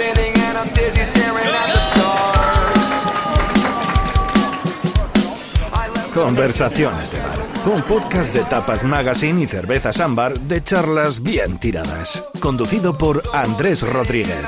spinning 0.00 0.34
and 0.38 0.56
I'm 0.58 0.68
dizzy 0.74 1.04
staring 1.04 1.46
at 1.46 1.66
the 1.72 1.78
stars. 1.78 2.90
I 5.72 5.88
left 5.94 6.14
Conversaciones 6.14 7.12
de 7.12 7.18
bar. 7.18 7.38
Un 7.66 7.82
podcast 7.82 8.34
de 8.34 8.42
Tapas 8.44 8.84
Magazine 8.84 9.42
y 9.42 9.46
Cervezas 9.46 10.00
Ámbar 10.00 10.38
de 10.38 10.64
charlas 10.64 11.22
bien 11.22 11.58
tiradas. 11.58 12.24
Conducido 12.40 12.96
por 12.96 13.22
Andrés 13.34 13.82
Rodríguez. 13.82 14.42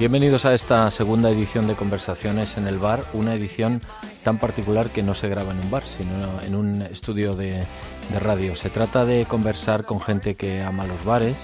Bienvenidos 0.00 0.44
a 0.44 0.54
esta 0.54 0.90
segunda 0.90 1.30
edición 1.30 1.66
de 1.66 1.74
Conversaciones 1.74 2.56
en 2.56 2.68
el 2.68 2.78
Bar, 2.78 3.06
una 3.14 3.34
edición 3.34 3.82
tan 4.22 4.38
particular 4.38 4.90
que 4.90 5.02
no 5.02 5.14
se 5.14 5.28
graba 5.28 5.52
en 5.52 5.58
un 5.58 5.70
bar, 5.70 5.82
sino 5.86 6.40
en 6.40 6.54
un 6.54 6.82
estudio 6.82 7.34
de, 7.34 7.64
de 8.12 8.18
radio. 8.18 8.56
Se 8.56 8.70
trata 8.70 9.04
de 9.04 9.24
conversar 9.26 9.84
con 9.84 10.00
gente 10.00 10.34
que 10.34 10.62
ama 10.62 10.86
los 10.86 11.04
bares. 11.04 11.36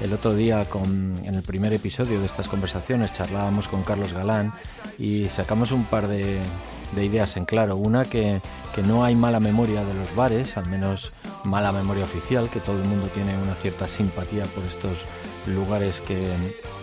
El 0.00 0.12
otro 0.12 0.34
día, 0.34 0.64
con, 0.64 1.14
en 1.24 1.34
el 1.34 1.42
primer 1.42 1.72
episodio 1.72 2.20
de 2.20 2.26
estas 2.26 2.48
conversaciones, 2.48 3.12
charlábamos 3.12 3.68
con 3.68 3.82
Carlos 3.82 4.12
Galán 4.12 4.52
y 4.98 5.28
sacamos 5.28 5.72
un 5.72 5.84
par 5.84 6.08
de, 6.08 6.40
de 6.94 7.04
ideas 7.04 7.36
en 7.36 7.44
claro. 7.44 7.76
Una, 7.76 8.04
que, 8.04 8.40
que 8.74 8.82
no 8.82 9.04
hay 9.04 9.14
mala 9.14 9.40
memoria 9.40 9.84
de 9.84 9.94
los 9.94 10.14
bares, 10.14 10.56
al 10.56 10.66
menos 10.66 11.12
mala 11.44 11.72
memoria 11.72 12.04
oficial, 12.04 12.48
que 12.48 12.60
todo 12.60 12.80
el 12.80 12.88
mundo 12.88 13.08
tiene 13.08 13.36
una 13.38 13.54
cierta 13.54 13.88
simpatía 13.88 14.44
por 14.44 14.64
estos 14.64 14.98
lugares 15.46 16.00
que, 16.00 16.26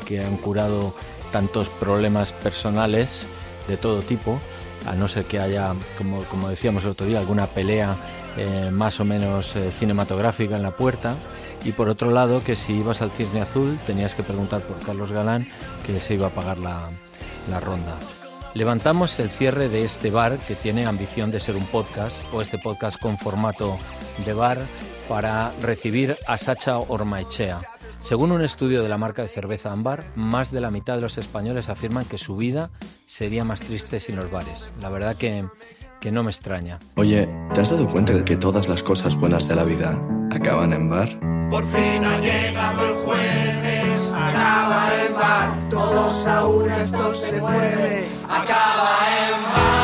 que 0.05 0.23
han 0.23 0.37
curado 0.37 0.93
tantos 1.31 1.69
problemas 1.69 2.31
personales 2.31 3.25
de 3.67 3.77
todo 3.77 4.01
tipo, 4.01 4.39
a 4.85 4.95
no 4.95 5.07
ser 5.07 5.25
que 5.25 5.39
haya, 5.39 5.73
como, 5.97 6.23
como 6.23 6.49
decíamos 6.49 6.83
el 6.83 6.91
otro 6.91 7.05
día, 7.05 7.19
alguna 7.19 7.47
pelea 7.47 7.95
eh, 8.37 8.69
más 8.71 8.99
o 8.99 9.05
menos 9.05 9.55
eh, 9.55 9.71
cinematográfica 9.71 10.55
en 10.55 10.63
la 10.63 10.71
puerta. 10.71 11.15
Y 11.63 11.71
por 11.71 11.89
otro 11.89 12.11
lado, 12.11 12.41
que 12.41 12.55
si 12.55 12.73
ibas 12.73 13.01
al 13.01 13.11
Cisne 13.11 13.41
Azul 13.41 13.79
tenías 13.85 14.15
que 14.15 14.23
preguntar 14.23 14.61
por 14.61 14.79
Carlos 14.79 15.11
Galán, 15.11 15.47
que 15.85 15.99
se 15.99 16.13
iba 16.13 16.27
a 16.27 16.33
pagar 16.33 16.57
la, 16.57 16.89
la 17.49 17.59
ronda. 17.59 17.95
Levantamos 18.53 19.19
el 19.19 19.29
cierre 19.29 19.69
de 19.69 19.83
este 19.83 20.09
bar 20.09 20.37
que 20.39 20.55
tiene 20.55 20.85
ambición 20.85 21.31
de 21.31 21.39
ser 21.39 21.55
un 21.55 21.65
podcast 21.65 22.17
o 22.33 22.41
este 22.41 22.57
podcast 22.57 22.99
con 22.99 23.17
formato 23.17 23.77
de 24.25 24.33
bar 24.33 24.65
para 25.07 25.53
recibir 25.61 26.17
a 26.27 26.37
Sacha 26.37 26.77
Ormaechea. 26.77 27.59
Según 28.01 28.31
un 28.31 28.43
estudio 28.43 28.81
de 28.81 28.89
la 28.89 28.97
marca 28.97 29.21
de 29.21 29.27
cerveza 29.27 29.71
Ambar, 29.71 30.05
más 30.15 30.51
de 30.51 30.61
la 30.61 30.71
mitad 30.71 30.95
de 30.95 31.01
los 31.01 31.17
españoles 31.17 31.69
afirman 31.69 32.05
que 32.05 32.17
su 32.17 32.35
vida 32.35 32.69
sería 33.05 33.43
más 33.43 33.61
triste 33.61 33.99
sin 33.99 34.15
los 34.15 34.31
bares. 34.31 34.71
La 34.81 34.89
verdad 34.89 35.15
que, 35.15 35.45
que 35.99 36.11
no 36.11 36.23
me 36.23 36.31
extraña. 36.31 36.79
Oye, 36.95 37.27
¿te 37.53 37.61
has 37.61 37.69
dado 37.69 37.87
cuenta 37.89 38.13
de 38.13 38.23
que 38.23 38.37
todas 38.37 38.67
las 38.67 38.83
cosas 38.83 39.15
buenas 39.15 39.47
de 39.47 39.55
la 39.55 39.63
vida 39.63 40.01
acaban 40.31 40.73
en 40.73 40.89
bar? 40.89 41.09
Por 41.49 41.65
fin 41.65 42.03
ha 42.03 42.19
llegado 42.19 42.87
el 42.87 42.93
jueves, 42.95 44.11
acaba 44.13 44.89
el 45.01 45.13
bar, 45.13 45.69
todos 45.69 46.27
a 46.27 46.45
una, 46.45 46.83
esto 46.83 47.13
se 47.13 47.39
mueve, 47.39 48.05
acaba 48.27 48.97
en 49.29 49.43
bar. 49.43 49.77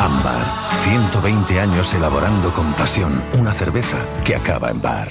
Ámbar, 0.00 0.46
120 0.84 1.60
años 1.60 1.94
elaborando 1.94 2.52
con 2.52 2.72
pasión 2.74 3.22
una 3.38 3.52
cerveza 3.52 3.98
que 4.24 4.34
acaba 4.34 4.70
en 4.70 4.80
bar. 4.80 5.08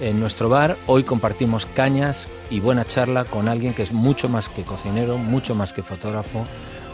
En 0.00 0.20
nuestro 0.20 0.48
bar 0.48 0.76
hoy 0.86 1.04
compartimos 1.04 1.64
cañas 1.64 2.26
y 2.50 2.60
buena 2.60 2.84
charla 2.84 3.24
con 3.24 3.48
alguien 3.48 3.72
que 3.72 3.82
es 3.82 3.92
mucho 3.92 4.28
más 4.28 4.48
que 4.48 4.64
cocinero, 4.64 5.16
mucho 5.16 5.54
más 5.54 5.72
que 5.72 5.82
fotógrafo, 5.82 6.44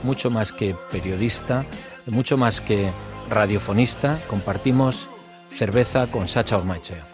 mucho 0.02 0.30
más 0.30 0.52
que 0.52 0.74
periodista, 0.90 1.64
mucho 2.10 2.36
más 2.36 2.60
que 2.60 2.90
radiofonista. 3.28 4.18
Compartimos 4.28 5.08
cerveza 5.56 6.06
con 6.08 6.28
Sacha 6.28 6.56
Ormaechea. 6.56 7.06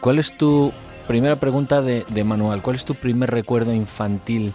¿Cuál 0.00 0.18
es 0.18 0.36
tu 0.36 0.72
primera 1.08 1.36
pregunta 1.36 1.80
de, 1.80 2.04
de 2.08 2.24
manual? 2.24 2.60
¿Cuál 2.62 2.76
es 2.76 2.84
tu 2.84 2.94
primer 2.94 3.30
recuerdo 3.30 3.72
infantil? 3.72 4.52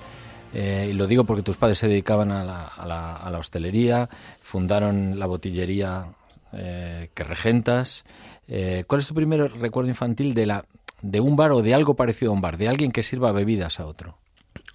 Eh, 0.53 0.87
y 0.91 0.93
lo 0.93 1.07
digo 1.07 1.23
porque 1.25 1.43
tus 1.43 1.57
padres 1.57 1.77
se 1.77 1.87
dedicaban 1.87 2.31
a 2.31 2.43
la, 2.43 3.37
hostelería, 3.37 4.09
fundaron 4.41 5.19
la 5.19 5.25
botillería 5.27 6.07
eh, 6.53 7.09
que 7.13 7.23
regentas. 7.23 8.05
Eh, 8.47 8.83
¿Cuál 8.87 9.01
es 9.01 9.07
tu 9.07 9.13
primer 9.13 9.51
recuerdo 9.59 9.89
infantil 9.89 10.33
de, 10.33 10.47
la, 10.47 10.65
de 11.01 11.19
un 11.19 11.35
bar 11.35 11.51
o 11.51 11.61
de 11.61 11.73
algo 11.73 11.95
parecido 11.95 12.31
a 12.31 12.35
un 12.35 12.41
bar? 12.41 12.57
De 12.57 12.67
alguien 12.67 12.91
que 12.91 13.03
sirva 13.03 13.31
bebidas 13.31 13.79
a 13.79 13.85
otro. 13.85 14.17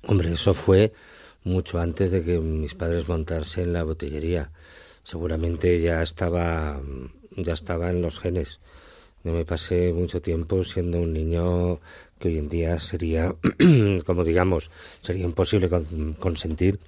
Hombre, 0.06 0.32
eso 0.32 0.54
fue 0.54 0.92
mucho 1.44 1.78
antes 1.80 2.10
de 2.10 2.24
que 2.24 2.38
mis 2.38 2.74
padres 2.74 3.08
montasen 3.08 3.72
la 3.72 3.82
botillería. 3.84 4.50
Seguramente 5.02 5.80
ya 5.80 6.02
estaba, 6.02 6.80
ya 7.36 7.52
estaba 7.52 7.90
en 7.90 8.02
los 8.02 8.18
genes. 8.18 8.60
Yo 9.24 9.32
me 9.32 9.44
pasé 9.44 9.92
mucho 9.92 10.20
tiempo 10.20 10.62
siendo 10.64 10.98
un 11.00 11.12
niño 11.12 11.80
que 12.18 12.28
hoy 12.28 12.38
en 12.38 12.48
día 12.48 12.78
sería, 12.78 13.34
como 14.06 14.24
digamos, 14.24 14.70
sería 15.02 15.24
imposible 15.24 15.68
con- 15.68 16.14
consentir 16.18 16.78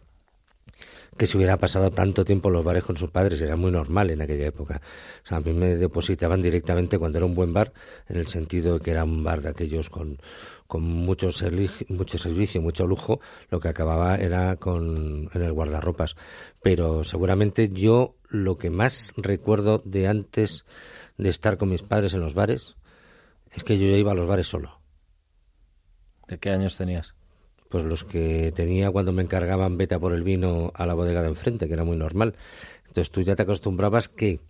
que 1.16 1.26
se 1.26 1.36
hubiera 1.36 1.56
pasado 1.56 1.90
tanto 1.90 2.24
tiempo 2.24 2.48
en 2.48 2.54
los 2.54 2.64
bares 2.64 2.84
con 2.84 2.96
sus 2.96 3.10
padres, 3.10 3.40
era 3.40 3.56
muy 3.56 3.70
normal 3.70 4.10
en 4.10 4.22
aquella 4.22 4.46
época. 4.46 4.80
O 5.24 5.26
sea, 5.26 5.38
a 5.38 5.40
mí 5.40 5.52
me 5.52 5.76
depositaban 5.76 6.42
directamente 6.42 6.98
cuando 6.98 7.18
era 7.18 7.26
un 7.26 7.34
buen 7.34 7.52
bar, 7.52 7.72
en 8.08 8.16
el 8.16 8.26
sentido 8.26 8.74
de 8.74 8.80
que 8.80 8.90
era 8.90 9.04
un 9.04 9.24
bar 9.24 9.40
de 9.40 9.50
aquellos 9.50 9.90
con, 9.90 10.18
con 10.66 10.82
mucho, 10.82 11.30
mucho 11.88 12.18
servicio, 12.18 12.60
mucho 12.60 12.86
lujo, 12.86 13.20
lo 13.50 13.60
que 13.60 13.68
acababa 13.68 14.16
era 14.16 14.56
con, 14.56 15.30
en 15.32 15.42
el 15.42 15.52
guardarropas. 15.52 16.16
Pero 16.62 17.04
seguramente 17.04 17.68
yo 17.70 18.16
lo 18.28 18.58
que 18.58 18.70
más 18.70 19.12
recuerdo 19.16 19.80
de 19.84 20.08
antes 20.08 20.66
de 21.16 21.28
estar 21.28 21.56
con 21.56 21.70
mis 21.70 21.82
padres 21.82 22.14
en 22.14 22.20
los 22.20 22.34
bares 22.34 22.74
es 23.52 23.64
que 23.64 23.78
yo 23.78 23.86
iba 23.86 24.12
a 24.12 24.14
los 24.14 24.26
bares 24.26 24.46
solo. 24.46 24.80
¿De 26.28 26.38
qué 26.38 26.50
años 26.50 26.76
tenías? 26.76 27.14
Pues 27.68 27.84
los 27.84 28.04
que 28.04 28.52
tenía 28.54 28.90
cuando 28.90 29.12
me 29.12 29.22
encargaban 29.22 29.76
vete 29.76 29.94
a 29.96 29.98
por 29.98 30.12
el 30.12 30.22
vino 30.22 30.72
a 30.74 30.86
la 30.86 30.94
bodega 30.94 31.22
de 31.22 31.28
enfrente, 31.28 31.66
que 31.66 31.74
era 31.74 31.84
muy 31.84 31.96
normal. 31.96 32.34
Entonces 32.86 33.10
tú 33.10 33.22
ya 33.22 33.36
te 33.36 33.42
acostumbrabas 33.42 34.08
que 34.08 34.40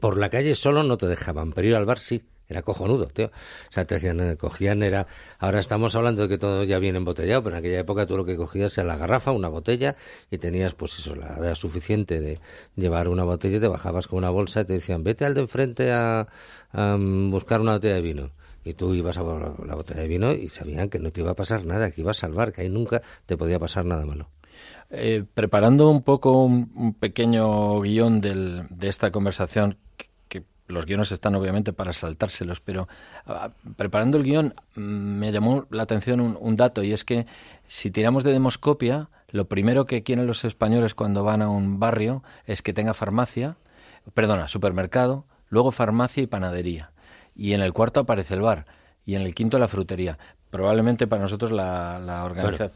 por 0.00 0.16
la 0.16 0.30
calle 0.30 0.54
solo 0.54 0.82
no 0.82 0.98
te 0.98 1.06
dejaban, 1.06 1.52
pero 1.52 1.68
ir 1.68 1.74
al 1.74 1.86
bar 1.86 2.00
sí. 2.00 2.22
Era 2.48 2.62
cojonudo, 2.62 3.06
tío. 3.08 3.26
O 3.26 3.72
sea, 3.72 3.84
te 3.84 3.96
decían, 3.96 4.20
eh, 4.20 4.36
cogían, 4.36 4.82
era... 4.82 5.06
Ahora 5.38 5.58
estamos 5.58 5.94
hablando 5.96 6.22
de 6.22 6.28
que 6.30 6.38
todo 6.38 6.64
ya 6.64 6.78
viene 6.78 6.96
embotellado, 6.96 7.42
pero 7.42 7.56
en 7.56 7.60
aquella 7.60 7.80
época 7.80 8.06
tú 8.06 8.16
lo 8.16 8.24
que 8.24 8.36
cogías 8.36 8.76
era 8.78 8.86
la 8.86 8.96
garrafa, 8.96 9.32
una 9.32 9.48
botella, 9.48 9.96
y 10.30 10.38
tenías, 10.38 10.74
pues 10.74 10.98
eso, 10.98 11.14
la 11.14 11.36
edad 11.36 11.54
suficiente 11.54 12.20
de 12.20 12.40
llevar 12.74 13.08
una 13.08 13.24
botella 13.24 13.58
y 13.58 13.60
te 13.60 13.68
bajabas 13.68 14.08
con 14.08 14.18
una 14.18 14.30
bolsa 14.30 14.62
y 14.62 14.64
te 14.64 14.72
decían, 14.72 15.04
vete 15.04 15.26
al 15.26 15.34
de 15.34 15.42
enfrente 15.42 15.92
a, 15.92 16.26
a, 16.72 16.96
mm, 16.96 17.30
buscar 17.30 17.60
una 17.60 17.74
botella 17.74 17.96
de 17.96 18.00
vino. 18.02 18.30
Y 18.64 18.74
tú 18.74 18.94
ibas 18.94 19.16
a 19.18 19.22
la, 19.22 19.52
la 19.66 19.74
botella 19.74 20.00
de 20.00 20.08
vino 20.08 20.32
y 20.32 20.48
sabían 20.48 20.88
que 20.90 20.98
no 20.98 21.10
te 21.10 21.20
iba 21.20 21.30
a 21.30 21.34
pasar 21.36 21.64
nada, 21.64 21.90
que 21.90 22.00
ibas 22.02 22.18
a 22.18 22.20
salvar, 22.22 22.52
que 22.52 22.62
ahí 22.62 22.68
nunca 22.68 23.02
te 23.26 23.36
podía 23.36 23.58
pasar 23.58 23.84
nada 23.84 24.04
malo. 24.04 24.28
Eh, 24.90 25.24
preparando 25.34 25.88
un 25.90 26.02
poco 26.02 26.42
un, 26.44 26.94
pequeño 26.98 27.80
guion 27.80 28.20
del- 28.20 28.66
de 28.70 28.88
esta 28.88 29.10
conversación, 29.10 29.76
que, 29.96 30.06
que 30.28 30.44
los 30.66 30.86
guiones 30.86 31.12
están 31.12 31.34
obviamente 31.34 31.72
para 31.72 31.92
saltárselos, 31.92 32.60
pero 32.60 32.88
ah, 33.26 33.50
preparando 33.76 34.16
el 34.18 34.24
guion 34.24 34.54
mm, 34.74 34.80
me 34.80 35.30
llamó 35.32 35.66
la 35.70 35.82
atención 35.84 36.20
un, 36.20 36.36
un 36.40 36.56
dato 36.56 36.82
y 36.82 36.92
es 36.92 37.04
que 37.04 37.26
si 37.66 37.90
tiramos 37.90 38.24
de 38.24 38.32
demoscopia, 38.32 39.08
lo 39.30 39.46
primero 39.46 39.84
que 39.86 40.02
quieren 40.02 40.26
los 40.26 40.44
españoles 40.44 40.94
cuando 40.94 41.22
van 41.22 41.42
a 41.42 41.48
un 41.50 41.78
barrio 41.78 42.22
es 42.46 42.62
que 42.62 42.72
tenga 42.72 42.94
farmacia, 42.94 43.56
perdona, 44.14 44.48
supermercado, 44.48 45.24
luego 45.50 45.70
farmacia 45.70 46.22
y 46.22 46.26
panadería. 46.26 46.90
Y 47.38 47.54
en 47.54 47.62
el 47.62 47.72
cuarto 47.72 48.00
aparece 48.00 48.34
el 48.34 48.42
bar 48.42 48.66
y 49.06 49.14
en 49.14 49.22
el 49.22 49.34
quinto 49.34 49.58
la 49.58 49.68
frutería. 49.68 50.18
Probablemente 50.50 51.06
para 51.06 51.22
nosotros 51.22 51.50
la, 51.52 51.98
la 51.98 52.24
organización... 52.24 52.72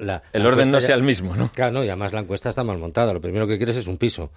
La- 0.00 0.22
el 0.32 0.46
orden 0.46 0.70
no 0.72 0.78
ya- 0.80 0.86
sea 0.86 0.96
el 0.96 1.02
mismo, 1.04 1.36
¿no? 1.36 1.48
Claro, 1.52 1.72
no, 1.74 1.84
y 1.84 1.88
además 1.88 2.12
la 2.12 2.20
encuesta 2.20 2.48
está 2.48 2.64
mal 2.64 2.78
montada. 2.78 3.12
Lo 3.12 3.20
primero 3.20 3.46
que 3.46 3.56
quieres 3.56 3.76
es 3.76 3.86
un 3.86 3.98
piso. 3.98 4.30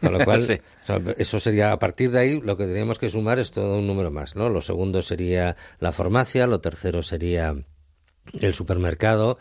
Con 0.00 0.12
lo 0.12 0.18
cual, 0.24 0.40
Sí. 0.40 0.54
o 0.82 0.86
sea, 0.86 1.00
eso 1.16 1.38
sería, 1.38 1.70
a 1.72 1.78
partir 1.78 2.10
de 2.10 2.18
ahí, 2.18 2.40
lo 2.40 2.56
que 2.56 2.66
teníamos 2.66 2.98
que 2.98 3.08
sumar 3.10 3.38
es 3.38 3.50
todo 3.52 3.78
un 3.78 3.86
número 3.86 4.10
más, 4.10 4.34
¿no? 4.36 4.48
Lo 4.48 4.60
segundo 4.62 5.02
sería 5.02 5.56
la 5.80 5.92
farmacia, 5.92 6.46
lo 6.46 6.60
tercero 6.60 7.02
sería 7.02 7.54
el 8.32 8.54
supermercado 8.54 9.38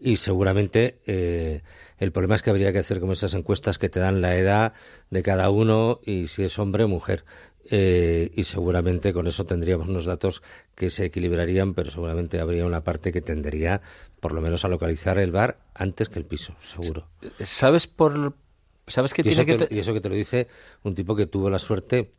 y 0.00 0.16
seguramente 0.16 1.00
eh, 1.06 1.62
el 1.98 2.12
problema 2.12 2.36
es 2.36 2.42
que 2.42 2.50
habría 2.50 2.72
que 2.72 2.78
hacer 2.78 3.00
como 3.00 3.12
esas 3.12 3.34
encuestas 3.34 3.76
que 3.78 3.88
te 3.88 3.98
dan 4.00 4.20
la 4.20 4.36
edad 4.36 4.72
de 5.10 5.22
cada 5.22 5.50
uno 5.50 6.00
y 6.04 6.28
si 6.28 6.44
es 6.44 6.58
hombre 6.58 6.84
o 6.84 6.88
mujer. 6.88 7.24
Eh, 7.72 8.32
y 8.34 8.42
seguramente 8.44 9.12
con 9.12 9.28
eso 9.28 9.46
tendríamos 9.46 9.88
unos 9.88 10.04
datos 10.04 10.42
que 10.74 10.90
se 10.90 11.04
equilibrarían, 11.04 11.72
pero 11.74 11.90
seguramente 11.90 12.40
habría 12.40 12.66
una 12.66 12.82
parte 12.82 13.12
que 13.12 13.20
tendería 13.20 13.80
por 14.18 14.32
lo 14.32 14.40
menos 14.40 14.64
a 14.64 14.68
localizar 14.68 15.18
el 15.18 15.30
bar 15.30 15.58
antes 15.74 16.08
que 16.08 16.18
el 16.18 16.24
piso, 16.26 16.56
seguro. 16.64 17.06
¿Sabes 17.38 17.86
por 17.86 18.34
sabes 18.88 19.14
que 19.14 19.22
Y 19.24 19.28
eso, 19.28 19.44
tiene 19.44 19.58
que 19.58 19.66
te- 19.66 19.74
y 19.74 19.78
eso 19.78 19.92
que 19.94 20.00
te 20.00 20.08
lo 20.08 20.16
dice 20.16 20.48
un 20.82 20.96
tipo 20.96 21.14
que 21.14 21.26
tuvo 21.26 21.48
la 21.48 21.60
suerte 21.60 22.12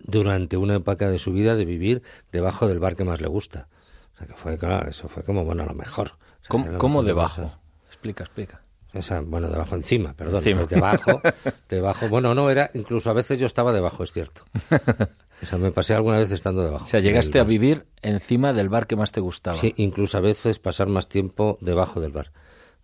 durante 0.00 0.56
una 0.56 0.74
época 0.74 1.08
de 1.08 1.18
su 1.18 1.32
vida 1.32 1.54
de 1.54 1.64
vivir 1.64 2.02
debajo 2.32 2.66
del 2.66 2.80
bar 2.80 2.96
que 2.96 3.04
más 3.04 3.20
le 3.20 3.28
gusta. 3.28 3.68
O 4.14 4.18
sea, 4.18 4.26
que 4.26 4.34
fue, 4.34 4.58
claro, 4.58 4.88
eso 4.90 5.08
fue 5.08 5.22
como, 5.22 5.44
bueno, 5.44 5.62
a 5.62 5.66
lo 5.66 5.74
mejor. 5.74 6.08
O 6.08 6.16
sea, 6.40 6.48
¿Cómo, 6.48 6.66
lo 6.66 6.78
cómo 6.78 6.94
mejor 6.98 7.04
de 7.04 7.08
debajo? 7.10 7.58
Explica, 7.86 8.24
explica. 8.24 8.62
O 8.94 9.02
sea, 9.02 9.20
bueno, 9.20 9.48
debajo 9.48 9.74
encima, 9.74 10.14
perdón. 10.14 10.38
Encima. 10.38 10.64
debajo, 10.64 11.20
debajo. 11.68 12.08
Bueno, 12.08 12.34
no, 12.34 12.48
era, 12.50 12.70
incluso 12.74 13.10
a 13.10 13.12
veces 13.12 13.38
yo 13.38 13.46
estaba 13.46 13.72
debajo, 13.72 14.04
es 14.04 14.12
cierto. 14.12 14.44
O 15.42 15.46
sea, 15.46 15.58
me 15.58 15.72
pasé 15.72 15.94
alguna 15.94 16.18
vez 16.18 16.30
estando 16.30 16.62
debajo. 16.62 16.84
O 16.84 16.88
sea, 16.88 17.00
llegaste 17.00 17.40
a 17.40 17.42
vivir 17.42 17.86
encima 18.02 18.52
del 18.52 18.68
bar 18.68 18.86
que 18.86 18.96
más 18.96 19.10
te 19.12 19.20
gustaba. 19.20 19.56
Sí, 19.56 19.74
incluso 19.76 20.16
a 20.16 20.20
veces 20.20 20.58
pasar 20.60 20.86
más 20.86 21.08
tiempo 21.08 21.58
debajo 21.60 22.00
del 22.00 22.12
bar. 22.12 22.30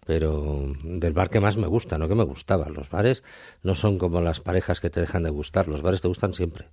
Pero 0.05 0.65
del 0.83 1.13
bar 1.13 1.31
que 1.31 1.41
más 1.41 1.57
me 1.57 1.69
gusta, 1.69 1.97
no 1.97 2.09
que 2.09 2.17
me 2.17 2.25
gustaba. 2.25 2.69
Los 2.69 2.91
bares 2.91 3.23
no 3.63 3.77
son 3.77 3.99
como 3.99 4.21
las 4.21 4.41
parejas 4.41 4.81
que 4.81 4.91
te 4.91 5.01
dejan 5.01 5.23
de 5.23 5.31
gustar. 5.31 5.69
Los 5.69 5.81
bares 5.81 6.03
te 6.03 6.09
gustan 6.09 6.35
siempre. 6.35 6.67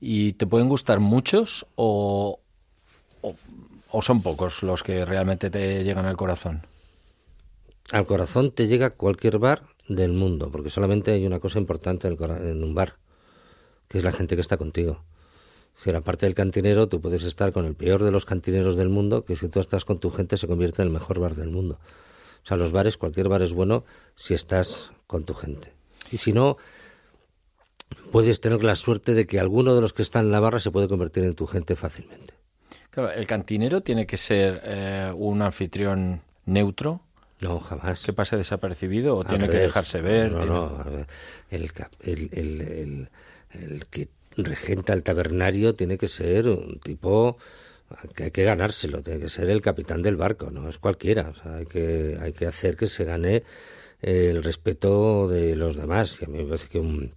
¿Y 0.00 0.32
te 0.32 0.46
pueden 0.46 0.68
gustar 0.68 1.00
muchos 1.00 1.66
o, 1.74 2.40
o, 3.20 3.34
o 3.90 4.02
son 4.02 4.22
pocos 4.22 4.62
los 4.62 4.82
que 4.82 5.04
realmente 5.04 5.50
te 5.50 5.84
llegan 5.84 6.06
al 6.06 6.16
corazón? 6.16 6.62
Al 7.90 8.06
corazón 8.06 8.52
te 8.52 8.66
llega 8.66 8.90
cualquier 8.90 9.38
bar 9.38 9.62
del 9.88 10.12
mundo, 10.12 10.50
porque 10.50 10.68
solamente 10.68 11.12
hay 11.12 11.24
una 11.24 11.40
cosa 11.40 11.58
importante 11.58 12.06
en, 12.08 12.62
un 12.62 12.74
bar, 12.74 12.96
que 13.88 13.98
es 13.98 14.04
la 14.04 14.12
gente 14.12 14.34
que 14.34 14.42
está 14.42 14.58
contigo. 14.58 15.02
Si 15.74 15.90
la 15.90 16.02
parte 16.02 16.26
del 16.26 16.34
cantinero, 16.34 16.88
tú 16.88 17.00
puedes 17.00 17.22
estar 17.22 17.52
con 17.52 17.64
el 17.64 17.74
peor 17.74 18.02
de 18.02 18.10
los 18.10 18.26
cantineros 18.26 18.76
del 18.76 18.90
mundo, 18.90 19.24
que 19.24 19.36
si 19.36 19.48
tú 19.48 19.60
estás 19.60 19.84
con 19.84 20.00
tu 20.00 20.10
gente 20.10 20.36
se 20.36 20.46
convierte 20.46 20.82
en 20.82 20.88
el 20.88 20.92
mejor 20.92 21.18
bar 21.18 21.34
del 21.34 21.50
mundo. 21.50 21.78
O 22.42 22.46
sea, 22.46 22.56
los 22.56 22.72
bares, 22.72 22.98
cualquier 22.98 23.28
bar 23.28 23.42
es 23.42 23.52
bueno 23.52 23.84
si 24.16 24.34
estás 24.34 24.92
con 25.06 25.24
tu 25.24 25.34
gente. 25.34 25.72
Y 26.10 26.18
si 26.18 26.32
no, 26.32 26.58
puedes 28.12 28.40
tener 28.40 28.62
la 28.64 28.74
suerte 28.74 29.14
de 29.14 29.26
que 29.26 29.40
alguno 29.40 29.74
de 29.74 29.80
los 29.80 29.92
que 29.92 30.02
están 30.02 30.26
en 30.26 30.32
la 30.32 30.40
barra 30.40 30.60
se 30.60 30.70
puede 30.70 30.88
convertir 30.88 31.24
en 31.24 31.34
tu 31.34 31.46
gente 31.46 31.74
fácilmente. 31.74 32.34
Claro, 32.90 33.12
el 33.12 33.26
cantinero 33.26 33.80
tiene 33.80 34.06
que 34.06 34.16
ser 34.16 34.60
eh, 34.64 35.12
un 35.14 35.42
anfitrión 35.42 36.22
neutro, 36.46 37.02
No, 37.40 37.60
jamás. 37.60 38.02
que 38.04 38.12
pase 38.12 38.36
desapercibido 38.36 39.16
o 39.16 39.20
Al 39.22 39.26
tiene 39.28 39.48
que 39.48 39.58
dejarse 39.58 40.00
ver. 40.00 40.32
No, 40.32 40.38
tiene- 40.38 40.52
no, 40.54 41.06
el, 41.50 41.70
el, 42.32 42.60
el- 42.62 43.08
el 43.52 43.86
que 43.86 44.08
regenta 44.36 44.92
el 44.92 45.02
tabernario 45.02 45.74
tiene 45.74 45.96
que 45.98 46.08
ser 46.08 46.48
un 46.48 46.78
tipo 46.80 47.38
que 48.14 48.24
hay 48.24 48.30
que 48.30 48.44
ganárselo, 48.44 49.00
tiene 49.00 49.20
que 49.20 49.28
ser 49.30 49.48
el 49.48 49.62
capitán 49.62 50.02
del 50.02 50.16
barco, 50.16 50.50
no 50.50 50.68
es 50.68 50.76
cualquiera. 50.78 51.30
O 51.30 51.34
sea, 51.42 51.56
hay, 51.56 51.64
que, 51.66 52.18
hay 52.20 52.32
que 52.34 52.46
hacer 52.46 52.76
que 52.76 52.86
se 52.86 53.04
gane 53.04 53.44
el 54.02 54.44
respeto 54.44 55.26
de 55.28 55.56
los 55.56 55.76
demás. 55.76 56.20
Y 56.20 56.24
a 56.26 56.28
mí 56.28 56.38
me 56.38 56.44
parece 56.44 56.68
que 56.68 56.78
un, 56.78 57.14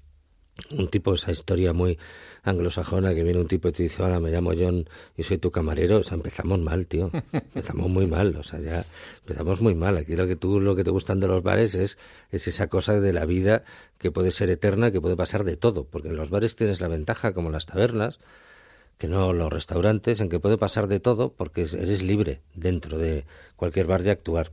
un 0.77 0.87
tipo, 0.89 1.13
esa 1.13 1.31
historia 1.31 1.73
muy 1.73 1.97
anglosajona, 2.43 3.13
que 3.13 3.23
viene 3.23 3.39
un 3.39 3.47
tipo 3.47 3.69
y 3.69 3.71
te 3.71 3.83
dice, 3.83 4.03
hola, 4.03 4.19
me 4.19 4.29
llamo 4.31 4.51
John 4.57 4.87
y 5.17 5.23
soy 5.23 5.37
tu 5.37 5.51
camarero, 5.51 5.97
o 5.99 6.03
sea, 6.03 6.15
empezamos 6.15 6.59
mal, 6.59 6.87
tío. 6.87 7.09
Empezamos 7.33 7.89
muy 7.89 8.05
mal, 8.07 8.35
o 8.35 8.43
sea, 8.43 8.59
ya 8.59 8.85
empezamos 9.21 9.61
muy 9.61 9.75
mal. 9.75 9.97
Aquí 9.97 10.15
lo 10.15 10.27
que 10.27 10.35
tú, 10.35 10.59
lo 10.59 10.75
que 10.75 10.83
te 10.83 10.91
gustan 10.91 11.19
de 11.19 11.27
los 11.27 11.41
bares 11.43 11.73
es, 11.75 11.97
es 12.31 12.47
esa 12.47 12.67
cosa 12.67 12.99
de 12.99 13.13
la 13.13 13.25
vida 13.25 13.63
que 13.97 14.11
puede 14.11 14.31
ser 14.31 14.49
eterna, 14.49 14.91
que 14.91 15.01
puede 15.01 15.15
pasar 15.15 15.43
de 15.43 15.57
todo, 15.57 15.85
porque 15.85 16.09
en 16.09 16.17
los 16.17 16.29
bares 16.29 16.55
tienes 16.55 16.81
la 16.81 16.87
ventaja, 16.87 17.33
como 17.33 17.49
las 17.49 17.65
tabernas, 17.65 18.19
que 18.97 19.07
no 19.07 19.33
los 19.33 19.51
restaurantes, 19.51 20.19
en 20.21 20.29
que 20.29 20.39
puede 20.39 20.57
pasar 20.57 20.87
de 20.87 20.99
todo, 20.99 21.33
porque 21.33 21.63
es- 21.63 21.73
eres 21.73 22.03
libre 22.03 22.41
dentro 22.53 22.97
de 22.99 23.25
cualquier 23.55 23.87
bar 23.87 24.03
de 24.03 24.11
actuar. 24.11 24.51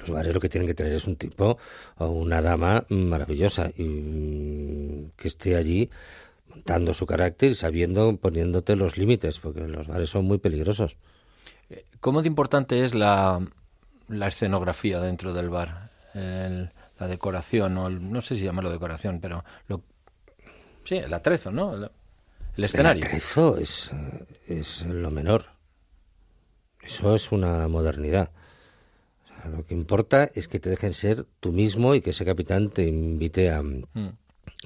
Los 0.00 0.10
bares 0.10 0.34
lo 0.34 0.40
que 0.40 0.48
tienen 0.48 0.66
que 0.66 0.74
tener 0.74 0.92
es 0.92 1.06
un 1.06 1.16
tipo 1.16 1.58
o 1.98 2.06
una 2.08 2.40
dama 2.42 2.84
maravillosa 2.88 3.70
y 3.76 3.84
mm, 3.84 5.10
que 5.16 5.28
esté 5.28 5.56
allí 5.56 5.90
montando 6.48 6.94
su 6.94 7.06
carácter 7.06 7.52
y 7.52 7.54
sabiendo, 7.54 8.16
poniéndote 8.16 8.76
los 8.76 8.96
límites, 8.98 9.38
porque 9.40 9.66
los 9.68 9.86
bares 9.86 10.10
son 10.10 10.24
muy 10.24 10.38
peligrosos. 10.38 10.96
¿Cómo 12.00 12.22
de 12.22 12.28
importante 12.28 12.84
es 12.84 12.94
la, 12.94 13.40
la 14.08 14.26
escenografía 14.28 15.00
dentro 15.00 15.32
del 15.32 15.48
bar? 15.50 15.90
El- 16.14 16.70
la 16.98 17.06
decoración, 17.06 17.78
o 17.78 17.86
el- 17.86 18.10
no 18.12 18.20
sé 18.20 18.34
si 18.36 18.42
llamarlo 18.44 18.70
decoración, 18.70 19.20
pero 19.20 19.42
lo, 19.68 19.82
sí, 20.84 20.96
el 20.96 21.14
atrezo, 21.14 21.50
¿no? 21.50 21.74
El, 21.74 21.90
el 22.56 22.64
escenario. 22.64 23.00
El 23.02 23.06
atrezo 23.08 23.56
es, 23.56 23.90
eh, 23.94 24.26
es 24.48 24.84
lo 24.84 25.10
menor. 25.10 25.46
Eso 26.82 27.14
es 27.14 27.30
una 27.32 27.68
modernidad. 27.68 28.30
Lo 29.48 29.64
que 29.64 29.74
importa 29.74 30.30
es 30.34 30.48
que 30.48 30.60
te 30.60 30.70
dejen 30.70 30.92
ser 30.92 31.24
tú 31.40 31.52
mismo 31.52 31.94
y 31.94 32.00
que 32.00 32.10
ese 32.10 32.24
capitán 32.24 32.70
te 32.70 32.84
invite 32.84 33.50
a, 33.50 33.62
Mm. 33.62 34.10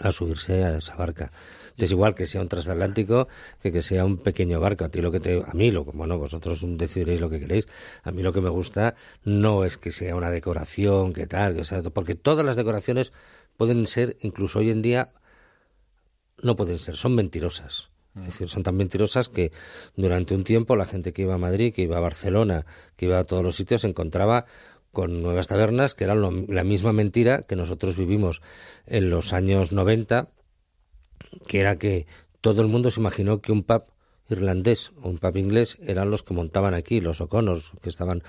a 0.00 0.12
subirse 0.12 0.64
a 0.64 0.76
esa 0.76 0.96
barca. 0.96 1.30
Es 1.76 1.90
igual 1.90 2.14
que 2.14 2.26
sea 2.26 2.40
un 2.40 2.48
transatlántico 2.48 3.28
que 3.62 3.72
que 3.72 3.82
sea 3.82 4.04
un 4.04 4.18
pequeño 4.18 4.60
barco. 4.60 4.84
A 4.84 4.88
ti 4.88 5.00
lo 5.00 5.10
que 5.10 5.20
te, 5.20 5.42
a 5.44 5.52
mí 5.54 5.70
lo, 5.70 5.84
bueno, 5.84 6.18
vosotros 6.18 6.64
decidiréis 6.64 7.20
lo 7.20 7.28
que 7.30 7.40
queréis. 7.40 7.66
A 8.02 8.10
mí 8.12 8.22
lo 8.22 8.32
que 8.32 8.40
me 8.40 8.48
gusta 8.48 8.94
no 9.24 9.64
es 9.64 9.76
que 9.76 9.90
sea 9.92 10.14
una 10.16 10.30
decoración, 10.30 11.12
que 11.12 11.26
tal, 11.26 11.54
que 11.56 11.64
sea, 11.64 11.82
porque 11.82 12.14
todas 12.14 12.44
las 12.46 12.56
decoraciones 12.56 13.12
pueden 13.56 13.86
ser, 13.86 14.16
incluso 14.20 14.60
hoy 14.60 14.70
en 14.70 14.82
día, 14.82 15.10
no 16.42 16.56
pueden 16.56 16.78
ser, 16.78 16.96
son 16.96 17.14
mentirosas. 17.14 17.90
Es 18.16 18.26
decir, 18.26 18.48
son 18.48 18.62
tan 18.62 18.76
mentirosas 18.76 19.28
que 19.28 19.50
durante 19.96 20.34
un 20.34 20.44
tiempo 20.44 20.76
la 20.76 20.84
gente 20.84 21.12
que 21.12 21.22
iba 21.22 21.34
a 21.34 21.38
Madrid, 21.38 21.74
que 21.74 21.82
iba 21.82 21.96
a 21.96 22.00
Barcelona, 22.00 22.64
que 22.96 23.06
iba 23.06 23.18
a 23.18 23.24
todos 23.24 23.42
los 23.42 23.56
sitios, 23.56 23.80
se 23.80 23.88
encontraba 23.88 24.46
con 24.92 25.20
nuevas 25.22 25.48
tabernas 25.48 25.94
que 25.94 26.04
eran 26.04 26.20
lo- 26.20 26.30
la 26.48 26.62
misma 26.62 26.92
mentira 26.92 27.42
que 27.42 27.56
nosotros 27.56 27.96
vivimos 27.96 28.40
en 28.86 29.10
los 29.10 29.32
años 29.32 29.72
90, 29.72 30.28
que 31.48 31.60
era 31.60 31.76
que 31.76 32.06
todo 32.40 32.62
el 32.62 32.68
mundo 32.68 32.90
se 32.90 33.00
imaginó 33.00 33.40
que 33.40 33.50
un 33.50 33.64
pub 33.64 33.84
irlandés 34.30 34.92
o 35.02 35.08
un 35.08 35.18
pub 35.18 35.36
inglés 35.36 35.76
eran 35.84 36.10
los 36.10 36.22
que 36.22 36.32
montaban 36.34 36.72
aquí, 36.74 37.00
los 37.00 37.20
O'Connors, 37.20 37.72
que 37.82 37.88
estaban 37.90 38.22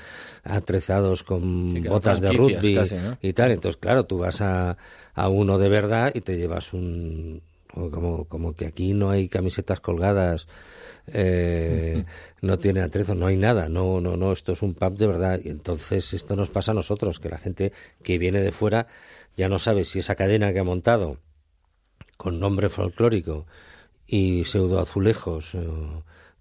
atrezados 0.44 1.24
con 1.24 1.72
Sí, 1.74 1.82
botas 1.82 2.22
de 2.22 2.30
rugby 2.32 2.76
casi, 2.76 2.96
¿no? 2.96 3.18
y 3.22 3.34
tal. 3.34 3.52
Entonces, 3.52 3.78
claro, 3.78 4.06
tú 4.06 4.18
vas 4.18 4.42
a, 4.42 4.78
a 5.14 5.30
uno 5.30 5.58
de 5.58 5.70
verdad 5.70 6.12
y 6.16 6.22
te 6.22 6.38
llevas 6.38 6.74
un... 6.74 7.42
Como, 7.76 8.26
como 8.26 8.56
que 8.56 8.66
aquí 8.66 8.94
no 8.94 9.10
hay 9.10 9.28
camisetas 9.28 9.82
colgadas, 9.82 10.48
eh, 11.08 12.06
no 12.42 12.58
tiene 12.58 12.82
atrezo, 12.82 13.16
no 13.16 13.28
hay 13.28 13.36
nada, 13.36 13.68
no, 13.68 14.00
no, 14.00 14.16
no, 14.16 14.32
esto 14.32 14.54
es 14.54 14.62
un 14.62 14.74
pub 14.74 14.98
de 14.98 15.08
verdad. 15.08 15.40
Y 15.44 15.50
entonces 15.50 16.14
esto 16.14 16.36
nos 16.36 16.50
pasa 16.50 16.72
a 16.72 16.76
nosotros, 16.76 17.20
que 17.20 17.30
la 17.30 17.38
gente 17.38 17.74
que 18.02 18.18
viene 18.18 18.40
de 18.40 18.52
fuera 18.52 18.88
ya 19.36 19.50
no 19.50 19.60
sabe 19.60 19.84
si 19.84 20.00
esa 20.00 20.16
cadena 20.16 20.54
que 20.54 20.60
ha 20.60 20.64
montado 20.64 21.20
con 22.18 22.40
nombre 22.40 22.70
folclórico 22.70 23.46
y 24.08 24.46
pseudo 24.46 24.80
azulejos 24.80 25.56
eh, 25.56 25.68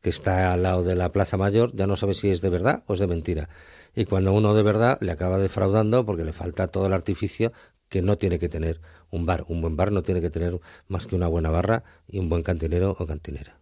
que 0.02 0.10
está 0.10 0.52
al 0.52 0.62
lado 0.62 0.82
de 0.82 0.94
la 0.94 1.10
Plaza 1.10 1.36
Mayor, 1.36 1.74
ya 1.74 1.86
no 1.86 1.96
sabe 1.96 2.14
si 2.14 2.30
es 2.30 2.40
de 2.40 2.50
verdad 2.50 2.84
o 2.86 2.94
es 2.94 3.00
de 3.00 3.06
mentira. 3.06 3.48
Y 3.96 4.04
cuando 4.04 4.32
uno 4.32 4.54
de 4.54 4.62
verdad 4.62 4.98
le 5.00 5.12
acaba 5.12 5.38
defraudando 5.38 6.04
porque 6.04 6.24
le 6.24 6.32
falta 6.32 6.68
todo 6.68 6.86
el 6.86 6.92
artificio 6.92 7.52
que 7.88 8.02
no 8.02 8.18
tiene 8.18 8.38
que 8.38 8.48
tener 8.48 8.80
un 9.14 9.26
bar. 9.26 9.44
Un 9.48 9.60
buen 9.60 9.76
bar 9.76 9.92
no 9.92 10.02
tiene 10.02 10.20
que 10.20 10.30
tener 10.30 10.58
más 10.88 11.06
que 11.06 11.14
una 11.16 11.28
buena 11.28 11.50
barra 11.50 11.84
y 12.08 12.18
un 12.18 12.28
buen 12.28 12.42
cantinero 12.42 12.96
o 12.98 13.06
cantinera. 13.06 13.54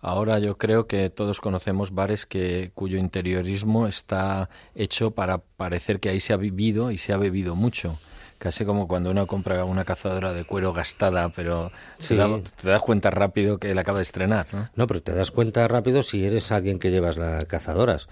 Ahora 0.00 0.38
yo 0.40 0.58
creo 0.58 0.86
que 0.86 1.10
todos 1.10 1.40
conocemos 1.40 1.92
bares 1.94 2.26
que 2.26 2.72
cuyo 2.74 2.98
interiorismo 2.98 3.86
está 3.86 4.48
hecho 4.74 5.12
para 5.12 5.38
parecer 5.38 6.00
que 6.00 6.08
ahí 6.08 6.18
se 6.20 6.32
ha 6.32 6.36
vivido 6.36 6.90
y 6.90 6.98
se 6.98 7.12
ha 7.12 7.16
bebido 7.16 7.54
mucho. 7.54 7.98
Casi 8.38 8.64
como 8.64 8.88
cuando 8.88 9.12
uno 9.12 9.28
compra 9.28 9.64
una 9.64 9.84
cazadora 9.84 10.32
de 10.32 10.44
cuero 10.44 10.72
gastada, 10.72 11.28
pero 11.28 11.70
Sí. 11.98 12.08
te, 12.08 12.16
da- 12.16 12.40
te 12.42 12.68
das 12.68 12.82
cuenta 12.82 13.10
rápido 13.12 13.58
que 13.58 13.72
la 13.76 13.82
acaba 13.82 13.98
de 13.98 14.02
estrenar, 14.02 14.46
¿no? 14.52 14.68
No, 14.74 14.86
pero 14.88 15.00
te 15.00 15.14
das 15.14 15.30
cuenta 15.30 15.68
rápido 15.68 16.02
si 16.02 16.24
eres 16.24 16.50
alguien 16.50 16.80
que 16.80 16.90
llevas 16.90 17.16
las 17.16 17.44
cazadoras. 17.44 18.08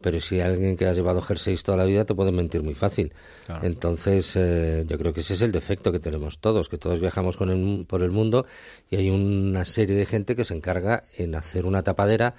Pero 0.00 0.20
si 0.20 0.40
alguien 0.40 0.76
que 0.76 0.86
has 0.86 0.96
llevado 0.96 1.20
jerseys 1.20 1.62
toda 1.64 1.76
la 1.76 1.84
vida 1.84 2.04
te 2.04 2.14
puede 2.14 2.30
mentir 2.30 2.62
muy 2.62 2.74
fácil. 2.74 3.12
Claro. 3.46 3.66
Entonces, 3.66 4.32
eh, 4.36 4.84
yo 4.86 4.96
creo 4.96 5.12
que 5.12 5.20
ese 5.20 5.34
es 5.34 5.42
el 5.42 5.50
defecto 5.50 5.90
que 5.90 5.98
tenemos 5.98 6.38
todos, 6.38 6.68
que 6.68 6.78
todos 6.78 7.00
viajamos 7.00 7.36
con 7.36 7.50
el- 7.50 7.84
por 7.86 8.02
el 8.02 8.10
mundo 8.12 8.46
y 8.90 8.96
hay 8.96 9.10
una 9.10 9.64
serie 9.64 9.96
de 9.96 10.06
gente 10.06 10.36
que 10.36 10.44
se 10.44 10.54
encarga 10.54 11.02
en 11.16 11.34
hacer 11.34 11.66
una 11.66 11.82
tapadera, 11.82 12.34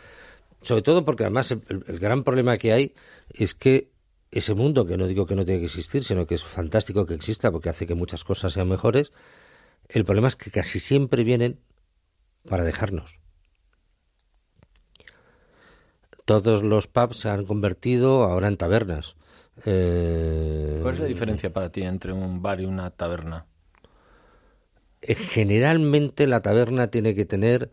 sobre 0.62 0.82
todo 0.84 1.04
porque 1.04 1.24
además 1.24 1.52
el- 1.52 1.62
el 1.88 2.00
gran 2.00 2.24
problema 2.24 2.58
que 2.58 2.72
hay 2.72 2.94
es 3.34 3.54
que 3.56 3.90
ese 4.32 4.54
mundo, 4.54 4.86
que 4.86 4.96
no 4.96 5.08
digo 5.08 5.26
que 5.26 5.36
no 5.36 5.44
tiene 5.44 5.60
que 5.60 5.66
existir, 5.66 6.04
sino 6.04 6.26
que 6.28 6.36
es 6.36 6.44
fantástico 6.44 7.06
que 7.06 7.16
exista 7.16 7.52
porque 7.52 7.70
hace 7.70 7.86
que 7.88 7.96
muchas 7.96 8.24
cosas 8.24 8.54
sean 8.54 8.70
mejores, 8.70 9.12
el 9.90 10.06
problema 10.06 10.28
es 10.30 10.36
que 10.36 10.52
casi 10.52 10.80
siempre 10.80 11.24
vienen 11.24 11.60
para 12.48 12.64
dejarnos. 12.64 13.20
Todos 16.30 16.62
los 16.62 16.86
pubs 16.86 17.18
se 17.22 17.30
han 17.30 17.44
convertido 17.44 18.22
ahora 18.24 18.50
en 18.50 18.56
tabernas. 18.56 19.16
Eh, 19.66 20.78
¿Cuál 20.84 20.94
es 20.94 21.00
la 21.00 21.08
diferencia 21.08 21.52
para 21.52 21.72
ti 21.72 21.82
entre 21.82 22.14
un 22.14 22.40
bar 22.44 22.62
y 22.62 22.66
una 22.66 22.92
taberna? 22.92 23.48
eh, 25.02 25.16
Generalmente 25.16 26.28
la 26.28 26.44
taberna 26.44 26.92
tiene 26.92 27.16
que 27.16 27.26
tener 27.26 27.72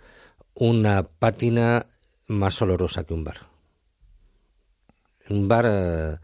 una 0.55 1.03
pátina 1.03 1.85
más 2.29 2.63
olorosa 2.63 3.05
que 3.05 3.13
un 3.13 3.25
bar. 3.25 3.41
Un 5.29 5.49
bar 5.49 5.67
eh, 5.69 6.17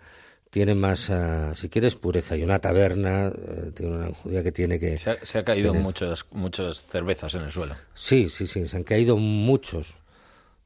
tiene 0.49 0.75
más, 0.75 1.11
eh, 1.11 1.51
si 1.55 1.69
quieres, 1.69 1.97
pureza 1.97 2.35
y 2.35 2.43
una 2.45 2.61
taberna 2.61 3.27
eh, 3.27 3.73
tiene 3.75 3.95
una 3.95 4.15
judía 4.15 4.43
que 4.43 4.53
tiene 4.53 4.79
que... 4.79 4.97
Se 4.97 5.11
ha, 5.11 5.17
se 5.23 5.39
ha 5.39 5.45
caído 5.45 5.73
Tener. 5.73 5.83
muchas, 5.85 6.25
muchas 6.31 6.87
cervezas 6.87 7.35
en 7.35 7.43
el 7.43 7.53
suelo. 7.53 7.75
Sí, 7.93 8.31
sí, 8.31 8.47
sí, 8.47 8.67
se 8.67 8.77
han 8.79 8.85
caído 8.85 9.19
muchos, 9.19 9.99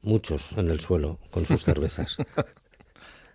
muchos 0.07 0.53
en 0.53 0.69
el 0.69 0.79
suelo 0.79 1.19
con 1.29 1.45
sus 1.45 1.63
cervezas. 1.63 2.17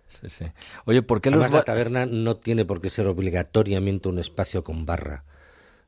Sí, 0.05 0.29
sí. 0.29 0.45
Oye, 0.85 1.01
¿por 1.01 1.21
qué 1.21 1.29
Además, 1.29 1.49
los 1.49 1.59
la 1.59 1.63
taberna 1.63 2.05
no 2.05 2.37
tiene 2.37 2.65
por 2.65 2.81
qué 2.81 2.91
ser 2.91 3.07
obligatoriamente 3.07 4.09
un 4.09 4.19
espacio 4.19 4.63
con 4.63 4.85
barra. 4.85 5.23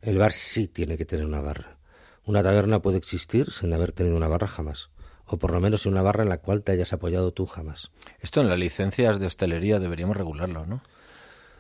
El 0.02 0.18
bar 0.18 0.32
sí 0.32 0.68
tiene 0.68 0.98
que 0.98 1.06
tener 1.06 1.26
una 1.26 1.42
barra. 1.42 1.78
Una 2.26 2.42
taberna 2.42 2.82
puede 2.82 2.98
existir 2.98 3.52
sin 3.52 3.72
haber 3.74 3.92
tenido 3.92 4.16
una 4.16 4.28
barra 4.28 4.48
jamás. 4.48 4.90
O 5.28 5.38
por 5.38 5.52
lo 5.52 5.60
menos 5.60 5.86
una 5.86 6.02
barra 6.02 6.24
en 6.24 6.30
la 6.30 6.40
cual 6.40 6.64
te 6.64 6.72
hayas 6.72 6.92
apoyado 6.92 7.34
tú 7.34 7.46
jamás. 7.46 7.92
Esto 8.20 8.42
en 8.42 8.50
las 8.50 8.58
licencias 8.58 9.20
de 9.20 9.28
hostelería 9.28 9.78
deberíamos 9.78 10.18
regularlo, 10.18 10.66
¿no? 10.66 10.82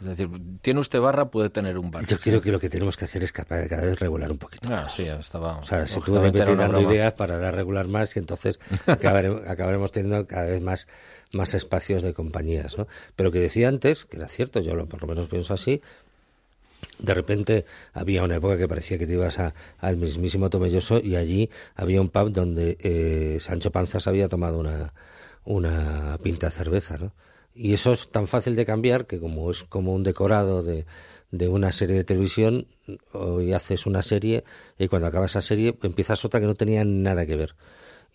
Es 0.01 0.05
decir, 0.07 0.29
tiene 0.61 0.79
usted 0.81 0.99
barra, 0.99 1.29
puede 1.31 1.49
tener 1.49 1.77
un 1.77 1.89
bar. 1.89 2.05
Yo 2.05 2.19
creo 2.19 2.41
que 2.41 2.51
lo 2.51 2.59
que 2.59 2.69
tenemos 2.69 2.97
que 2.97 3.05
hacer 3.05 3.23
es 3.23 3.31
cada 3.31 3.67
cada 3.67 3.81
vez 3.83 3.97
regular 3.99 4.31
un 4.31 4.37
poquito. 4.37 4.67
Ah, 4.71 4.87
sí, 4.89 5.03
estaba. 5.03 5.57
O 5.59 5.63
sea, 5.65 5.87
si 5.87 6.01
tú 6.01 6.11
lógicamente 6.13 6.37
era 6.39 6.45
repetir 6.45 6.57
dando 6.57 6.79
broma. 6.79 6.93
ideas 6.93 7.13
para 7.13 7.37
dar 7.37 7.55
regular 7.55 7.87
más 7.87 8.15
y 8.15 8.19
entonces 8.19 8.59
acabaremos, 8.87 9.41
acabaremos 9.47 9.91
teniendo 9.93 10.27
cada 10.27 10.47
vez 10.47 10.61
más, 10.61 10.87
más 11.31 11.53
espacios 11.53 12.03
de 12.03 12.13
compañías, 12.13 12.77
¿no? 12.77 12.87
Pero 13.15 13.31
que 13.31 13.39
decía 13.39 13.69
antes, 13.69 14.05
que 14.05 14.17
era 14.17 14.27
cierto, 14.27 14.59
yo 14.59 14.75
lo, 14.75 14.85
por 14.85 15.01
lo 15.01 15.07
menos 15.07 15.27
pienso 15.27 15.53
así, 15.53 15.81
de 16.99 17.13
repente 17.13 17.65
había 17.93 18.23
una 18.23 18.35
época 18.35 18.57
que 18.57 18.67
parecía 18.67 18.97
que 18.97 19.07
te 19.07 19.13
ibas 19.13 19.39
a- 19.39 19.53
al 19.79 19.97
mismísimo 19.97 20.49
Tomelloso 20.49 20.99
y 20.99 21.15
allí 21.15 21.49
había 21.75 22.01
un 22.01 22.09
pub 22.09 22.31
donde 22.31 22.77
eh, 22.79 23.37
Sancho 23.39 23.71
Panzas 23.71 24.07
había 24.07 24.27
tomado 24.29 24.59
una, 24.59 24.93
una 25.45 26.17
pinta 26.21 26.47
de 26.47 26.51
cerveza, 26.51 26.97
¿no? 26.97 27.11
Y 27.55 27.73
eso 27.73 27.93
es 27.93 28.09
tan 28.09 28.27
fácil 28.27 28.55
de 28.55 28.65
cambiar 28.65 29.07
que 29.07 29.19
como 29.19 29.49
es 29.49 29.63
como 29.63 29.93
un 29.93 30.03
decorado 30.03 30.61
de, 30.61 30.85
de 31.31 31.47
una 31.47 31.71
serie 31.71 31.95
de 31.95 32.03
televisión, 32.03 32.67
hoy 33.13 33.53
haces 33.53 33.85
una 33.85 34.01
serie 34.03 34.43
y 34.77 34.87
cuando 34.89 35.07
acaba 35.07 35.25
esa 35.25 35.41
serie 35.41 35.77
empiezas 35.81 36.23
otra 36.25 36.39
que 36.41 36.45
no 36.47 36.55
tenía 36.55 36.83
nada 36.83 37.25
que 37.25 37.35
ver. 37.37 37.55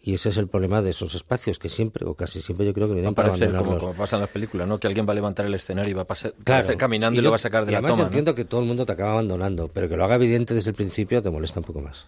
Y 0.02 0.14
ese 0.14 0.30
es 0.30 0.38
el 0.38 0.49
problema 0.49 0.80
de 0.80 0.90
esos 0.90 1.14
espacios 1.14 1.59
que 1.59 1.68
siempre, 1.68 2.06
o 2.06 2.14
casi 2.14 2.40
siempre 2.40 2.64
yo 2.66 2.73
creo 2.73 2.87
que 2.87 2.92
Va 2.94 2.99
a 2.99 3.00
vienen 3.00 3.14
para 3.14 3.28
parecer 3.30 3.54
como, 3.54 3.76
como 3.78 3.92
pasa 3.94 4.16
en 4.16 4.23
las 4.23 4.30
películas, 4.30 4.66
¿no? 4.66 4.78
Que 4.80 4.87
alguien 4.87 5.06
va 5.06 5.12
a 5.12 5.14
levantar 5.14 5.44
el 5.44 5.54
escenario 5.54 5.90
y 5.90 5.94
va 5.94 6.02
a 6.02 6.06
pasar 6.06 6.32
Claro. 6.42 6.76
caminando 6.78 7.14
y, 7.14 7.16
yo- 7.18 7.25
lo 7.25 7.30
va 7.30 7.37
a 7.37 7.38
sacar 7.38 7.66
de 7.66 7.73
y 7.73 7.75
la 7.75 7.80
toma. 7.82 7.90
yo 7.92 7.97
¿no? 7.99 8.04
entiendo 8.04 8.35
que 8.35 8.44
todo 8.47 8.61
el 8.62 8.66
mundo 8.66 8.87
te 8.87 8.92
acaba 8.92 9.12
abandonando, 9.12 9.68
pero 9.68 9.88
que 9.90 9.97
lo 9.99 10.04
haga 10.04 10.14
evidente 10.16 10.54
desde 10.54 10.70
el 10.70 10.76
principio 10.76 11.20
te 11.23 11.28
molesta 11.30 11.61
un 11.61 11.64
poco 11.64 11.80
más. 11.82 12.06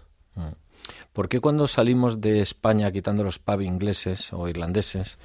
¿Por 1.13 1.29
qué 1.29 1.41
cuando 1.41 1.67
salimos 1.67 2.21
de 2.23 2.41
España 2.41 2.91
quitando 2.93 3.23
los 3.25 3.39
pubs 3.39 3.63
ingleses 3.65 4.33
o 4.33 4.49
irlandeses, 4.49 5.19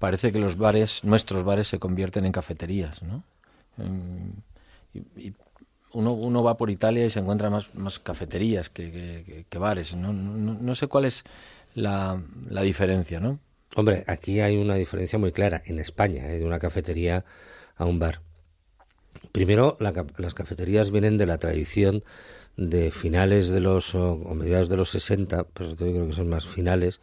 parece 0.00 0.32
que 0.32 0.40
los 0.40 0.56
bares, 0.56 1.04
nuestros 1.04 1.44
bares, 1.44 1.68
se 1.68 1.78
convierten 1.78 2.24
en 2.26 2.32
cafeterías, 2.32 3.02
¿no? 3.04 3.22
Y, 4.94 5.32
uno, 5.92 6.12
uno 6.12 6.42
va 6.44 6.56
por 6.56 6.70
Italia 6.70 7.04
y 7.04 7.10
se 7.10 7.18
encuentra 7.20 7.50
más, 7.50 7.74
más 7.74 7.98
cafeterías 7.98 8.70
que, 8.70 9.44
que- 9.48 9.58
bares, 9.58 9.96
¿no? 9.96 10.12
No, 10.12 10.54
no 10.60 10.74
sé 10.74 10.86
cuál 10.86 11.04
es 11.04 11.24
la, 11.74 12.20
la 12.48 12.62
diferencia, 12.62 13.20
¿no? 13.20 13.40
Hombre, 13.76 14.04
aquí 14.06 14.40
hay 14.40 14.56
una 14.56 14.74
diferencia 14.76 15.18
muy 15.18 15.32
clara 15.32 15.62
en 15.66 15.78
España, 15.78 16.28
¿eh? 16.30 16.38
de 16.38 16.44
una 16.44 16.58
cafetería 16.58 17.24
a 17.76 17.86
un 17.86 17.98
bar. 17.98 18.20
Primero, 19.32 19.76
la 19.80 19.92
las 20.18 20.34
cafeterías 20.34 20.90
vienen 20.90 21.18
de 21.18 21.26
la 21.26 21.38
tradición 21.38 22.02
de 22.56 22.90
finales 22.90 23.48
de 23.48 23.60
los 23.60 23.94
o, 23.94 24.12
o 24.14 24.34
mediados 24.34 24.68
de 24.68 24.76
los 24.76 24.90
60, 24.90 25.44
pero 25.54 25.70
yo 25.70 25.76
creo 25.76 26.06
que 26.06 26.12
son 26.12 26.28
más 26.28 26.46
finales, 26.46 27.00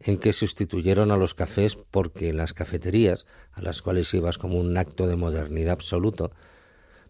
en 0.00 0.18
que 0.18 0.32
sustituyeron 0.32 1.10
a 1.10 1.16
los 1.16 1.34
cafés 1.34 1.76
porque 1.76 2.32
las 2.32 2.54
cafeterías, 2.54 3.26
a 3.52 3.62
las 3.62 3.82
cuales 3.82 4.12
ibas 4.14 4.38
como 4.38 4.58
un 4.58 4.76
acto 4.76 5.06
de 5.06 5.16
modernidad 5.16 5.72
absoluto, 5.72 6.32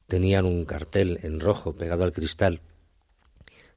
tenían 0.07 0.45
un 0.45 0.65
cartel 0.65 1.21
en 1.23 1.39
rojo 1.41 1.75
pegado 1.75 2.05
al 2.05 2.13
cristal 2.13 2.61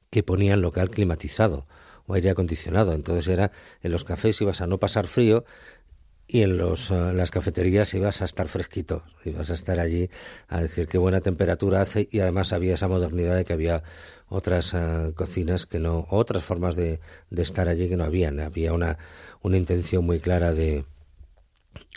que 0.10 0.24
ponían 0.24 0.62
local 0.62 0.90
climatizado 0.90 1.68
o 2.08 2.16
aire 2.16 2.32
acondicionado. 2.32 2.94
Entonces 2.94 3.28
era 3.28 3.52
en 3.82 3.92
los 3.92 4.04
cafés 4.04 4.42
ibas 4.42 4.62
a 4.62 4.68
no 4.68 4.80
pasar 4.80 5.08
frío 5.08 5.46
y 6.34 6.42
en 6.42 6.58
los, 6.58 6.90
eh, 6.90 7.14
las 7.14 7.30
cafeterías 7.30 7.94
ibas 7.94 8.24
a 8.24 8.26
estar 8.26 8.48
fresquito, 8.48 9.04
ibas 9.24 9.52
a 9.52 9.54
estar 9.54 9.80
allí 9.80 10.10
a 10.48 10.62
decir 10.62 10.88
qué 10.88 10.98
buena 10.98 11.22
temperatura 11.22 11.80
hace 11.80 12.10
y 12.12 12.22
además 12.22 12.54
había 12.54 12.74
esa 12.74 12.88
modernidad 12.88 13.36
de 13.36 13.46
que 13.46 13.54
había 13.54 13.84
otras 14.30 14.74
eh, 14.74 15.12
cocinas 15.16 15.68
que 15.68 15.78
no, 15.78 16.08
otras 16.10 16.44
formas 16.44 16.76
de, 16.76 17.02
de 17.30 17.42
estar 17.44 17.70
allí 17.70 17.88
que 17.88 17.98
no 17.98 18.04
habían. 18.04 18.40
Había 18.40 18.74
una, 18.74 18.98
una 19.44 19.58
intención 19.58 20.06
muy 20.06 20.20
clara 20.20 20.54
de, 20.54 20.86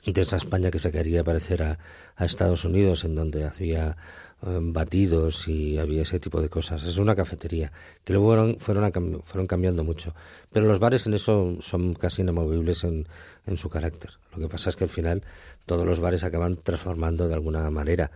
de 0.04 0.20
esa 0.20 0.36
España 0.36 0.70
que 0.70 0.80
se 0.80 0.92
quería 0.92 1.24
parecer 1.24 1.62
a, 1.62 1.78
a 2.14 2.26
Estados 2.26 2.66
Unidos, 2.66 3.04
en 3.04 3.14
donde 3.14 3.44
había 3.44 3.96
batidos 4.46 5.48
y 5.48 5.78
había 5.78 6.02
ese 6.02 6.20
tipo 6.20 6.40
de 6.40 6.48
cosas. 6.48 6.82
Es 6.84 6.98
una 6.98 7.14
cafetería 7.14 7.72
que 8.04 8.12
luego 8.12 8.28
fueron, 8.28 8.60
fueron, 8.60 9.22
fueron 9.24 9.46
cambiando 9.46 9.84
mucho. 9.84 10.14
Pero 10.52 10.66
los 10.66 10.78
bares 10.78 11.06
en 11.06 11.14
eso 11.14 11.56
son 11.60 11.94
casi 11.94 12.22
inamovibles 12.22 12.84
en, 12.84 13.06
en 13.46 13.56
su 13.56 13.68
carácter. 13.68 14.12
Lo 14.32 14.40
que 14.40 14.48
pasa 14.48 14.70
es 14.70 14.76
que 14.76 14.84
al 14.84 14.90
final 14.90 15.22
todos 15.66 15.86
los 15.86 16.00
bares 16.00 16.24
acaban 16.24 16.56
transformando 16.56 17.28
de 17.28 17.34
alguna 17.34 17.68
manera. 17.70 18.10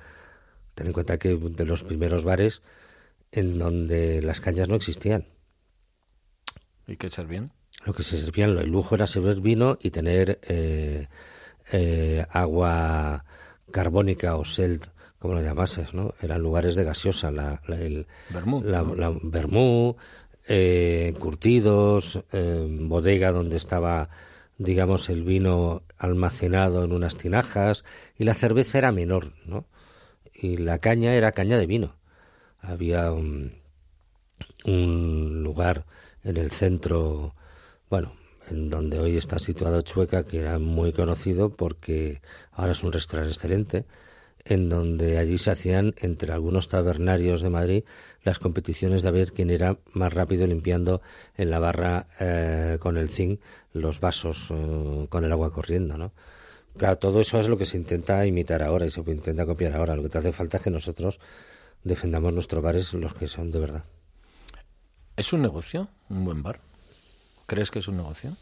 Ten 0.74 0.86
en 0.86 0.92
cuenta 0.92 1.18
que 1.18 1.36
de 1.36 1.64
los 1.66 1.82
primeros 1.82 2.24
bares 2.24 2.62
en 3.32 3.58
donde 3.58 4.22
las 4.22 4.40
cañas 4.40 4.68
no 4.68 4.76
existían. 4.76 5.26
¿Y 6.86 6.96
qué 6.96 7.08
servían? 7.08 7.52
Lo 7.84 7.94
que 7.94 8.02
se 8.02 8.20
servían, 8.20 8.50
el 8.50 8.70
lujo 8.70 8.94
era 8.94 9.06
servir 9.06 9.40
vino 9.40 9.78
y 9.80 9.90
tener 9.90 10.40
eh, 10.42 11.08
eh, 11.72 12.26
agua 12.30 13.24
carbónica 13.70 14.36
o 14.36 14.44
selt, 14.44 14.88
como 15.20 15.34
lo 15.34 15.42
llamases, 15.42 15.94
¿no? 15.94 16.14
Eran 16.20 16.42
lugares 16.42 16.74
de 16.74 16.82
gaseosa, 16.82 17.30
la, 17.30 17.62
la- 17.68 17.76
el, 17.80 18.08
Vermú, 18.30 18.62
la, 18.64 18.82
¿no? 18.82 18.94
la 18.96 19.16
vermú, 19.22 19.96
eh, 20.48 21.14
curtidos, 21.20 22.24
eh, 22.32 22.66
bodega 22.80 23.30
donde 23.30 23.56
estaba, 23.56 24.08
digamos, 24.58 25.08
el 25.10 25.22
vino 25.22 25.82
almacenado 25.98 26.82
en 26.84 26.92
unas 26.92 27.16
tinajas 27.16 27.84
y 28.18 28.24
la 28.24 28.34
cerveza 28.34 28.78
era 28.78 28.90
menor, 28.90 29.34
¿no? 29.46 29.66
Y 30.34 30.56
la 30.56 30.78
caña 30.78 31.14
era 31.14 31.32
caña 31.32 31.58
de 31.58 31.66
vino. 31.66 31.96
Había 32.62 33.12
un, 33.12 33.52
un 34.64 35.42
lugar 35.42 35.84
en 36.24 36.36
el 36.36 36.50
centro, 36.50 37.34
bueno, 37.88 38.14
en 38.48 38.70
donde 38.70 38.98
hoy 38.98 39.16
está 39.16 39.38
situado 39.38 39.82
Chueca, 39.82 40.24
que 40.24 40.40
era 40.40 40.58
muy 40.58 40.92
conocido 40.92 41.50
porque 41.50 42.20
ahora 42.52 42.72
es 42.72 42.82
un 42.82 42.92
restaurante 42.92 43.32
excelente, 43.34 43.84
en 44.44 44.68
donde 44.68 45.18
allí 45.18 45.38
se 45.38 45.50
hacían 45.50 45.94
entre 45.98 46.32
algunos 46.32 46.68
tabernarios 46.68 47.42
de 47.42 47.50
Madrid 47.50 47.84
las 48.22 48.38
competiciones 48.38 49.02
de 49.02 49.10
ver 49.10 49.32
quién 49.32 49.50
era 49.50 49.78
más 49.92 50.12
rápido 50.12 50.46
limpiando 50.46 51.00
en 51.36 51.50
la 51.50 51.58
barra 51.58 52.06
eh, 52.18 52.78
con 52.80 52.96
el 52.96 53.08
zinc 53.08 53.40
los 53.72 54.00
vasos 54.00 54.48
eh, 54.50 55.06
con 55.08 55.24
el 55.24 55.32
agua 55.32 55.52
corriendo, 55.52 55.96
¿no? 55.96 56.12
Claro, 56.76 56.98
todo 56.98 57.20
eso 57.20 57.38
es 57.38 57.48
lo 57.48 57.58
que 57.58 57.66
se 57.66 57.76
intenta 57.76 58.24
imitar 58.24 58.62
ahora 58.62 58.86
y 58.86 58.90
se 58.90 59.00
intenta 59.00 59.44
copiar 59.44 59.74
ahora. 59.74 59.96
Lo 59.96 60.02
que 60.02 60.08
te 60.08 60.18
hace 60.18 60.32
falta 60.32 60.58
es 60.58 60.62
que 60.62 60.70
nosotros 60.70 61.20
defendamos 61.82 62.32
nuestros 62.32 62.62
bares 62.62 62.94
los 62.94 63.14
que 63.14 63.26
son 63.26 63.50
de 63.50 63.58
verdad. 63.58 63.84
¿Es 65.16 65.32
un 65.32 65.42
negocio? 65.42 65.88
¿Un 66.08 66.24
buen 66.24 66.42
bar? 66.42 66.60
¿Crees 67.46 67.70
que 67.70 67.80
es 67.80 67.88
un 67.88 67.96
negocio? 67.96 68.36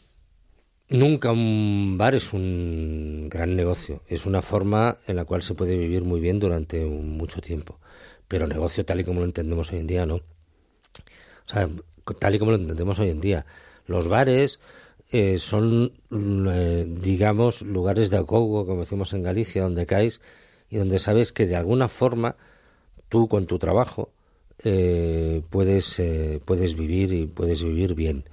Nunca 0.90 1.32
un 1.32 1.96
bar 1.98 2.14
es 2.14 2.32
un 2.32 3.28
gran 3.28 3.54
negocio. 3.56 4.02
Es 4.08 4.24
una 4.24 4.40
forma 4.40 4.96
en 5.06 5.16
la 5.16 5.24
cual 5.24 5.42
se 5.42 5.54
puede 5.54 5.76
vivir 5.76 6.02
muy 6.02 6.20
bien 6.20 6.38
durante 6.40 6.84
mucho 6.84 7.42
tiempo. 7.42 7.78
Pero 8.26 8.46
negocio 8.46 8.84
tal 8.86 9.00
y 9.00 9.04
como 9.04 9.20
lo 9.20 9.26
entendemos 9.26 9.70
hoy 9.70 9.80
en 9.80 9.86
día, 9.86 10.06
no. 10.06 10.16
O 10.16 10.22
sea, 11.46 11.68
tal 12.18 12.34
y 12.34 12.38
como 12.38 12.52
lo 12.52 12.56
entendemos 12.56 12.98
hoy 13.00 13.10
en 13.10 13.20
día. 13.20 13.44
Los 13.86 14.08
bares 14.08 14.60
eh, 15.12 15.38
son, 15.38 15.92
eh, 16.10 16.86
digamos, 16.88 17.62
lugares 17.62 18.08
de 18.08 18.16
acogo, 18.18 18.66
como 18.66 18.80
decimos 18.80 19.12
en 19.12 19.22
Galicia, 19.22 19.62
donde 19.62 19.86
caes 19.86 20.22
y 20.70 20.78
donde 20.78 20.98
sabes 20.98 21.32
que 21.32 21.46
de 21.46 21.56
alguna 21.56 21.88
forma 21.88 22.36
tú 23.08 23.28
con 23.28 23.46
tu 23.46 23.58
trabajo 23.58 24.10
eh, 24.64 25.42
puedes, 25.50 26.00
eh, 26.00 26.40
puedes 26.44 26.74
vivir 26.76 27.12
y 27.12 27.26
puedes 27.26 27.62
vivir 27.62 27.94
bien 27.94 28.24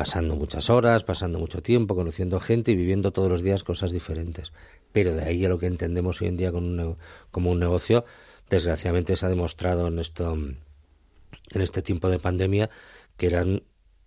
pasando 0.00 0.34
muchas 0.34 0.70
horas, 0.70 1.04
pasando 1.04 1.38
mucho 1.38 1.60
tiempo, 1.60 1.94
conociendo 1.94 2.40
gente 2.40 2.72
y 2.72 2.74
viviendo 2.74 3.10
todos 3.10 3.28
los 3.28 3.42
días 3.42 3.64
cosas 3.64 3.90
diferentes. 3.92 4.50
Pero 4.92 5.14
de 5.14 5.24
ahí 5.24 5.44
a 5.44 5.50
lo 5.50 5.58
que 5.58 5.66
entendemos 5.66 6.22
hoy 6.22 6.28
en 6.28 6.38
día 6.38 6.50
un 6.52 6.96
como 7.30 7.50
un 7.50 7.60
negocio, 7.60 8.06
desgraciadamente 8.48 9.14
se 9.14 9.26
ha 9.26 9.28
demostrado 9.28 9.88
en 9.88 9.98
esto, 9.98 10.32
en 10.32 11.60
este 11.60 11.82
tiempo 11.82 12.08
de 12.08 12.18
pandemia, 12.18 12.70
que 13.18 13.26
eran 13.26 13.62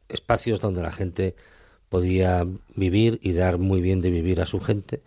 espacios 0.10 0.60
donde 0.60 0.82
la 0.82 0.92
gente 0.92 1.36
podía 1.90 2.44
vivir 2.76 3.20
y 3.22 3.34
dar 3.34 3.60
muy 3.60 3.80
bien 3.80 4.02
de 4.02 4.10
vivir 4.10 4.42
a 4.42 4.48
su 4.48 4.62
gente, 4.62 5.04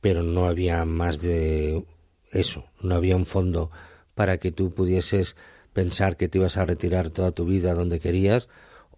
pero 0.00 0.22
no 0.22 0.46
había 0.46 0.84
más 0.84 1.20
de 1.20 1.84
eso, 2.30 2.66
no 2.80 2.94
había 2.94 3.16
un 3.16 3.26
fondo 3.26 3.72
para 4.14 4.38
que 4.38 4.52
tú 4.52 4.72
pudieses 4.72 5.34
pensar 5.72 6.16
que 6.16 6.28
te 6.28 6.38
ibas 6.38 6.56
a 6.56 6.66
retirar 6.66 7.10
toda 7.10 7.32
tu 7.32 7.46
vida 7.46 7.74
donde 7.74 7.98
querías 7.98 8.48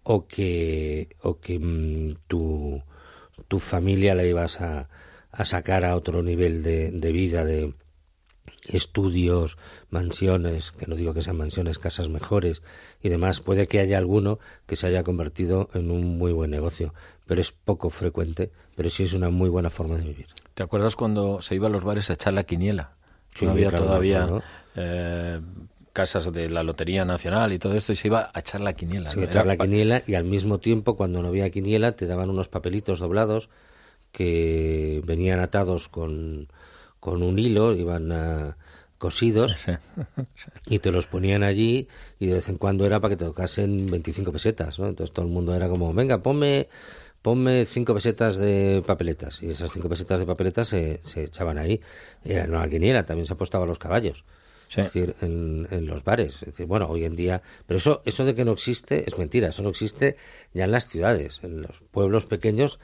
o 0.04 0.26
que, 0.26 1.16
o 1.22 1.38
que 1.38 1.58
mm, 1.58 2.16
tu, 2.26 2.82
tu 3.48 3.58
familia 3.58 4.14
la 4.14 4.24
ibas 4.24 4.60
a, 4.60 4.88
a 5.30 5.44
sacar 5.44 5.84
a 5.84 5.96
otro 5.96 6.22
nivel 6.22 6.62
de, 6.62 6.90
de 6.90 7.12
vida, 7.12 7.44
de 7.44 7.74
estudios, 8.64 9.58
mansiones, 9.90 10.72
que 10.72 10.86
no 10.86 10.94
digo 10.94 11.14
que 11.14 11.22
sean 11.22 11.36
mansiones, 11.36 11.78
casas 11.78 12.08
mejores 12.08 12.62
y 13.02 13.08
demás. 13.08 13.40
Puede 13.40 13.66
que 13.66 13.80
haya 13.80 13.98
alguno 13.98 14.38
que 14.66 14.76
se 14.76 14.86
haya 14.86 15.02
convertido 15.02 15.68
en 15.74 15.90
un 15.90 16.18
muy 16.18 16.32
buen 16.32 16.50
negocio, 16.50 16.94
pero 17.26 17.40
es 17.40 17.52
poco 17.52 17.90
frecuente, 17.90 18.52
pero 18.76 18.90
sí 18.90 19.04
es 19.04 19.14
una 19.14 19.30
muy 19.30 19.48
buena 19.48 19.70
forma 19.70 19.96
de 19.96 20.04
vivir. 20.04 20.26
¿Te 20.54 20.62
acuerdas 20.62 20.96
cuando 20.96 21.42
se 21.42 21.54
iba 21.54 21.66
a 21.66 21.70
los 21.70 21.84
bares 21.84 22.10
a 22.10 22.14
echar 22.14 22.34
la 22.34 22.44
quiniela? 22.44 22.94
Sí, 23.34 23.46
no 23.46 23.52
había 23.52 23.70
claro, 23.70 23.84
todavía 23.84 24.28
eh, 24.76 25.40
casas 25.92 26.32
de 26.32 26.48
la 26.48 26.62
Lotería 26.62 27.04
Nacional 27.04 27.52
y 27.52 27.58
todo 27.58 27.74
esto 27.74 27.92
y 27.92 27.96
se 27.96 28.08
iba 28.08 28.30
a 28.32 28.40
echar 28.40 28.60
la 28.60 28.72
quiniela. 28.72 29.10
Sí, 29.10 29.18
¿no? 29.18 29.24
echar 29.24 29.44
Era 29.46 29.54
la 29.56 29.56
quiniela 29.64 30.02
y 30.06 30.14
al 30.14 30.24
mismo 30.24 30.58
tiempo, 30.58 30.96
cuando 30.96 31.22
no 31.22 31.28
había 31.28 31.50
quiniela, 31.50 31.92
te 31.92 32.06
daban 32.06 32.30
unos 32.30 32.48
papelitos 32.48 32.98
doblados 33.00 33.48
que 34.10 35.02
venían 35.04 35.40
atados 35.40 35.88
con, 35.88 36.48
con 37.00 37.22
un 37.22 37.38
hilo, 37.38 37.74
iban 37.74 38.12
ah, 38.12 38.56
cosidos 38.98 39.52
Sí. 39.58 39.72
y 40.66 40.78
te 40.78 40.92
los 40.92 41.06
ponían 41.06 41.42
allí 41.42 41.88
y 42.18 42.26
de 42.26 42.34
vez 42.34 42.48
en 42.48 42.56
cuando 42.56 42.86
era 42.86 43.00
para 43.00 43.10
que 43.12 43.16
te 43.16 43.24
tocasen 43.24 43.90
25 43.90 44.32
pesetas, 44.32 44.78
¿no? 44.78 44.88
Entonces 44.88 45.12
todo 45.12 45.26
el 45.26 45.32
mundo 45.32 45.54
era 45.54 45.68
como, 45.68 45.92
venga, 45.92 46.22
ponme, 46.22 46.68
ponme 47.20 47.64
cinco 47.64 47.94
pesetas 47.94 48.36
de 48.36 48.82
papeletas 48.86 49.42
y 49.42 49.50
esas 49.50 49.72
cinco 49.72 49.88
pesetas 49.88 50.20
de 50.20 50.26
papeletas 50.26 50.68
se, 50.68 51.00
se 51.02 51.24
echaban 51.24 51.58
ahí. 51.58 51.80
Era 52.24 52.46
no 52.46 52.58
la 52.60 52.68
quiniela, 52.68 53.04
también 53.06 53.26
se 53.26 53.32
apostaba 53.32 53.64
a 53.64 53.68
los 53.68 53.78
caballos. 53.78 54.24
Sí. 54.72 54.80
Es 54.80 54.86
decir, 54.86 55.14
en, 55.20 55.68
en 55.70 55.86
los 55.86 56.02
bares. 56.02 56.36
Es 56.36 56.46
decir, 56.46 56.64
bueno, 56.64 56.86
hoy 56.88 57.04
en 57.04 57.14
día. 57.14 57.42
Pero 57.66 57.76
eso, 57.76 58.00
eso 58.06 58.24
de 58.24 58.34
que 58.34 58.46
no 58.46 58.52
existe 58.52 59.04
es 59.06 59.18
mentira. 59.18 59.48
Eso 59.48 59.62
no 59.62 59.68
existe 59.68 60.16
ya 60.54 60.64
en 60.64 60.70
las 60.70 60.88
ciudades. 60.88 61.40
En 61.42 61.60
los 61.60 61.82
pueblos 61.90 62.24
pequeños, 62.24 62.80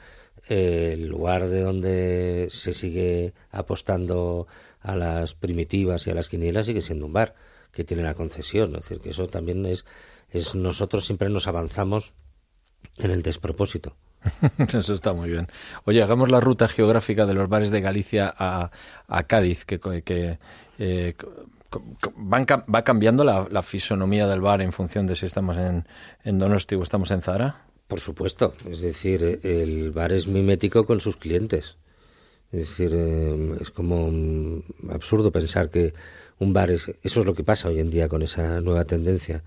eh, 0.49 0.91
el 0.93 1.07
lugar 1.07 1.47
de 1.47 1.61
donde 1.61 2.47
se 2.51 2.73
sigue 2.73 3.33
apostando 3.49 4.45
a 4.81 4.95
las 4.95 5.33
primitivas 5.33 6.05
y 6.05 6.11
a 6.11 6.13
las 6.13 6.29
quinielas 6.29 6.67
sigue 6.67 6.81
siendo 6.81 7.07
un 7.07 7.13
bar 7.13 7.33
que 7.71 7.83
tiene 7.83 8.03
la 8.03 8.13
concesión. 8.13 8.75
Es 8.75 8.83
decir, 8.83 8.99
que 8.99 9.09
eso 9.09 9.25
también 9.25 9.65
es. 9.65 9.83
es 10.29 10.53
nosotros 10.53 11.05
siempre 11.05 11.29
nos 11.29 11.47
avanzamos 11.47 12.13
en 12.99 13.09
el 13.09 13.23
despropósito. 13.23 13.95
Eso 14.73 14.93
está 14.93 15.13
muy 15.13 15.29
bien. 15.29 15.47
Oye, 15.85 16.03
hagamos 16.03 16.29
la 16.29 16.41
ruta 16.41 16.67
geográfica 16.67 17.25
de 17.25 17.33
los 17.33 17.47
bares 17.47 17.71
de 17.71 17.79
Galicia 17.79 18.33
a, 18.37 18.69
a 19.07 19.23
Cádiz, 19.23 19.63
que, 19.63 19.79
que 19.79 20.39
eh, 20.77 21.15
va 21.71 22.83
cambiando 22.83 23.23
la, 23.23 23.61
fisonomía 23.61 24.27
del 24.27 24.41
bar 24.41 24.61
en 24.61 24.71
función 24.71 25.07
de 25.07 25.15
si 25.15 25.25
estamos 25.25 25.57
en, 25.57 25.87
en 26.23 26.39
Donosti 26.39 26.75
o 26.75 26.83
estamos 26.83 27.11
en 27.11 27.21
Zara. 27.21 27.65
Por 27.87 27.99
supuesto, 27.99 28.53
es 28.69 28.81
decir, 28.81 29.39
el 29.43 29.91
bar 29.91 30.11
es 30.11 30.27
mimético 30.27 30.85
con 30.85 30.99
sus 30.99 31.17
clientes. 31.17 31.77
Es 32.51 32.69
decir, 32.69 32.91
eh, 32.93 33.57
es 33.61 33.71
como 33.71 34.09
mm, 34.11 34.91
absurdo 34.91 35.31
pensar 35.31 35.69
que 35.69 35.93
un 36.39 36.53
bar 36.53 36.71
es... 36.71 36.91
Eso 37.03 37.19
es 37.19 37.25
lo 37.25 37.33
que 37.33 37.43
pasa 37.43 37.69
hoy 37.69 37.79
en 37.79 37.89
día 37.89 38.07
con 38.07 38.21
esa 38.21 38.61
nueva 38.61 38.85
tendencia. 38.85 39.43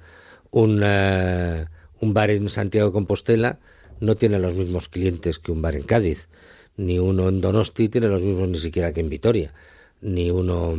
Un, 0.50 0.80
eh, 0.84 1.66
un 2.00 2.14
bar 2.14 2.30
en 2.30 2.48
Santiago 2.48 2.88
de 2.88 2.92
Compostela 2.92 3.58
no 4.00 4.14
tiene 4.16 4.38
los 4.38 4.54
mismos 4.54 4.88
clientes 4.88 5.38
que 5.38 5.52
un 5.52 5.62
bar 5.62 5.74
en 5.74 5.82
Cádiz. 5.82 6.28
Ni 6.76 6.98
uno 6.98 7.28
en 7.28 7.40
Donosti 7.40 7.88
tiene 7.88 8.08
los 8.08 8.22
mismos 8.22 8.48
ni 8.48 8.58
siquiera 8.58 8.92
que 8.92 9.00
en 9.00 9.08
Vitoria. 9.08 9.52
Ni 10.00 10.30
uno 10.30 10.76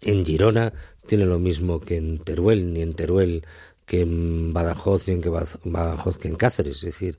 en 0.00 0.24
Girona 0.24 0.72
tiene 1.06 1.26
lo 1.26 1.38
mismo 1.38 1.80
que 1.80 1.96
en 1.96 2.18
Teruel, 2.18 2.72
ni 2.72 2.82
en 2.82 2.94
Teruel 2.94 3.44
que 3.86 4.00
en 4.00 4.52
Badajoz, 4.52 5.08
ni 5.08 5.14
en 5.14 5.22
que 5.22 5.28
Badajoz 5.28 6.18
que 6.18 6.28
en 6.28 6.36
Cáceres. 6.36 6.76
Es 6.76 6.82
decir, 6.82 7.18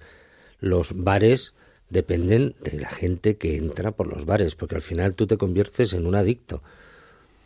los 0.60 1.04
bares 1.04 1.54
dependen 1.90 2.56
de 2.62 2.80
la 2.80 2.90
gente 2.90 3.38
que 3.38 3.58
entra 3.58 3.92
por 3.92 4.08
los 4.08 4.26
bares, 4.26 4.56
porque 4.56 4.76
al 4.76 4.82
final 4.82 5.14
tú 5.14 5.28
te 5.28 5.38
conviertes 5.38 5.94
en 5.94 6.08
un 6.08 6.16
adicto, 6.16 6.64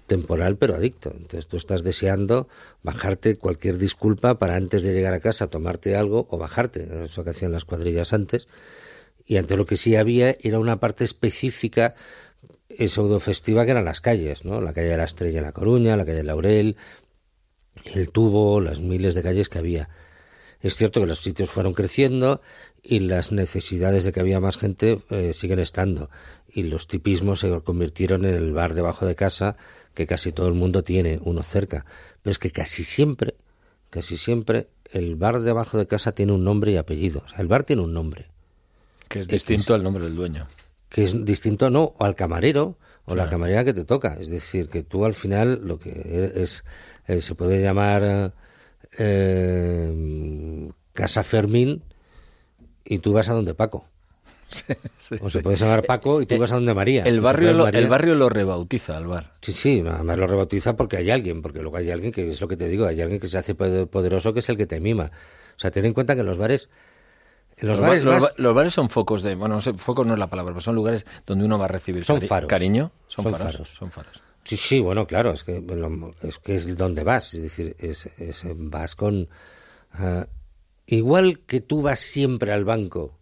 temporal 0.05 0.57
pero 0.57 0.75
adicto. 0.75 1.11
Entonces 1.11 1.47
tú 1.47 1.57
estás 1.57 1.83
deseando 1.83 2.47
bajarte 2.83 3.37
cualquier 3.37 3.77
disculpa 3.77 4.39
para 4.39 4.55
antes 4.55 4.81
de 4.81 4.93
llegar 4.93 5.13
a 5.13 5.19
casa 5.19 5.47
tomarte 5.47 5.95
algo 5.95 6.27
o 6.29 6.37
bajarte, 6.37 6.87
eso 7.03 7.23
que 7.23 7.31
hacían 7.31 7.51
las 7.51 7.65
cuadrillas 7.65 8.13
antes. 8.13 8.47
Y 9.25 9.35
antes 9.35 9.57
lo 9.57 9.65
que 9.65 9.75
sí 9.75 9.97
había 9.97 10.37
era 10.39 10.57
una 10.59 10.79
parte 10.79 11.03
específica 11.03 11.95
eh, 12.69 12.87
pseudo 12.87 13.19
festiva 13.19 13.65
que 13.65 13.71
eran 13.71 13.85
las 13.85 14.01
calles, 14.01 14.45
¿no? 14.45 14.61
La 14.61 14.73
calle 14.73 14.89
de 14.89 14.97
la 14.97 15.05
Estrella 15.05 15.39
en 15.39 15.45
La 15.45 15.51
Coruña, 15.51 15.97
la 15.97 16.05
calle 16.05 16.17
de 16.17 16.23
Laurel, 16.23 16.77
el 17.85 18.09
Tubo, 18.09 18.61
las 18.61 18.79
miles 18.79 19.15
de 19.15 19.23
calles 19.23 19.49
que 19.49 19.59
había. 19.59 19.89
Es 20.61 20.75
cierto 20.75 20.99
que 20.99 21.07
los 21.07 21.19
sitios 21.19 21.49
fueron 21.49 21.73
creciendo 21.73 22.41
y 22.81 22.99
las 22.99 23.31
necesidades 23.31 24.03
de 24.03 24.11
que 24.11 24.19
había 24.19 24.39
más 24.39 24.57
gente 24.57 24.99
eh, 25.09 25.33
siguen 25.33 25.59
estando. 25.59 26.09
Y 26.49 26.63
los 26.63 26.87
tipismos 26.87 27.41
se 27.41 27.61
convirtieron 27.61 28.25
en 28.25 28.35
el 28.35 28.53
bar 28.53 28.73
debajo 28.73 29.05
de 29.05 29.15
casa, 29.15 29.55
que 29.93 30.07
casi 30.07 30.31
todo 30.31 30.47
el 30.47 30.53
mundo 30.53 30.83
tiene 30.83 31.19
uno 31.23 31.43
cerca. 31.43 31.85
Pero 32.21 32.31
es 32.31 32.39
que 32.39 32.51
casi 32.51 32.83
siempre, 32.83 33.35
casi 33.89 34.17
siempre, 34.17 34.67
el 34.91 35.15
bar 35.15 35.41
debajo 35.41 35.77
de 35.77 35.87
casa 35.87 36.13
tiene 36.13 36.31
un 36.33 36.43
nombre 36.43 36.71
y 36.71 36.77
apellido. 36.77 37.23
O 37.25 37.29
sea, 37.29 37.39
el 37.39 37.47
bar 37.47 37.63
tiene 37.63 37.83
un 37.83 37.93
nombre 37.93 38.27
Que 39.07 39.19
es 39.19 39.27
distinto 39.27 39.73
al 39.73 39.83
nombre 39.83 40.05
del 40.05 40.15
dueño. 40.15 40.47
Que 40.89 41.03
es 41.03 41.25
distinto 41.25 41.69
no 41.69 41.93
al 41.99 42.15
camarero 42.15 42.77
o 43.05 43.15
la 43.15 43.29
camarera 43.29 43.63
que 43.63 43.73
te 43.73 43.85
toca. 43.85 44.17
Es 44.19 44.29
decir, 44.29 44.69
que 44.69 44.83
tú 44.83 45.05
al 45.05 45.13
final 45.13 45.61
lo 45.63 45.79
que 45.79 46.31
es, 46.35 46.63
eh, 47.07 47.21
se 47.21 47.35
puede 47.35 47.61
llamar 47.61 48.33
eh, 48.97 50.69
Casa 50.93 51.23
Fermín 51.23 51.83
y 52.85 52.99
tú 52.99 53.13
vas 53.13 53.29
a 53.29 53.33
donde 53.33 53.53
Paco. 53.53 53.85
Sí, 54.97 55.15
O 55.21 55.29
sí. 55.29 55.37
se 55.39 55.43
puede 55.43 55.57
llamar 55.57 55.83
Paco 55.85 56.21
y 56.21 56.25
tú 56.25 56.35
Eh, 56.35 56.39
vas 56.39 56.51
a 56.51 56.55
donde 56.55 56.73
María. 56.73 57.03
El 57.03 57.19
O 57.19 57.21
barrio, 57.21 57.53
lo, 57.53 57.63
María- 57.65 57.79
el 57.81 57.87
barrio 57.87 58.15
lo 58.15 58.29
rebautiza 58.29 58.95
al 58.97 59.05
bar. 59.07 59.33
Sí, 59.41 59.51
sí, 59.53 59.83
además 59.85 60.17
lo 60.17 60.25
rebautiza 60.27 60.75
porque 60.77 60.97
hay 60.97 61.11
alguien, 61.11 61.41
porque 61.41 61.61
luego 61.61 61.77
hay 61.77 61.91
alguien 61.91 62.11
que 62.11 62.29
es 62.29 62.39
lo 62.41 62.47
que 62.47 62.55
te 62.57 62.67
digo, 62.69 62.85
hay 62.85 63.01
alguien 63.01 63.19
que 63.19 63.27
se 63.27 63.37
hace 63.37 63.55
poder- 63.55 63.87
poderoso 63.87 64.33
que 64.33 64.39
es 64.39 64.49
el 64.49 64.55
que 64.57 64.65
te 64.65 64.79
mima. 64.79 65.11
O 65.57 65.59
sea, 65.59 65.69
ten 65.71 65.85
en 65.85 65.93
cuenta 65.93 66.15
que 66.15 66.21
en 66.21 66.27
los 66.27 66.37
bares, 66.37 66.69
los, 67.65 67.79
ba- 67.79 67.87
bares 67.87 68.03
los 68.03 68.13
vas- 68.15 68.23
ba- 68.23 68.33
los 68.37 68.53
bares 68.55 68.73
son 68.73 68.89
focos 68.89 69.23
de. 69.23 69.35
Bueno, 69.35 69.55
no 69.55 69.61
sé, 69.61 69.73
focos 69.73 70.05
no 70.05 70.13
es 70.13 70.19
la 70.19 70.27
palabra, 70.29 70.53
pero 70.53 70.61
son 70.61 70.75
lugares 70.75 71.05
donde 71.25 71.45
uno 71.45 71.57
va 71.57 71.65
a 71.65 71.69
recibir 71.69 72.03
Son 72.05 72.17
cari- 72.19 72.27
faros. 72.27 72.49
cariño. 72.49 72.91
Son, 73.07 73.23
Son 73.23 73.31
faros, 73.33 73.51
faros. 73.53 73.69
Son 73.69 73.91
faros. 73.91 74.21
Sí, 74.43 74.55
sí, 74.55 74.79
bueno, 74.79 75.05
claro, 75.07 75.31
es 75.31 75.43
que, 75.43 75.59
bueno, 75.59 76.13
es 76.21 76.37
que 76.39 76.55
es 76.55 76.77
donde 76.77 77.03
vas, 77.03 77.33
es 77.33 77.41
decir, 77.43 77.75
es, 77.79 78.05
es- 78.17 78.43
vas 78.55 78.95
con... 78.95 79.27
ah, 79.93 80.25
igual 80.85 81.39
que 81.39 81.59
tú 81.59 81.81
vas 81.81 81.99
siempre 81.99 82.53
al 82.53 82.63
banco 82.63 83.17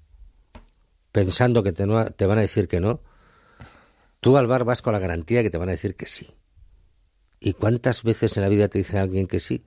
pensando 1.12 1.64
que 1.64 1.72
te, 1.72 1.86
no- 1.88 2.12
te 2.12 2.26
van 2.28 2.38
a 2.38 2.42
decir 2.42 2.68
que 2.68 2.80
no, 2.80 3.02
tú 4.20 4.38
al 4.38 4.48
bar 4.48 4.66
vas 4.66 4.82
con 4.82 4.94
la 4.94 5.00
garantía 5.00 5.42
que 5.42 5.50
te 5.50 5.58
van 5.58 5.70
a 5.70 5.72
decir 5.72 5.96
que 5.96 6.06
sí. 6.06 6.28
¿Y 7.40 7.54
cuántas 7.54 8.04
veces 8.04 8.36
en 8.38 8.44
la 8.44 8.50
vida 8.50 8.68
te 8.68 8.80
dice 8.80 8.98
alguien 9.00 9.28
que 9.28 9.40
sí? 9.40 9.64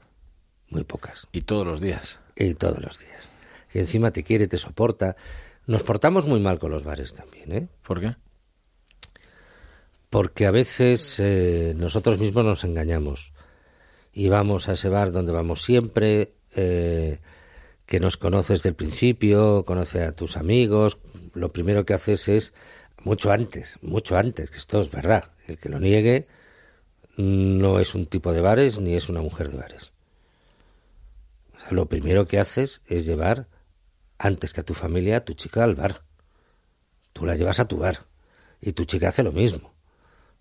Muy 0.68 0.84
pocas. 0.84 1.26
Y 1.32 1.42
todos 1.42 1.66
los 1.66 1.80
días. 1.80 2.18
Y 2.36 2.54
todos 2.54 2.78
los 2.82 2.98
días. 2.98 3.27
Y 3.72 3.78
encima 3.78 4.10
te 4.10 4.22
quiere, 4.22 4.48
te 4.48 4.58
soporta. 4.58 5.16
Nos 5.66 5.82
portamos 5.82 6.26
muy 6.26 6.40
mal 6.40 6.58
con 6.58 6.70
los 6.70 6.84
bares 6.84 7.12
también, 7.12 7.52
¿eh? 7.52 7.68
¿Por 7.82 8.00
qué? 8.00 8.16
porque 10.10 10.46
a 10.46 10.50
veces 10.50 11.20
eh, 11.20 11.74
nosotros 11.76 12.18
mismos 12.18 12.44
nos 12.44 12.64
engañamos 12.64 13.32
y 14.12 14.28
vamos 14.28 14.68
a 14.68 14.72
ese 14.72 14.88
bar 14.88 15.12
donde 15.12 15.32
vamos 15.32 15.62
siempre, 15.62 16.32
eh, 16.54 17.20
que 17.86 18.00
nos 18.00 18.16
conoces 18.16 18.62
del 18.62 18.74
principio, 18.74 19.64
conoce 19.64 20.02
a 20.02 20.12
tus 20.12 20.36
amigos, 20.36 20.98
lo 21.34 21.52
primero 21.52 21.84
que 21.84 21.94
haces 21.94 22.28
es, 22.28 22.54
mucho 23.04 23.30
antes, 23.30 23.78
mucho 23.82 24.16
antes, 24.16 24.50
que 24.50 24.58
esto 24.58 24.80
es 24.80 24.90
verdad, 24.90 25.32
el 25.46 25.58
que 25.58 25.68
lo 25.68 25.78
niegue 25.78 26.26
no 27.16 27.80
es 27.80 27.94
un 27.94 28.06
tipo 28.06 28.32
de 28.32 28.40
bares 28.40 28.80
ni 28.80 28.94
es 28.94 29.08
una 29.08 29.20
mujer 29.20 29.50
de 29.50 29.58
bares. 29.58 29.92
O 31.56 31.60
sea, 31.60 31.68
lo 31.72 31.86
primero 31.86 32.26
que 32.26 32.38
haces 32.38 32.82
es 32.86 33.06
llevar, 33.06 33.48
antes 34.18 34.52
que 34.52 34.60
a 34.60 34.64
tu 34.64 34.74
familia, 34.74 35.24
tu 35.24 35.34
chica 35.34 35.64
al 35.64 35.74
bar. 35.74 36.02
Tú 37.12 37.26
la 37.26 37.34
llevas 37.36 37.60
a 37.60 37.66
tu 37.68 37.78
bar 37.78 38.00
y 38.60 38.72
tu 38.72 38.84
chica 38.84 39.08
hace 39.08 39.22
lo 39.22 39.32
mismo 39.32 39.72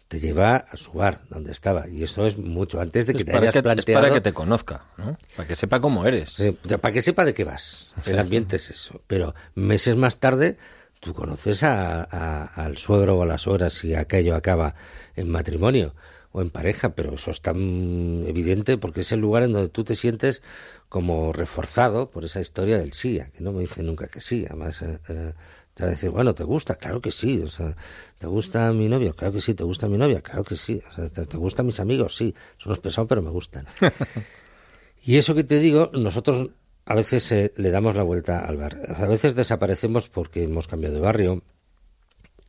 te 0.07 0.19
lleva 0.19 0.55
a 0.55 0.77
su 0.77 0.93
bar 0.93 1.19
donde 1.29 1.51
estaba 1.51 1.85
y 1.89 2.01
eso 2.01 2.25
es 2.25 2.37
mucho 2.37 2.79
antes 2.79 3.05
de 3.07 3.13
que 3.13 3.23
Es 3.23 3.25
te 3.25 3.35
hayas 3.35 3.51
que, 3.51 3.59
es 3.59 3.63
planteado 3.63 4.01
para 4.01 4.13
que 4.13 4.21
te 4.21 4.31
conozca, 4.31 4.85
¿no? 4.95 5.17
Para 5.35 5.49
que 5.49 5.55
sepa 5.57 5.81
cómo 5.81 6.05
eres. 6.05 6.37
Para 6.81 6.93
que 6.93 7.01
sepa 7.01 7.25
de 7.25 7.33
qué 7.33 7.43
vas 7.43 7.87
el 8.05 8.17
ambiente 8.17 8.55
es 8.55 8.69
eso 8.71 9.01
pero 9.07 9.35
meses 9.53 9.97
más 9.97 10.15
tarde 10.21 10.57
tú 11.01 11.13
conoces 11.13 11.61
a- 11.63 12.03
a- 12.09 12.45
al 12.45 12.77
suegro 12.77 13.17
o 13.17 13.23
a 13.23 13.25
la 13.25 13.37
suegra 13.37 13.69
si 13.69 13.95
aquello 13.95 14.35
acaba 14.37 14.75
en 15.17 15.29
matrimonio 15.29 15.93
o 16.37 16.41
en 16.41 16.49
pareja 16.49 16.93
pero 16.93 17.15
eso 17.15 17.31
es 17.31 17.41
tan 17.41 18.23
evidente 18.27 18.77
porque 18.77 19.01
es 19.01 19.11
el 19.11 19.19
lugar 19.19 19.43
en 19.43 19.53
donde 19.53 19.69
tú 19.69 19.83
te 19.83 19.95
sientes 19.95 20.41
como 20.89 21.33
reforzado 21.33 22.09
por 22.09 22.25
esa 22.25 22.39
historia 22.39 22.77
del 22.77 22.93
sí 22.93 23.19
que 23.35 23.43
no 23.43 23.51
me 23.51 23.61
dice 23.61 23.81
nunca 23.83 24.07
que 24.07 24.21
sí 24.21 24.45
además 24.47 24.81
eh, 24.83 24.99
eh, 25.09 25.33
te 25.77 25.83
va 25.83 25.89
a 25.89 25.91
decir, 25.91 26.09
bueno, 26.09 26.33
¿te 26.33 26.43
gusta? 26.43 26.73
Claro 26.73 26.99
que 26.99 27.11
sí. 27.11 27.39
O 27.43 27.47
sea, 27.47 27.75
¿te 28.17 28.25
gusta 28.25 28.73
mi 28.73 28.89
novio? 28.89 29.13
Claro 29.15 29.31
que 29.31 29.41
sí. 29.41 29.53
¿Te 29.53 29.63
gusta 29.63 29.87
mi 29.87 29.95
novia? 29.95 30.21
Claro 30.21 30.43
que 30.43 30.55
sí. 30.55 30.81
O 30.89 30.91
sea, 30.91 31.07
¿te, 31.07 31.23
te 31.27 31.37
gustan 31.37 31.67
mis 31.67 31.79
amigos? 31.79 32.15
Sí. 32.15 32.33
Son 32.57 32.71
unos 32.71 32.79
pesados, 32.79 33.07
pero 33.07 33.21
me 33.21 33.29
gustan. 33.29 33.67
y 35.05 35.17
eso 35.17 35.35
que 35.35 35.43
te 35.43 35.59
digo, 35.59 35.91
nosotros 35.93 36.49
a 36.83 36.95
veces 36.95 37.31
eh, 37.31 37.53
le 37.57 37.69
damos 37.69 37.95
la 37.95 38.01
vuelta 38.01 38.39
al 38.39 38.57
bar. 38.57 38.79
A 38.95 39.05
veces 39.05 39.35
desaparecemos 39.35 40.09
porque 40.09 40.43
hemos 40.43 40.67
cambiado 40.67 40.95
de 40.95 41.01
barrio. 41.01 41.43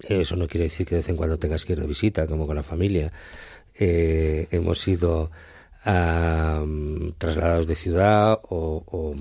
Eso 0.00 0.36
no 0.36 0.48
quiere 0.48 0.64
decir 0.64 0.86
que 0.86 0.94
de 0.94 1.00
vez 1.00 1.08
en 1.10 1.16
cuando 1.16 1.38
tengas 1.38 1.66
que 1.66 1.74
ir 1.74 1.80
de 1.80 1.86
visita, 1.86 2.26
como 2.26 2.46
con 2.46 2.56
la 2.56 2.62
familia. 2.62 3.12
Eh, 3.78 4.48
hemos 4.50 4.86
ido 4.88 5.30
trasladados 7.18 7.66
de 7.66 7.74
ciudad 7.74 8.40
o, 8.50 9.14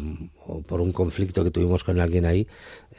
por 0.67 0.82
un 0.82 0.91
conflicto 0.91 1.43
que 1.43 1.52
tuvimos 1.52 1.84
con 1.84 2.00
alguien 2.00 2.26
ahí, 2.26 2.48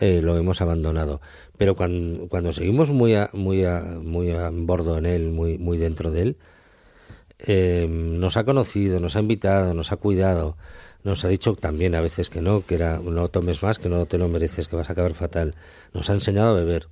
eh, 0.01 0.23
lo 0.23 0.37
hemos 0.37 0.63
abandonado. 0.63 1.21
Pero 1.59 1.75
cuando, 1.75 2.29
cuando 2.29 2.53
seguimos 2.53 2.91
muy 2.91 3.15
a, 3.15 3.29
muy 3.33 3.65
a, 3.65 3.81
muy 3.81 4.31
a 4.31 4.51
bordo 4.53 4.97
en 4.97 5.07
él, 5.07 5.31
muy, 5.31 5.59
muy 5.59 5.77
dentro 5.77 6.11
de 6.11 6.23
él, 6.23 6.37
eh, 7.41 7.87
nos 7.89 8.37
ha 8.37 8.45
conocido, 8.45 9.01
nos 9.01 9.17
ha 9.17 9.21
invitado, 9.21 9.75
nos 9.75 9.93
ha 9.93 9.97
cuidado, 9.97 10.57
nos 11.05 11.25
ha 11.25 11.29
dicho 11.29 11.55
también 11.55 11.95
a 11.95 12.01
veces 12.01 12.31
que 12.31 12.41
no, 12.41 12.65
que 12.65 12.75
era 12.77 12.99
no 12.99 13.29
tomes 13.29 13.63
más, 13.63 13.79
que 13.79 13.89
no 13.89 14.07
te 14.07 14.19
lo 14.19 14.29
mereces, 14.29 14.69
que 14.69 14.77
vas 14.77 14.89
a 14.89 14.93
acabar 14.93 15.15
fatal. 15.15 15.55
Nos 15.93 16.11
ha 16.11 16.15
enseñado 16.15 16.51
a 16.51 16.55
beber, 16.55 16.89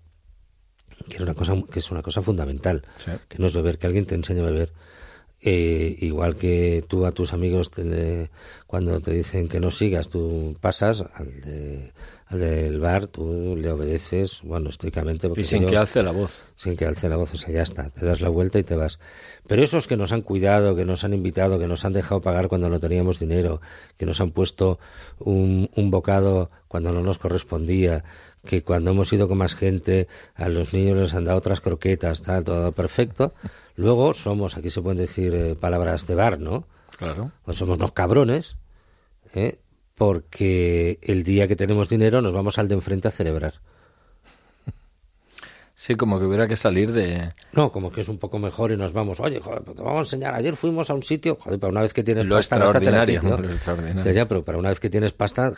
que, 1.09 1.23
una 1.23 1.35
cosa, 1.35 1.55
que 1.71 1.79
es 1.79 1.91
una 1.91 2.03
cosa 2.03 2.23
fundamental, 2.23 2.83
que 3.29 3.39
no 3.39 3.47
es 3.47 3.55
beber, 3.55 3.79
que 3.79 3.87
alguien 3.87 4.07
te 4.07 4.15
enseñe 4.15 4.41
a 4.41 4.45
beber. 4.45 4.73
Eh, 5.43 5.97
igual 6.01 6.37
que 6.37 6.83
tú 6.89 7.05
a 7.05 7.13
tus 7.13 7.35
amigos 7.35 7.71
cuando 8.67 9.01
te 9.01 9.13
dicen 9.13 9.49
que 9.49 9.61
no 9.61 9.71
sigas, 9.71 10.09
tú 10.09 10.57
pasas 10.61 11.05
al, 11.15 11.41
de, 11.43 11.93
al 12.29 12.41
del 12.41 12.81
bar, 12.81 13.07
tú 13.07 13.55
le 13.55 13.71
obedeces, 13.71 14.41
bueno, 14.43 14.71
estrictamente. 14.71 15.31
Y 15.37 15.45
sin 15.45 15.67
que 15.67 15.77
alce 15.77 16.03
la 16.03 16.11
voz. 16.11 16.43
Sin 16.57 16.75
que 16.75 16.87
alce 16.87 17.09
la 17.11 17.17
voz, 17.17 17.35
o 17.35 17.37
sea, 17.37 17.53
ya 17.53 17.63
está, 17.63 17.91
te 17.91 18.07
das 18.07 18.23
la 18.23 18.31
vuelta 18.31 18.59
y 18.59 18.65
te 18.65 18.77
vas. 18.77 18.99
Pero 19.47 19.63
esos 19.63 19.87
que 19.87 19.97
nos 19.97 20.11
han 20.13 20.23
cuidado, 20.23 20.75
que 20.75 20.87
nos 20.87 21.05
han 21.05 21.13
invitado, 21.13 21.59
que 21.59 21.69
nos 21.69 21.85
han 21.85 21.93
dejado 21.93 22.23
pagar 22.23 22.49
cuando 22.49 22.71
no 22.71 22.81
teníamos 22.81 23.21
dinero, 23.21 23.61
que 23.99 24.07
nos 24.07 24.21
han 24.23 24.31
puesto 24.31 24.79
un, 25.19 25.71
un 25.77 25.91
bocado 25.91 26.51
cuando 26.67 26.93
no 26.93 27.03
nos 27.03 27.19
correspondía, 27.19 28.05
que 28.47 28.63
cuando 28.63 28.93
hemos 28.93 29.13
ido 29.13 29.29
con 29.29 29.37
más 29.37 29.55
gente, 29.55 30.09
a 30.35 30.49
los 30.49 30.73
niños 30.73 30.99
les 30.99 31.15
han 31.15 31.25
dado 31.25 31.37
otras 31.37 31.61
croquetas, 31.61 32.23
tal, 32.23 32.45
todo 32.45 32.73
perfecto. 32.73 33.35
Luego 33.77 34.15
somos, 34.15 34.57
aquí 34.57 34.71
se 34.71 34.81
pueden 34.81 34.99
decir 34.99 35.35
eh, 35.35 35.55
palabras 35.55 36.07
de 36.07 36.15
bar, 36.15 36.41
¿no? 36.41 36.67
Claro. 36.97 37.33
Pues 37.45 37.59
somos 37.59 37.77
unos 37.77 37.93
cabrones, 37.93 38.57
¿eh? 39.35 39.59
porque 39.97 40.99
el 41.03 41.25
día 41.25 41.49
que 41.49 41.57
tenemos 41.57 41.89
dinero 41.89 42.23
nos 42.23 42.33
vamos 42.33 42.59
al 42.59 42.69
de 42.69 42.75
enfrente 42.75 43.09
a 43.09 43.11
celebrar. 43.11 43.55
Sí, 45.87 45.95
como 45.95 46.19
que 46.19 46.25
hubiera 46.25 46.49
que 46.49 46.57
salir 46.57 46.91
de... 46.91 47.29
No, 47.53 47.71
como 47.71 47.93
que 47.93 48.01
es 48.01 48.09
un 48.09 48.19
poco 48.19 48.41
mejor 48.41 48.73
y 48.73 48.77
nos 48.77 48.93
vamos, 48.93 49.21
oye, 49.21 49.39
joder, 49.39 49.63
pues 49.63 49.77
te 49.77 49.85
vamos 49.85 49.99
a 49.99 50.01
enseñar, 50.01 50.35
ayer 50.35 50.57
fuimos 50.57 50.91
a 50.91 50.95
un 50.95 51.05
sitio, 51.05 51.39
joder, 51.41 51.61
para 51.61 51.71
una 51.71 51.83
vez 51.83 51.95
que 51.95 52.03
tienes 52.03 52.27
lo 52.27 52.35
pasta, 52.35 52.57
extraordinario, 52.57 53.23
lo 53.23 53.49
extraordinario. 53.49 54.13
Ya, 54.13 54.27
pero 54.27 54.45
para 54.45 54.59
una 54.59 54.71
vez 54.71 54.81
que 54.81 54.91
tienes 54.91 55.13
pasta, 55.13 55.53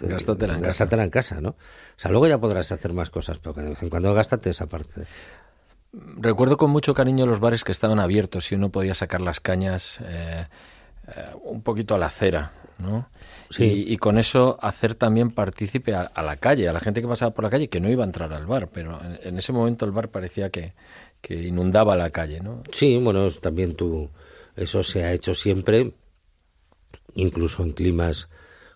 gástatela 0.00 0.54
en, 0.54 0.62
gástatela 0.62 1.04
en 1.04 1.10
casa, 1.10 1.42
¿no? 1.42 1.50
O 1.50 1.56
sea, 1.98 2.10
luego 2.10 2.26
ya 2.26 2.38
podrás 2.38 2.72
hacer 2.72 2.94
más 2.94 3.10
cosas, 3.10 3.38
pero 3.40 3.54
que 3.54 3.60
de 3.60 3.68
vez 3.68 3.82
en 3.82 3.90
cuando 3.90 4.14
gástate 4.14 4.48
esa 4.48 4.68
parte. 4.68 5.02
Recuerdo 5.92 6.56
con 6.56 6.70
mucho 6.70 6.94
cariño 6.94 7.26
los 7.26 7.38
bares 7.38 7.62
que 7.62 7.72
estaban 7.72 8.00
abiertos 8.00 8.50
y 8.52 8.54
uno 8.54 8.70
podía 8.70 8.94
sacar 8.94 9.20
las 9.20 9.40
cañas 9.40 9.98
eh, 10.02 10.46
eh, 11.08 11.30
un 11.42 11.62
poquito 11.62 11.94
a 11.94 11.98
la 11.98 12.06
acera, 12.06 12.52
¿no? 12.78 13.08
Sí. 13.50 13.84
Y, 13.86 13.96
con 13.98 14.18
eso 14.18 14.58
hacer 14.60 14.94
también 14.94 15.30
partícipe 15.30 15.94
a, 15.94 16.22
la 16.22 16.36
calle, 16.36 16.68
a 16.68 16.72
la 16.72 16.80
gente 16.80 17.00
que 17.00 17.06
pasaba 17.06 17.32
por 17.32 17.44
la 17.44 17.50
calle, 17.50 17.68
que 17.68 17.78
no 17.78 17.90
iba 17.90 18.02
a 18.02 18.06
entrar 18.06 18.32
al 18.32 18.46
bar, 18.46 18.68
pero 18.72 18.98
en, 19.22 19.38
ese 19.38 19.52
momento 19.52 19.84
el 19.84 19.92
bar 19.92 20.08
parecía 20.08 20.50
que, 20.50 20.72
que, 21.20 21.34
inundaba 21.34 21.94
la 21.94 22.10
calle, 22.10 22.40
¿no? 22.40 22.62
Sí, 22.72 22.96
bueno, 22.96 23.28
también 23.30 23.76
tú, 23.76 24.10
eso 24.56 24.82
se 24.82 25.04
ha 25.04 25.12
hecho 25.12 25.34
siempre, 25.34 25.92
incluso 27.14 27.62
en 27.62 27.72
climas 27.72 28.28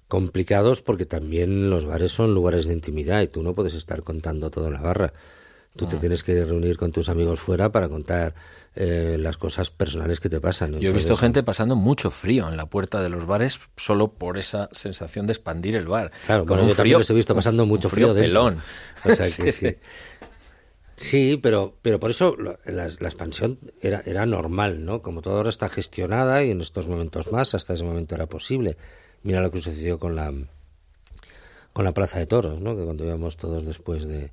complicados, 0.06 0.80
porque 0.80 1.06
también 1.06 1.70
los 1.70 1.84
bares 1.84 2.12
son 2.12 2.34
lugares 2.34 2.66
de 2.66 2.74
intimidad 2.74 3.22
y 3.22 3.28
tú 3.28 3.42
no 3.42 3.54
puedes 3.54 3.74
estar 3.74 4.02
contando 4.02 4.50
todo 4.50 4.68
en 4.68 4.74
la 4.74 4.80
barra. 4.80 5.12
Tú 5.76 5.86
te 5.86 5.96
tienes 5.96 6.24
que 6.24 6.44
reunir 6.44 6.76
con 6.76 6.90
tus 6.90 7.08
amigos 7.08 7.38
fuera 7.38 7.70
para 7.70 7.88
contar 7.88 8.34
eh, 8.80 9.16
las 9.18 9.36
cosas 9.36 9.70
personales 9.70 10.20
que 10.20 10.28
te 10.28 10.40
pasan. 10.40 10.78
Yo 10.78 10.90
he 10.90 10.92
visto 10.92 11.16
gente 11.16 11.42
pasando 11.42 11.74
mucho 11.74 12.10
frío 12.10 12.48
en 12.48 12.56
la 12.56 12.66
puerta 12.66 13.02
de 13.02 13.08
los 13.08 13.26
bares 13.26 13.58
solo 13.76 14.12
por 14.12 14.38
esa 14.38 14.68
sensación 14.70 15.26
de 15.26 15.32
expandir 15.32 15.74
el 15.74 15.88
bar. 15.88 16.12
Claro, 16.26 16.44
bueno, 16.44 16.64
yo 16.64 16.76
también 16.76 16.96
los 16.98 17.10
he 17.10 17.14
visto 17.14 17.34
pasando 17.34 17.66
mucho 17.66 17.88
frío, 17.88 18.12
frío 18.12 18.22
pelón. 18.22 18.58
O 19.04 19.12
sea 19.12 19.26
que 19.44 19.50
sí. 19.50 19.76
Sí, 20.96 21.40
pero, 21.42 21.74
pero 21.82 21.98
por 21.98 22.10
eso 22.10 22.36
la, 22.36 22.86
expansión 22.86 23.58
era, 23.80 24.00
era 24.06 24.26
normal, 24.26 24.84
¿no? 24.84 25.02
Como 25.02 25.22
todo 25.22 25.38
ahora 25.38 25.48
está 25.48 25.68
gestionada 25.68 26.44
y 26.44 26.52
en 26.52 26.60
estos 26.60 26.86
momentos 26.86 27.32
más, 27.32 27.56
hasta 27.56 27.74
ese 27.74 27.82
momento 27.82 28.14
era 28.14 28.26
posible. 28.26 28.76
Mira 29.24 29.40
lo 29.40 29.50
que 29.50 29.60
sucedió 29.60 29.98
con 29.98 30.14
la, 30.14 30.32
con 31.72 31.84
la 31.84 31.90
Plaza 31.90 32.20
de 32.20 32.28
Toros, 32.28 32.60
¿no? 32.60 32.76
Que 32.76 32.84
cuando 32.84 33.04
íbamos 33.04 33.36
todos 33.36 33.66
después 33.66 34.06
de, 34.06 34.30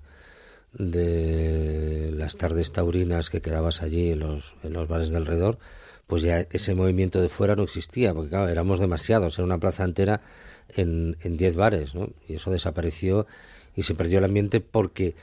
de 0.77 2.11
las 2.15 2.38
tardes 2.38 2.71
taurinas 2.71 3.29
que 3.29 3.41
quedabas 3.41 3.81
allí 3.81 4.11
en 4.11 4.19
los, 4.19 4.55
en 4.63 4.73
los 4.73 4.88
bares 4.88 5.09
de 5.09 5.17
alrededor, 5.17 5.57
pues 6.07 6.21
ya 6.21 6.41
ese 6.51 6.75
movimiento 6.75 7.21
de 7.21 7.29
fuera 7.29 7.55
no 7.55 7.63
existía, 7.63 8.13
porque 8.13 8.29
claro, 8.29 8.49
éramos 8.49 8.79
demasiados, 8.79 9.38
era 9.38 9.45
una 9.45 9.59
plaza 9.59 9.83
entera 9.83 10.21
en, 10.69 11.17
en 11.21 11.38
diez 11.38 11.55
bares, 11.55 11.95
¿no? 11.95 12.09
Y 12.27 12.35
eso 12.35 12.51
desapareció 12.51 13.25
y 13.75 13.83
se 13.83 13.95
perdió 13.95 14.19
el 14.19 14.25
ambiente 14.25 14.59
porque 14.61 15.15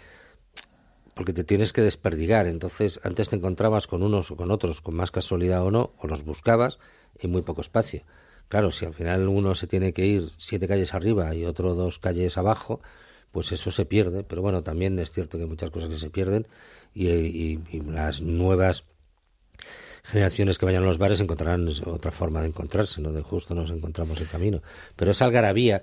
porque 1.15 1.35
te 1.35 1.45
tienes 1.45 1.75
que 1.75 1.83
desperdigar. 1.83 2.47
Entonces, 2.47 2.99
antes 3.03 3.29
te 3.29 3.37
encontrabas 3.37 3.87
con 3.87 4.03
unos 4.03 4.31
o 4.31 4.37
con 4.37 4.51
otros 4.51 4.81
con 4.81 4.95
más 4.95 5.11
casualidad 5.11 5.63
o 5.63 5.71
no, 5.71 5.93
o 5.99 6.07
los 6.07 6.25
buscabas 6.25 6.79
en 7.19 7.31
muy 7.31 7.43
poco 7.43 7.61
espacio. 7.61 8.03
Claro, 8.49 8.71
si 8.71 8.85
al 8.87 8.95
final 8.95 9.29
uno 9.29 9.55
se 9.55 9.67
tiene 9.67 9.93
que 9.93 10.07
ir 10.07 10.31
siete 10.37 10.67
calles 10.67 10.95
arriba 10.95 11.35
y 11.35 11.45
otro 11.45 11.75
dos 11.75 11.99
calles 11.99 12.39
abajo, 12.39 12.81
pues 13.33 13.51
eso 13.51 13.71
se 13.71 13.85
pierde. 13.85 14.23
Pero 14.23 14.43
bueno, 14.43 14.63
también 14.63 14.99
es 14.99 15.11
cierto 15.11 15.39
que 15.39 15.45
hay 15.45 15.51
muchas 15.51 15.71
cosas 15.71 15.89
que 15.89 15.97
se 15.97 16.11
pierden 16.11 16.47
y, 16.95 17.59
las 17.91 18.21
nuevas 18.21 18.85
generaciones 20.05 20.59
que 20.59 20.67
vayan 20.67 20.83
a 20.83 20.87
los 20.87 20.99
bares 20.99 21.21
encontrarán 21.21 21.69
otra 21.87 22.13
forma 22.13 22.41
de 22.43 22.49
encontrarse, 22.49 23.01
¿no? 23.01 23.13
De 23.13 23.23
justo 23.23 23.55
nos 23.55 23.71
encontramos 23.71 24.21
el 24.21 24.29
camino. 24.29 24.63
Pero 24.97 25.11
esa 25.11 25.25
algarabía 25.25 25.83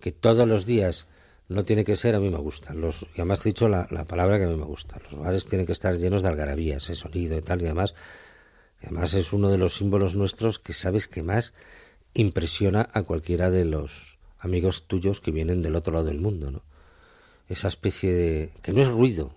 que 0.00 0.12
todos 0.12 0.48
los 0.48 0.64
días 0.66 1.06
no 1.48 1.64
tiene 1.64 1.84
que 1.84 1.96
ser, 1.96 2.14
a 2.14 2.20
mí 2.20 2.30
me 2.30 2.38
gusta. 2.38 2.74
Los, 2.74 3.02
y 3.02 3.20
además 3.20 3.44
he 3.44 3.50
dicho 3.50 3.68
la, 3.68 3.86
palabra 4.06 4.38
que 4.38 4.44
a 4.44 4.48
mí 4.48 4.56
me 4.56 4.64
gusta. 4.64 4.98
Los 5.04 5.18
bares 5.18 5.46
tienen 5.46 5.66
que 5.66 5.72
estar 5.72 5.96
llenos 5.96 6.22
de 6.22 6.28
algarabía, 6.28 6.78
ese 6.78 6.94
sonido 6.94 7.36
y 7.36 7.42
tal. 7.42 7.60
Y 7.62 7.66
además, 7.66 7.94
además 8.82 9.14
es 9.14 9.32
uno 9.32 9.50
de 9.50 9.58
los 9.58 9.76
símbolos 9.76 10.16
nuestros 10.16 10.58
que 10.58 10.72
sabes 10.72 11.06
que 11.08 11.22
más 11.22 11.52
impresiona 12.14 12.88
a 12.92 13.02
cualquiera 13.02 13.50
de 13.50 13.64
los 13.64 14.18
amigos 14.38 14.86
tuyos 14.86 15.20
que 15.20 15.30
vienen 15.30 15.62
del 15.62 15.76
otro 15.76 15.92
lado 15.92 16.06
del 16.06 16.20
mundo, 16.20 16.50
¿no? 16.50 16.62
Esa 17.48 17.68
especie 17.68 18.12
de... 18.12 18.50
que 18.62 18.72
no 18.72 18.82
es 18.82 18.88
ruido, 18.88 19.32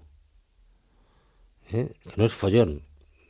¿eh? 1.72 1.92
que 2.04 2.14
no 2.18 2.26
es 2.26 2.34
follón. 2.34 2.84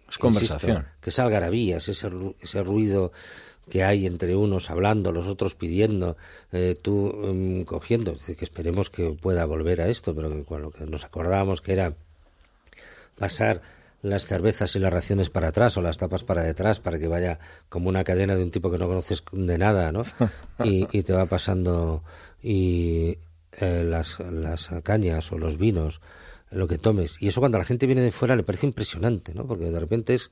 Es 0.10 0.18
conversación. 0.18 0.88
que 1.02 1.12
es 1.12 1.20
algarabía, 1.20 1.78
ese, 1.78 1.92
ese 1.92 2.64
ruido 2.64 3.12
que 3.70 3.84
hay 3.84 4.08
entre 4.08 4.36
unos 4.36 4.70
hablando, 4.70 5.12
los 5.12 5.28
otros 5.28 5.56
pidiendo, 5.56 6.18
eh, 6.52 6.76
tú 6.82 7.08
um, 7.08 7.64
cogiendo, 7.64 8.16
que 8.26 8.44
esperemos 8.44 8.90
que 8.90 9.12
pueda 9.12 9.46
volver 9.46 9.82
a 9.82 9.88
esto, 9.88 10.16
pero 10.16 10.30
que 10.32 10.44
cuando 10.44 10.74
nos 10.88 11.06
acordábamos 11.06 11.62
que 11.62 11.74
era 11.74 11.94
pasar 13.18 13.62
las 14.02 14.26
cervezas 14.26 14.76
y 14.76 14.80
las 14.80 14.92
raciones 14.92 15.30
para 15.30 15.50
atrás 15.50 15.78
o 15.78 15.82
las 15.82 15.98
tapas 15.98 16.24
para 16.24 16.42
detrás 16.42 16.80
para 16.80 16.98
que 16.98 17.08
vaya 17.08 17.40
como 17.68 17.90
una 17.90 18.04
cadena 18.04 18.36
de 18.36 18.44
un 18.44 18.52
tipo 18.52 18.72
que 18.72 18.78
no 18.78 18.88
conoces 18.88 19.24
de 19.32 19.58
nada, 19.58 19.92
¿no? 19.92 20.04
Y, 20.64 20.88
y 20.92 21.04
te 21.04 21.14
va 21.14 21.26
pasando 21.26 22.04
y 22.42 23.18
eh, 23.60 23.84
las, 23.84 24.20
las 24.20 24.70
cañas 24.84 25.32
o 25.32 25.38
los 25.38 25.58
vinos, 25.58 26.02
lo 26.52 26.68
que 26.68 26.78
tomes. 26.78 27.22
Y 27.22 27.28
eso 27.28 27.42
cuando 27.42 27.58
la 27.58 27.64
gente 27.64 27.86
viene 27.86 28.02
de 28.02 28.12
fuera 28.12 28.36
le 28.36 28.44
parece 28.44 28.68
impresionante, 28.68 29.34
¿no? 29.34 29.46
Porque 29.46 29.66
de 29.66 29.80
repente 29.80 30.16
es 30.16 30.32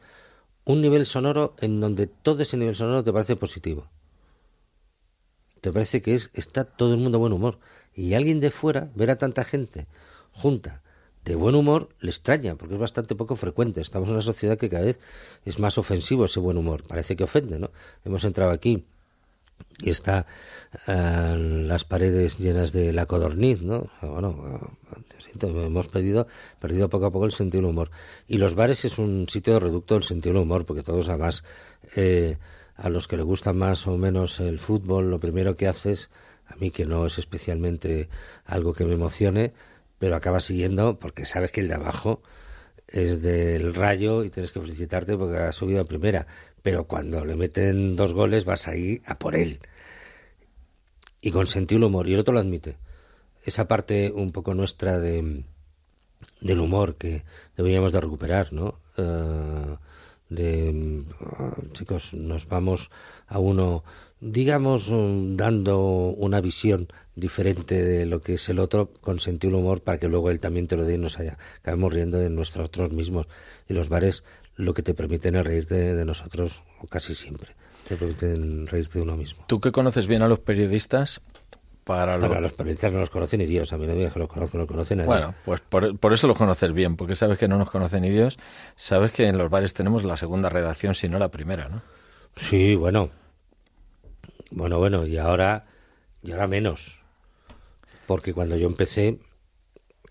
un 0.66 0.82
nivel 0.82 1.06
sonoro 1.06 1.56
en 1.60 1.80
donde 1.80 2.08
todo 2.08 2.42
ese 2.42 2.58
nivel 2.58 2.76
sonoro 2.76 3.04
te 3.04 3.14
parece 3.14 3.36
positivo. 3.36 3.90
Te 5.62 5.72
parece 5.72 6.02
que 6.02 6.16
es 6.16 6.30
está 6.34 6.66
todo 6.66 6.94
el 6.94 7.00
mundo 7.00 7.20
buen 7.20 7.34
humor. 7.34 7.60
Y 7.94 8.14
alguien 8.14 8.40
de 8.40 8.52
fuera, 8.52 8.90
ver 8.96 9.10
a 9.10 9.18
tanta 9.18 9.44
gente 9.44 9.88
junta 10.32 10.84
de 11.26 11.36
buen 11.36 11.56
humor, 11.56 11.90
le 12.00 12.10
extraña, 12.10 12.56
porque 12.56 12.76
es 12.76 12.80
bastante 12.80 13.16
poco 13.16 13.36
frecuente. 13.36 13.82
Estamos 13.82 14.08
en 14.08 14.16
una 14.16 14.22
sociedad 14.22 14.58
que 14.58 14.70
cada 14.70 14.86
vez 14.86 15.00
es 15.44 15.60
más 15.60 15.78
ofensivo 15.78 16.26
ese 16.26 16.40
buen 16.40 16.58
humor. 16.58 16.84
Parece 16.88 17.18
que 17.18 17.26
ofende, 17.26 17.60
¿no? 17.60 17.72
Hemos 18.06 18.24
entrado 18.24 18.52
aquí 18.52 18.86
y 19.80 19.90
está 19.90 20.26
eh, 20.88 21.36
las 21.38 21.86
paredes 21.86 22.38
llenas 22.40 22.72
de 22.72 22.92
la 22.94 23.06
codorniz, 23.06 23.62
¿no? 23.62 23.90
Bueno, 24.02 24.78
hemos 25.42 25.88
perdido, 25.88 26.28
perdido 26.60 26.90
poco 26.90 27.06
a 27.06 27.12
poco 27.12 27.26
el 27.26 27.32
sentido 27.32 27.62
del 27.62 27.72
humor. 27.72 27.92
Y 28.28 28.38
los 28.38 28.56
bares 28.56 28.86
es 28.86 28.98
un 28.98 29.28
sitio 29.30 29.60
reducto 29.60 29.94
del 29.94 30.04
sentido 30.04 30.34
del 30.34 30.44
humor, 30.44 30.66
porque 30.66 30.84
todos 30.84 31.10
además, 31.10 31.44
eh, 31.96 32.38
a 32.76 32.90
los 32.90 33.08
que 33.08 33.18
le 33.18 33.24
gusta 33.24 33.54
más 33.54 33.88
o 33.88 33.98
menos 33.98 34.40
el 34.40 34.60
fútbol, 34.60 35.10
lo 35.10 35.20
primero 35.20 35.56
que 35.56 35.68
haces, 35.68 36.10
a 36.48 36.56
mí 36.56 36.72
que 36.72 36.86
no 36.86 37.06
es 37.06 37.18
especialmente 37.18 38.10
algo 38.46 38.74
que 38.74 38.86
me 38.86 38.94
emocione, 38.94 39.54
pero 40.00 40.16
acaba 40.16 40.40
siguiendo 40.40 41.00
porque 41.00 41.26
sabes 41.26 41.52
que 41.52 41.62
el 41.62 41.68
de 41.68 41.76
abajo 41.76 42.22
es 42.88 43.22
del 43.22 43.74
rayo 43.74 44.24
y 44.24 44.30
tienes 44.30 44.54
que 44.54 44.62
felicitarte 44.62 45.18
porque 45.18 45.38
ha 45.38 45.52
subido 45.52 45.82
a 45.82 45.86
primera 45.86 46.26
pero 46.64 46.86
cuando 46.86 47.24
le 47.26 47.36
meten 47.36 47.96
dos 47.96 48.14
goles 48.14 48.46
vas 48.46 48.68
ahí 48.68 49.02
a 49.06 49.18
por 49.18 49.36
él. 49.36 49.60
Y 51.22 51.32
con 51.32 51.48
sentido 51.48 51.80
el 51.80 51.86
humor, 51.86 52.08
y 52.08 52.14
el 52.14 52.20
otro 52.20 52.34
lo 52.34 52.40
admite. 52.40 52.78
Esa 53.44 53.68
parte 53.68 54.12
un 54.12 54.32
poco 54.32 54.54
nuestra 54.54 55.00
de, 55.00 55.44
del 56.42 56.60
humor 56.60 56.96
que 56.96 57.24
deberíamos 57.56 57.92
de 57.92 58.02
recuperar, 58.02 58.54
¿no? 58.54 58.80
Eh, 58.98 59.76
de 60.30 61.04
ah, 61.22 61.56
chicos, 61.72 62.14
nos 62.14 62.48
vamos 62.48 62.92
a 63.28 63.40
uno, 63.40 63.84
digamos, 64.20 64.90
mm, 64.90 65.36
dando 65.36 65.80
una 66.18 66.42
visión 66.42 66.88
diferente 67.16 67.84
de 67.84 68.06
lo 68.06 68.22
que 68.22 68.36
es 68.36 68.50
el 68.50 68.60
otro 68.60 68.92
con 69.02 69.20
sentido 69.20 69.58
humor 69.58 69.82
para 69.82 69.98
que 69.98 70.08
luego 70.08 70.30
él 70.30 70.40
también 70.40 70.68
te 70.68 70.76
lo 70.76 70.84
dé 70.84 70.96
y 70.96 70.98
nos 70.98 71.18
haya, 71.20 71.38
acabemos 71.60 71.94
riendo 71.94 72.18
de 72.18 72.30
nosotros 72.30 72.92
mismos. 72.92 73.28
Y 73.68 73.74
los 73.74 73.90
bares 73.90 74.24
lo 74.58 74.74
que 74.74 74.84
te 74.84 74.94
permiten 74.94 75.36
es 75.36 75.46
reírte 75.46 75.96
de 75.96 76.06
nosotros, 76.06 76.64
casi 76.90 77.16
siempre, 77.16 77.56
te 77.88 77.96
permiten 77.96 78.68
reírte 78.68 79.00
de 79.00 79.04
uno 79.04 79.16
mismo. 79.16 79.46
Tú 79.48 79.62
que 79.62 79.72
conoces 79.72 80.08
bien 80.08 80.24
a 80.24 80.28
los 80.28 80.40
periodistas, 80.40 81.22
para 81.84 82.18
los 82.18 82.52
periodistas 82.52 82.92
no 82.92 83.00
los 83.00 83.10
conocen 83.10 83.40
ni 83.40 83.46
Dios, 83.46 83.72
a 83.72 83.78
mí 83.78 83.88
no 83.88 83.96
me 83.96 84.10
que 84.10 84.20
los 84.20 84.28
conozco, 84.28 84.58
no 84.58 84.64
los 84.64 84.68
conocen 84.68 84.98
nadie. 84.98 85.08
Bueno, 85.08 85.36
pues 85.46 85.62
por, 85.62 85.98
por, 85.98 86.12
eso 86.12 86.28
los 86.28 86.38
conoces 86.38 86.74
bien, 86.74 86.98
porque 86.98 87.16
sabes 87.16 87.38
que 87.38 87.48
no 87.48 87.58
nos 87.58 87.70
conocen 87.70 88.02
ni 88.02 88.10
Dios, 88.10 88.38
sabes 88.76 89.14
que 89.14 89.28
en 89.28 89.38
los 89.38 89.50
bares 89.50 89.74
tenemos 89.74 90.04
la 90.04 90.18
segunda 90.18 90.50
redacción, 90.50 90.96
si 90.96 91.08
no 91.08 91.18
la 91.18 91.30
primera, 91.30 91.70
¿no? 91.70 91.82
Sí, 92.36 92.76
bueno. 92.76 93.10
Bueno, 94.52 94.80
bueno, 94.80 95.06
y 95.06 95.18
ahora, 95.18 95.66
y 96.24 96.32
ahora 96.32 96.48
menos. 96.48 97.00
Porque 98.06 98.34
cuando 98.34 98.58
yo 98.58 98.68
empecé, 98.68 99.20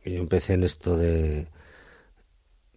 yo 0.05 0.19
empecé 0.19 0.55
en 0.55 0.63
esto 0.63 0.97
de 0.97 1.49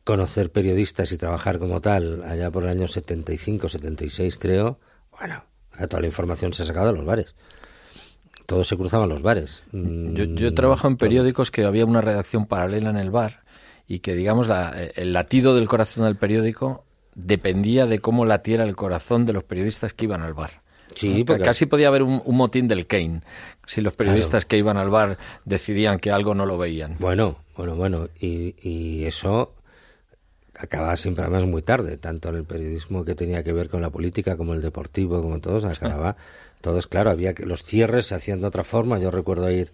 conocer 0.10 0.52
periodistas 0.52 1.12
y 1.12 1.18
trabajar 1.18 1.60
como 1.60 1.82
tal, 1.82 2.24
allá 2.24 2.50
por 2.50 2.64
el 2.64 2.70
año 2.70 2.88
75, 2.88 3.70
76 3.70 4.38
creo, 4.38 4.80
bueno, 5.20 5.44
toda 5.88 6.02
la 6.02 6.08
información 6.08 6.52
se 6.52 6.64
ha 6.64 6.66
sacado 6.66 6.88
de 6.88 6.94
los 6.94 7.06
bares 7.06 7.36
todos 8.48 8.68
se 8.68 8.76
cruzaban 8.76 9.10
los 9.10 9.22
bares. 9.22 9.62
Yo, 9.72 10.24
yo 10.24 10.56
trabajo 10.56 10.88
en 10.88 10.98
periódicos 10.98 11.52
que 11.52 11.66
había 11.66 11.86
una 11.86 12.02
redacción 12.02 12.48
paralela 12.48 12.90
en 12.90 12.98
el 12.98 13.12
bar 13.12 13.44
y 13.88 14.00
que, 14.00 14.16
digamos, 14.16 14.48
la, 14.48 14.72
el 14.96 15.14
latido 15.14 15.54
del 15.54 15.68
corazón 15.68 16.06
del 16.06 16.16
periódico 16.16 16.84
dependía 17.14 17.86
de 17.86 18.00
cómo 18.00 18.26
latiera 18.26 18.64
el 18.64 18.76
corazón 18.76 19.28
de 19.28 19.34
los 19.34 19.44
periodistas 19.44 19.94
que 19.94 20.06
iban 20.06 20.24
al 20.24 20.34
bar. 20.34 20.64
Sí, 20.96 21.24
porque... 21.24 21.44
Casi 21.44 21.68
podía 21.68 21.90
haber 21.90 22.02
un, 22.02 22.24
motín 22.26 22.68
del 22.68 22.88
Kane 22.88 23.22
si 23.68 23.82
los 23.82 23.94
periodistas 23.94 24.46
que 24.46 24.58
iban 24.58 24.78
al 24.78 24.90
bar 24.90 25.20
decidían 25.46 26.00
que 26.00 26.10
algo 26.10 26.34
no 26.34 26.48
lo 26.48 26.58
veían. 26.58 26.96
Bueno, 26.98 27.38
bueno, 27.56 27.76
bueno. 27.76 28.10
Y, 28.20 28.56
y 28.68 29.06
eso 29.06 29.54
acababa 30.60 30.98
siempre 30.98 31.24
además 31.24 31.46
muy 31.46 31.62
tarde, 31.62 31.98
tanto 31.98 32.30
en 32.30 32.36
el 32.36 32.44
periodismo 32.44 33.06
que 33.06 33.16
tenía 33.16 33.44
que 33.44 33.54
ver 33.54 33.70
con 33.70 33.82
la 33.82 33.90
política 33.90 34.36
como 34.36 34.54
el 34.54 34.62
deportivo, 34.62 35.22
como 35.22 35.40
todos, 35.40 35.64
acababa 35.64 36.18
todos, 36.62 36.88
claro, 36.88 37.10
había 37.10 37.34
que 37.34 37.46
los 37.46 37.64
cierres 37.64 38.08
se 38.08 38.16
hacían 38.16 38.42
de 38.42 38.48
otra 38.48 38.66
forma. 38.66 39.00
Yo 39.00 39.10
recuerdo 39.10 39.50
ir 39.50 39.72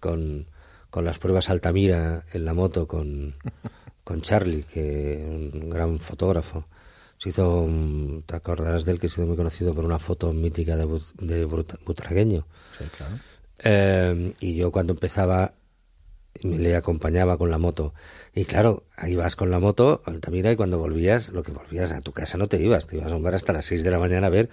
con, 0.00 0.46
con 0.90 1.04
las 1.04 1.18
pruebas 1.18 1.48
Altamira 1.48 2.24
en 2.32 2.44
la 2.44 2.54
moto 2.54 2.88
con, 2.88 3.36
con 4.02 4.20
Charlie, 4.20 4.64
que 4.64 5.24
un 5.24 5.70
gran 5.70 6.00
fotógrafo. 6.00 6.66
Se 7.18 7.30
hizo, 7.30 7.66
te 8.26 8.36
acordarás 8.36 8.84
de 8.84 8.92
él, 8.92 8.98
que 8.98 9.06
ha 9.06 9.10
sido 9.10 9.26
muy 9.26 9.36
conocido 9.36 9.74
por 9.74 9.84
una 9.84 9.98
foto 9.98 10.32
mítica 10.32 10.76
de, 10.76 10.86
de 11.20 11.44
Butragueño. 11.44 12.46
Sí, 12.76 12.84
claro. 12.96 13.14
Eh, 13.60 14.34
y 14.40 14.54
yo 14.56 14.70
cuando 14.70 14.92
empezaba 14.92 15.54
me 16.42 16.58
le 16.58 16.76
acompañaba 16.76 17.38
con 17.38 17.50
la 17.50 17.58
moto. 17.58 17.94
Y 18.36 18.44
claro, 18.44 18.84
ahí 18.96 19.16
vas 19.16 19.34
con 19.34 19.50
la 19.50 19.58
moto, 19.60 20.02
Altamira, 20.04 20.52
y 20.52 20.56
cuando 20.56 20.78
volvías, 20.78 21.30
lo 21.30 21.42
que 21.42 21.52
volvías 21.52 21.90
a 21.92 22.02
tu 22.02 22.12
casa 22.12 22.36
no 22.36 22.48
te 22.48 22.60
ibas, 22.60 22.86
te 22.86 22.96
ibas 22.96 23.10
a 23.10 23.16
un 23.16 23.22
bar 23.22 23.34
hasta 23.34 23.54
las 23.54 23.64
6 23.64 23.82
de 23.82 23.90
la 23.90 23.98
mañana 23.98 24.26
a 24.26 24.30
ver 24.30 24.50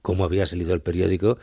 cómo 0.00 0.22
había 0.22 0.46
salido 0.46 0.74
el 0.74 0.80
periódico 0.80 1.36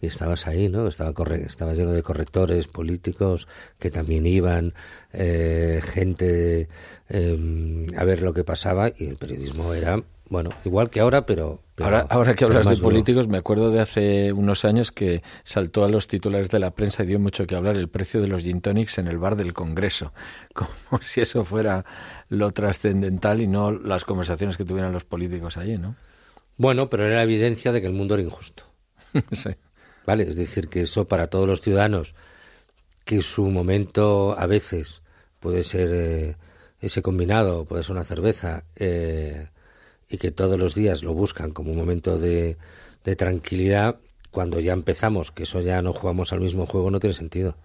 y 0.00 0.06
estabas 0.06 0.46
ahí, 0.46 0.70
¿no? 0.70 0.88
Estaba, 0.88 1.12
corre 1.12 1.42
estaba 1.42 1.74
lleno 1.74 1.92
de 1.92 2.02
correctores 2.02 2.68
políticos 2.68 3.48
que 3.78 3.90
también 3.90 4.24
iban, 4.24 4.72
eh, 5.12 5.82
gente 5.84 6.70
eh, 7.10 7.86
a 7.98 8.04
ver 8.04 8.22
lo 8.22 8.32
que 8.32 8.42
pasaba 8.42 8.90
y 8.96 9.06
el 9.06 9.16
periodismo 9.16 9.74
era, 9.74 10.02
bueno, 10.34 10.50
igual 10.64 10.90
que 10.90 10.98
ahora, 10.98 11.26
pero... 11.26 11.62
ahora, 11.78 12.08
ahora 12.10 12.34
que 12.34 12.44
hablas 12.44 12.68
de 12.68 12.76
políticos, 12.78 13.28
me 13.28 13.38
acuerdo 13.38 13.70
de 13.70 13.78
hace 13.78 14.32
unos 14.32 14.64
años 14.64 14.90
que 14.90 15.22
saltó 15.44 15.84
a 15.84 15.88
los 15.88 16.08
titulares 16.08 16.50
de 16.50 16.58
la 16.58 16.72
prensa 16.72 17.04
y 17.04 17.06
dio 17.06 17.20
mucho 17.20 17.46
que 17.46 17.54
hablar 17.54 17.76
el 17.76 17.88
precio 17.88 18.20
de 18.20 18.26
los 18.26 18.42
gin 18.42 18.60
tonics 18.60 18.98
en 18.98 19.06
el 19.06 19.16
bar 19.16 19.36
del 19.36 19.52
Congreso, 19.52 20.12
como 20.52 21.00
si 21.02 21.20
eso 21.20 21.44
fuera 21.44 21.84
lo 22.30 22.50
trascendental 22.50 23.42
y 23.42 23.46
no 23.46 23.70
las 23.70 24.04
conversaciones 24.04 24.56
que 24.56 24.64
tuvieran 24.64 24.92
los 24.92 25.04
políticos 25.04 25.56
allí, 25.56 25.78
¿no? 25.78 25.94
Bueno, 26.56 26.90
pero 26.90 27.06
era 27.06 27.22
evidencia 27.22 27.70
de 27.70 27.80
que 27.80 27.86
el 27.86 27.92
mundo 27.92 28.14
era 28.14 28.24
injusto. 28.24 28.64
sí. 29.30 29.50
¿Vale? 30.04 30.24
Es 30.24 30.34
decir, 30.34 30.68
que 30.68 30.80
eso 30.80 31.06
para 31.06 31.28
todos 31.28 31.46
los 31.46 31.60
ciudadanos, 31.60 32.16
que 33.04 33.22
su 33.22 33.44
momento 33.50 34.36
a 34.36 34.48
veces 34.48 35.04
puede 35.38 35.62
ser 35.62 35.90
eh, 35.94 36.36
ese 36.80 37.02
combinado, 37.02 37.66
puede 37.66 37.84
ser 37.84 37.92
una 37.92 38.02
cerveza, 38.02 38.64
eh, 38.74 39.50
y 40.08 40.18
que 40.18 40.30
todos 40.30 40.58
los 40.58 40.74
días 40.74 41.02
lo 41.02 41.14
buscan 41.14 41.52
como 41.52 41.72
un 41.72 41.78
momento 41.78 42.18
de, 42.18 42.56
de 43.04 43.16
tranquilidad, 43.16 43.96
cuando 44.30 44.60
ya 44.60 44.72
empezamos, 44.72 45.30
que 45.30 45.44
eso 45.44 45.60
ya 45.60 45.80
no 45.82 45.92
jugamos 45.92 46.32
al 46.32 46.40
mismo 46.40 46.66
juego, 46.66 46.90
no 46.90 47.00
tiene 47.00 47.14
sentido. 47.14 47.56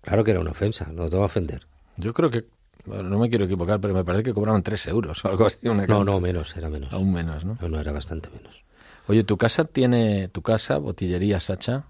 Claro 0.00 0.24
que 0.24 0.32
era 0.32 0.40
una 0.40 0.50
ofensa, 0.50 0.90
no 0.92 1.08
te 1.08 1.16
va 1.16 1.22
a 1.22 1.26
ofender. 1.26 1.66
Yo 1.96 2.12
creo 2.12 2.30
que 2.30 2.44
no 2.86 3.18
me 3.18 3.30
quiero 3.30 3.46
equivocar, 3.46 3.80
pero 3.80 3.94
me 3.94 4.04
parece 4.04 4.24
que 4.24 4.34
cobraban 4.34 4.62
tres 4.62 4.86
euros 4.86 5.24
o 5.24 5.28
algo 5.28 5.46
así. 5.46 5.58
no, 5.62 6.04
no, 6.04 6.20
menos, 6.20 6.56
era 6.56 6.68
menos. 6.68 6.92
Aún 6.92 7.12
menos, 7.12 7.44
¿no? 7.44 7.56
No, 7.60 7.68
no, 7.68 7.80
era 7.80 7.92
bastante 7.92 8.28
menos. 8.30 8.64
Oye, 9.06 9.24
tu 9.24 9.36
casa 9.36 9.64
tiene, 9.64 10.28
tu 10.28 10.42
casa, 10.42 10.78
botillería 10.78 11.40
Sacha. 11.40 11.84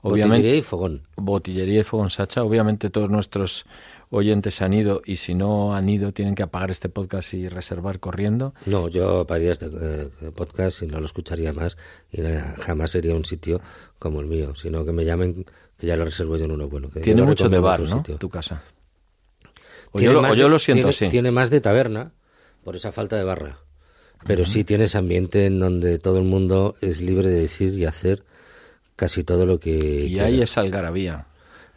Obviamente, 0.00 0.36
botillería 0.36 0.58
y 0.58 0.62
fogón. 0.62 1.02
Botillería 1.16 1.80
y 1.80 1.84
fogón 1.84 2.10
Sacha. 2.10 2.44
Obviamente 2.44 2.90
todos 2.90 3.10
nuestros 3.10 3.66
oyentes 4.10 4.62
han 4.62 4.72
ido 4.72 5.02
y 5.04 5.16
si 5.16 5.34
no 5.34 5.74
han 5.74 5.88
ido 5.88 6.12
tienen 6.12 6.34
que 6.34 6.42
apagar 6.42 6.70
este 6.70 6.88
podcast 6.88 7.34
y 7.34 7.48
reservar 7.48 8.00
corriendo. 8.00 8.54
No, 8.66 8.88
yo 8.88 9.20
apagaría 9.20 9.52
este 9.52 9.66
eh, 9.66 10.30
podcast 10.34 10.82
y 10.82 10.86
no 10.86 11.00
lo 11.00 11.06
escucharía 11.06 11.52
más 11.52 11.76
y 12.12 12.22
jamás 12.60 12.90
sería 12.90 13.14
un 13.14 13.24
sitio 13.24 13.60
como 13.98 14.20
el 14.20 14.26
mío, 14.26 14.54
sino 14.54 14.84
que 14.84 14.92
me 14.92 15.04
llamen 15.04 15.44
que 15.78 15.86
ya 15.86 15.96
lo 15.96 16.04
reservo 16.04 16.36
yo 16.36 16.44
en 16.44 16.52
uno 16.52 16.68
bueno. 16.68 16.88
Tiene 17.02 17.22
mucho 17.22 17.48
de 17.48 17.58
bar, 17.58 17.80
¿no? 17.80 18.02
Tu 18.02 18.28
casa. 18.28 18.62
O 19.92 20.00
yo, 20.00 20.48
lo 20.48 20.58
siento 20.58 20.82
tiene, 20.82 20.90
así. 20.90 21.08
Tiene 21.08 21.30
más 21.30 21.50
de 21.50 21.60
taberna 21.60 22.12
por 22.64 22.76
esa 22.76 22.92
falta 22.92 23.16
de 23.16 23.24
barra. 23.24 23.58
Pero 24.26 24.44
sí 24.44 24.64
tiene 24.64 24.84
ese 24.84 24.98
ambiente 24.98 25.46
en 25.46 25.60
donde 25.60 25.98
todo 25.98 26.18
el 26.18 26.24
mundo 26.24 26.74
es 26.80 27.00
libre 27.00 27.28
de 27.28 27.40
decir 27.40 27.72
y 27.74 27.84
hacer 27.84 28.24
casi 28.96 29.22
todo 29.22 29.46
lo 29.46 29.60
que. 29.60 30.06
Y 30.06 30.18
hay 30.18 30.42
esa 30.42 30.60
algarabía. 30.60 31.26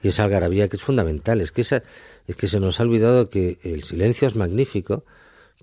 Y 0.02 0.08
esa 0.08 0.24
algarabía 0.24 0.67
que 0.67 0.78
es 0.78 0.82
fundamental. 0.82 1.39
Es 1.39 1.52
que, 1.52 1.62
esa, 1.62 1.84
es 2.28 2.36
que 2.36 2.48
se 2.48 2.60
nos 2.60 2.80
ha 2.80 2.84
olvidado 2.84 3.30
que 3.30 3.60
el 3.64 3.84
silencio 3.84 4.28
es 4.28 4.36
magnífico, 4.36 5.06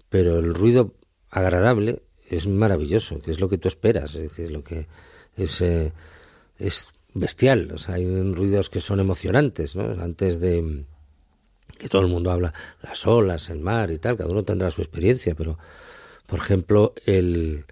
pero 0.09 0.39
el 0.39 0.55
ruido 0.55 0.95
agradable 1.31 2.03
es 2.29 2.47
maravilloso, 2.47 3.21
que 3.21 3.31
es 3.31 3.41
lo 3.41 3.49
que 3.49 3.59
tú 3.59 3.69
esperas. 3.69 4.15
Es 4.15 4.23
decir, 4.23 4.51
lo 4.51 4.63
que 4.63 4.87
es, 5.37 5.61
eh, 5.61 5.93
es 6.59 6.93
bestial. 7.15 7.73
O 7.73 7.93
hay 7.93 8.07
ruidos 8.33 8.71
que 8.71 8.81
son 8.81 9.01
emocionantes, 9.01 9.77
¿no? 9.77 10.01
Antes 10.03 10.41
de 10.41 10.85
que 11.79 11.89
todo 11.89 12.03
el 12.03 12.09
mundo 12.09 12.31
habla, 12.31 12.53
las 12.83 13.07
olas, 13.07 13.51
el 13.51 13.61
mar 13.61 13.91
y 13.91 13.99
tal, 13.99 14.17
cada 14.17 14.31
uno 14.31 14.43
tendrá 14.43 14.71
su 14.71 14.83
experiencia, 14.83 15.35
pero, 15.35 15.59
por 16.27 16.41
ejemplo, 16.41 16.93
el, 17.07 17.65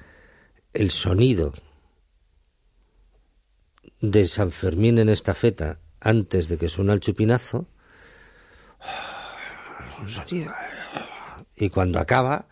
el 0.73 0.91
sonido 0.91 1.53
de 4.01 4.29
San 4.29 4.53
Fermín 4.53 4.99
en 4.99 5.09
esta 5.09 5.35
feta, 5.35 5.81
antes 6.01 6.49
de 6.49 6.57
que 6.57 6.69
suena 6.69 6.93
el 6.93 7.01
chupinazo, 7.01 7.67
es 9.89 9.99
un 9.99 10.09
sonido. 10.09 10.53
Y 11.57 11.71
cuando 11.71 11.99
acaba, 11.99 12.47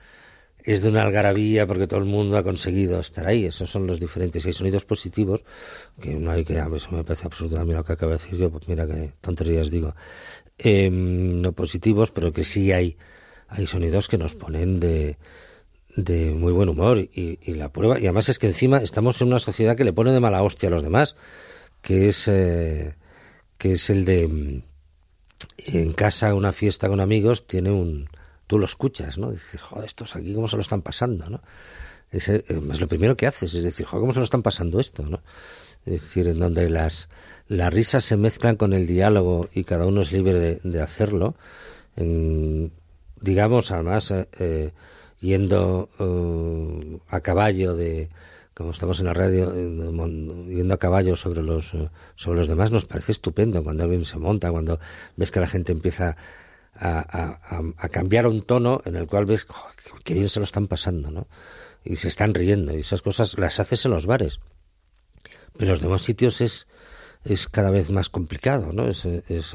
es 0.65 0.81
de 0.83 0.89
una 0.89 1.03
algarabía 1.03 1.67
porque 1.67 1.87
todo 1.87 2.01
el 2.01 2.07
mundo 2.07 2.39
ha 2.39 2.43
conseguido 2.43 2.99
estar 3.01 3.27
ahí. 3.27 3.45
Esos 3.45 3.71
son 3.71 3.87
los 3.87 4.01
diferentes. 4.01 4.47
Hay 4.47 4.55
sonidos 4.55 4.85
positivos, 4.85 5.43
que 6.01 6.15
no 6.15 6.31
hay 6.31 6.45
que. 6.45 6.55
Eso 6.55 6.91
me 6.91 7.05
parece 7.05 7.27
absurdamente 7.27 7.75
lo 7.75 7.85
que 7.85 7.93
acabo 7.93 8.13
de 8.13 8.19
decir 8.19 8.39
yo, 8.39 8.51
pues 8.51 8.67
mira 8.69 8.87
qué 8.87 9.13
tonterías 9.21 9.71
digo 9.71 9.95
eh, 10.59 10.91
no 10.91 11.53
positivos, 11.53 12.11
pero 12.11 12.33
que 12.33 12.45
sí 12.45 12.73
hay, 12.73 12.97
hay 13.49 13.67
sonidos 13.67 14.09
que 14.09 14.19
nos 14.19 14.35
ponen 14.35 14.81
de, 14.81 15.19
de 15.97 16.31
muy 16.31 16.53
buen 16.53 16.69
humor. 16.69 16.99
Y, 16.99 17.39
la 17.55 17.73
prueba, 17.73 17.99
y 17.99 18.05
además 18.05 18.29
es 18.29 18.39
que 18.39 18.47
encima 18.47 18.79
estamos 18.79 19.21
en 19.21 19.29
una 19.29 19.39
sociedad 19.39 19.77
que 19.77 19.85
le 19.85 19.93
pone 19.93 20.13
de 20.13 20.21
mala 20.21 20.43
hostia 20.43 20.69
a 20.69 20.73
los 20.73 20.83
demás, 20.83 21.17
que 21.83 22.09
es, 22.09 22.29
eh, 22.29 22.95
que 23.59 23.73
es 23.73 23.91
el 23.91 24.05
de 24.05 24.63
en 25.59 25.93
casa 25.93 26.35
una 26.35 26.53
fiesta 26.53 26.89
con 26.89 27.01
amigos 27.01 27.47
tiene 27.47 27.71
un 27.71 28.09
tú 28.47 28.59
lo 28.59 28.65
escuchas 28.65 29.19
no 29.19 29.31
dices 29.31 29.61
joder 29.61 29.87
estos 29.87 30.17
aquí 30.17 30.35
cómo 30.35 30.49
se 30.49 30.57
lo 30.57 30.63
están 30.63 30.83
pasando 30.83 31.29
no 31.31 31.41
es, 32.11 32.29
eh, 32.29 32.45
es, 32.49 32.81
lo 32.81 32.89
primero 32.89 33.17
que 33.17 33.27
haces 33.27 33.55
es 33.55 33.65
decir 33.65 33.87
joder 33.87 34.01
cómo 34.01 34.13
se 34.13 34.21
lo 34.21 34.25
están 34.25 34.43
pasando 34.43 34.81
esto 34.81 35.03
no 35.05 35.21
es 35.87 36.03
decir 36.03 36.27
en 36.29 36.39
donde 36.39 36.69
las 36.71 37.09
las 37.49 37.73
risas 37.73 38.05
se 38.05 38.17
mezclan 38.17 38.57
con 38.57 38.73
el 38.73 38.87
diálogo 38.87 39.49
y 39.53 39.65
cada 39.65 39.87
uno 39.87 40.01
es 40.01 40.13
libre 40.13 40.61
de, 40.63 40.83
hacerlo. 40.83 41.35
digamos, 43.21 43.71
además, 43.71 44.11
eh, 44.11 44.29
eh, 44.39 44.73
yendo 45.21 45.91
a 47.09 47.21
caballo 47.21 47.75
de, 47.75 48.09
como 48.55 48.71
estamos 48.71 49.01
en 49.01 49.07
la 49.07 49.15
radio, 49.15 49.53
yendo 49.53 50.75
a 50.75 50.79
caballo 50.79 51.17
sobre 51.17 51.43
los, 51.43 51.73
sobre 52.15 52.39
los 52.39 52.49
demás, 52.49 52.71
nos 52.71 52.85
parece 52.85 53.13
estupendo 53.13 53.63
cuando 53.65 53.83
alguien 53.83 54.05
se 54.05 54.19
monta, 54.19 54.51
cuando 54.51 54.79
ves 55.17 55.31
que 55.33 55.41
la 55.41 55.47
gente 55.49 55.73
empieza 55.73 56.17
a, 56.77 57.41
a, 57.77 57.89
cambiar 57.89 58.27
un 58.27 58.43
tono 58.43 58.81
en 58.85 58.97
el 58.97 59.07
cual 59.07 59.27
ves 59.27 59.47
que 60.05 60.15
bien 60.15 60.29
se 60.29 60.41
lo 60.41 60.45
están 60.45 60.67
pasando, 60.67 61.11
¿no? 61.11 61.27
Y 61.85 61.97
se 61.97 62.09
están 62.09 62.35
riendo 62.35 62.75
y 62.75 62.81
esas 62.81 63.03
cosas 63.03 63.39
las 63.39 63.61
haces 63.61 63.85
en 63.85 63.91
los 63.91 64.07
bares. 64.07 64.41
Pero 65.53 65.65
en 65.65 65.71
los 65.71 65.81
demás 65.81 66.03
sitios 66.03 66.41
es 66.41 66.67
es 67.25 67.49
cada 67.49 67.71
vez 67.71 67.91
más 67.91 68.11
complicado, 68.11 68.73
¿no? 68.73 68.89
Es, 68.89 69.05
es 69.05 69.55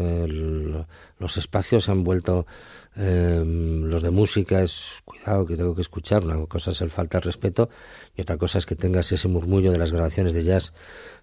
los 1.20 1.38
espacios 1.38 1.84
se 1.86 1.92
han 1.92 2.04
vuelto 2.04 2.48
em, 2.96 3.84
los 3.84 4.02
de 4.02 4.10
música 4.10 4.62
es 4.62 5.02
cuidado 5.06 5.46
que 5.46 5.56
tengo 5.56 5.76
que 5.76 5.82
escuchar 5.82 6.24
una 6.24 6.44
cosa 6.48 6.72
es 6.72 6.82
el 6.82 6.90
falta 6.90 7.20
de 7.20 7.26
respeto 7.26 7.70
y 8.16 8.22
otra 8.22 8.38
cosa 8.38 8.58
es 8.58 8.66
que 8.66 8.76
tengas 8.76 9.12
ese 9.12 9.28
murmullo 9.28 9.72
de 9.72 9.78
las 9.78 9.92
grabaciones 9.92 10.34
de 10.34 10.44
jazz 10.44 10.74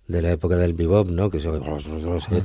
de 0.07 0.23
la 0.23 0.31
época 0.31 0.57
del 0.57 0.75
bebop, 0.75 1.09
¿no? 1.09 1.31
Que 1.31 1.41
se, 1.41 1.51
ve 1.51 1.61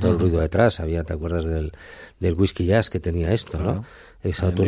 todo 0.00 0.12
el 0.12 0.18
ruido 0.18 0.40
detrás. 0.40 0.80
Había, 0.80 1.04
¿te 1.04 1.12
acuerdas 1.12 1.44
del, 1.44 1.72
del 2.18 2.34
whisky 2.34 2.66
jazz 2.66 2.90
que 2.90 2.98
tenía 2.98 3.32
esto, 3.32 3.58
no? 3.58 3.84
Eso, 4.22 4.52
tú, 4.52 4.64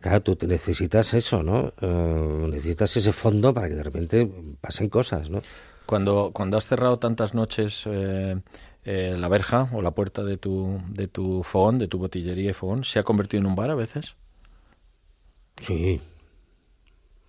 claro, 0.00 0.20
tú 0.22 0.46
necesitas 0.46 1.12
eso, 1.14 1.42
¿no? 1.42 1.72
Eh, 1.80 2.46
necesitas 2.50 2.96
ese 2.96 3.12
fondo 3.12 3.52
para 3.52 3.68
que 3.68 3.74
de 3.74 3.82
repente 3.82 4.30
pasen 4.60 4.88
cosas, 4.88 5.28
¿no? 5.28 5.42
Cuando, 5.92 6.30
cuando 6.32 6.56
has 6.56 6.66
cerrado 6.66 6.98
tantas 6.98 7.34
noches 7.34 7.82
eh, 7.84 8.40
eh, 8.86 9.14
la 9.18 9.28
verja 9.28 9.68
o 9.74 9.82
la 9.82 9.90
puerta 9.90 10.24
de 10.24 10.38
tu, 10.38 10.80
de 10.88 11.06
tu 11.06 11.42
fogón, 11.42 11.78
de 11.78 11.86
tu 11.86 11.98
botillería 11.98 12.52
y 12.52 12.54
fogón, 12.54 12.82
¿se 12.82 12.98
ha 12.98 13.02
convertido 13.02 13.42
en 13.42 13.46
un 13.46 13.54
bar 13.54 13.70
a 13.70 13.74
veces? 13.74 14.16
Sí, 15.60 16.00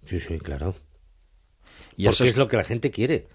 sí, 0.05 0.17
sí, 0.21 0.39
claro. 0.39 0.75
¿Y 1.97 2.05
Porque 2.05 2.29
es... 2.29 2.37
lo 2.37 2.47
que 2.47 2.55
la 2.55 2.63
gente 2.63 2.89
quiere. 2.89 3.27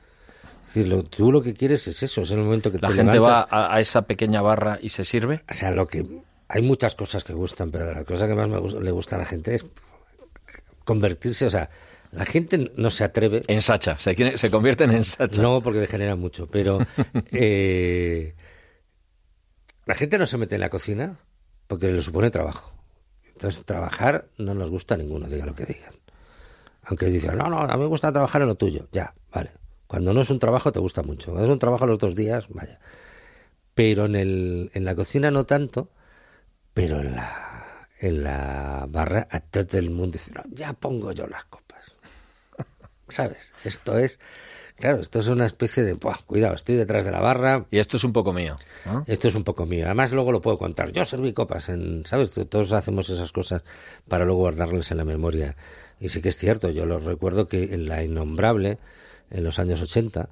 Es 0.62 0.74
decir, 0.74 0.88
lo, 0.88 1.02
tú 1.02 1.30
lo 1.30 1.42
que 1.42 1.52
quieres 1.52 1.86
es 1.88 2.02
eso, 2.02 2.22
es 2.22 2.30
el 2.30 2.38
momento 2.38 2.72
que 2.72 2.78
la 2.78 2.90
gente 2.90 3.18
va 3.18 3.46
a, 3.50 3.78
esa 3.80 4.06
pequeña 4.06 4.40
barra 4.40 4.78
y 4.80 4.88
se 4.88 5.04
sirve. 5.04 5.44
O 5.50 5.52
sea, 5.52 5.72
lo 5.72 5.86
que 5.86 6.06
hay 6.48 6.62
muchas 6.62 6.94
cosas 6.94 7.22
que 7.22 7.34
gustan, 7.34 7.70
pero 7.70 7.92
la 7.92 8.04
cosa 8.04 8.26
que 8.26 8.34
más 8.34 8.48
me 8.48 8.62
le 8.80 8.90
gusta 8.92 9.16
a 9.16 9.18
la 9.18 9.26
gente 9.26 9.52
es 9.52 9.66
convertirse, 10.86 11.44
o 11.44 11.50
sea, 11.50 11.68
la 12.12 12.24
gente 12.24 12.72
no 12.76 12.90
se 12.90 13.04
atreve. 13.04 13.42
En 13.48 13.62
sacha, 13.62 13.98
se, 13.98 14.38
se 14.38 14.50
convierten 14.50 14.90
en 14.92 15.04
sacha. 15.04 15.42
No, 15.42 15.60
porque 15.60 15.80
degenera 15.80 16.16
mucho, 16.16 16.46
pero 16.46 16.78
eh, 17.32 18.34
la 19.84 19.94
gente 19.94 20.18
no 20.18 20.26
se 20.26 20.38
mete 20.38 20.54
en 20.54 20.62
la 20.62 20.70
cocina 20.70 21.18
porque 21.66 21.90
le 21.90 22.02
supone 22.02 22.30
trabajo. 22.30 22.72
Entonces, 23.26 23.64
trabajar 23.64 24.28
no 24.38 24.54
nos 24.54 24.70
gusta 24.70 24.94
a 24.94 24.98
ninguno, 24.98 25.28
diga 25.28 25.46
lo 25.46 25.54
que 25.54 25.66
digan. 25.66 25.94
Aunque 26.84 27.06
dicen, 27.06 27.36
no, 27.36 27.48
no, 27.50 27.58
a 27.60 27.76
mí 27.76 27.82
me 27.82 27.86
gusta 27.86 28.10
trabajar 28.10 28.42
en 28.42 28.48
lo 28.48 28.54
tuyo. 28.54 28.88
Ya, 28.90 29.14
vale. 29.32 29.50
Cuando 29.86 30.12
no 30.14 30.22
es 30.22 30.30
un 30.30 30.38
trabajo 30.38 30.72
te 30.72 30.80
gusta 30.80 31.02
mucho. 31.02 31.30
Cuando 31.30 31.44
es 31.44 31.52
un 31.52 31.58
trabajo 31.58 31.86
los 31.86 31.98
dos 31.98 32.14
días, 32.14 32.48
vaya. 32.48 32.80
Pero 33.74 34.06
en, 34.06 34.16
el, 34.16 34.70
en 34.74 34.84
la 34.84 34.94
cocina 34.94 35.30
no 35.30 35.44
tanto, 35.44 35.90
pero 36.74 37.00
en 37.00 37.14
la, 37.14 37.88
en 38.00 38.24
la 38.24 38.86
barra 38.88 39.28
a 39.30 39.40
todo 39.40 39.78
el 39.78 39.90
mundo 39.90 40.12
dice, 40.14 40.32
no, 40.34 40.42
ya 40.50 40.72
pongo 40.72 41.12
yo 41.12 41.26
las 41.26 41.44
cosas 41.44 41.67
¿sabes? 43.08 43.52
Esto 43.64 43.98
es, 43.98 44.20
claro, 44.76 45.00
esto 45.00 45.20
es 45.20 45.28
una 45.28 45.46
especie 45.46 45.82
de, 45.82 45.96
cuidado, 46.26 46.54
estoy 46.54 46.76
detrás 46.76 47.04
de 47.04 47.10
la 47.10 47.20
barra. 47.20 47.66
Y 47.70 47.78
esto 47.78 47.96
es 47.96 48.04
un 48.04 48.12
poco 48.12 48.32
mío. 48.32 48.56
Esto 49.06 49.28
es 49.28 49.34
un 49.34 49.44
poco 49.44 49.66
mío. 49.66 49.86
Además, 49.86 50.12
luego 50.12 50.32
lo 50.32 50.40
puedo 50.40 50.58
contar. 50.58 50.92
Yo 50.92 51.04
serví 51.04 51.32
copas, 51.32 51.68
en, 51.68 52.04
¿sabes? 52.06 52.30
Todos 52.30 52.72
hacemos 52.72 53.08
esas 53.10 53.32
cosas 53.32 53.62
para 54.08 54.24
luego 54.24 54.40
guardarlas 54.40 54.90
en 54.90 54.98
la 54.98 55.04
memoria. 55.04 55.56
Y 56.00 56.08
sí 56.08 56.22
que 56.22 56.28
es 56.28 56.36
cierto, 56.36 56.70
yo 56.70 56.86
lo 56.86 56.98
recuerdo 56.98 57.48
que 57.48 57.74
en 57.74 57.88
la 57.88 58.02
innombrable, 58.02 58.78
en 59.30 59.44
los 59.44 59.58
años 59.58 59.80
80, 59.80 60.28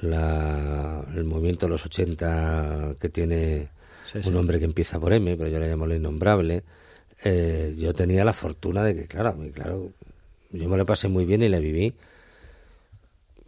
la, 0.00 1.04
el 1.14 1.24
movimiento 1.24 1.66
de 1.66 1.70
los 1.70 1.84
80 1.84 2.96
que 2.98 3.08
tiene 3.08 3.68
un 4.24 4.36
hombre 4.36 4.58
que 4.58 4.64
empieza 4.64 4.98
por 4.98 5.12
M, 5.12 5.36
pero 5.36 5.50
yo 5.50 5.58
le 5.58 5.68
llamo 5.68 5.86
la 5.86 5.96
innombrable, 5.96 6.64
eh, 7.22 7.74
yo 7.78 7.92
tenía 7.94 8.24
la 8.24 8.32
fortuna 8.32 8.82
de 8.82 8.94
que, 8.94 9.06
claro, 9.06 9.36
claro, 9.54 9.90
yo 10.50 10.68
me 10.68 10.76
lo 10.76 10.86
pasé 10.86 11.08
muy 11.08 11.24
bien 11.24 11.42
y 11.42 11.48
la 11.48 11.58
viví 11.58 11.94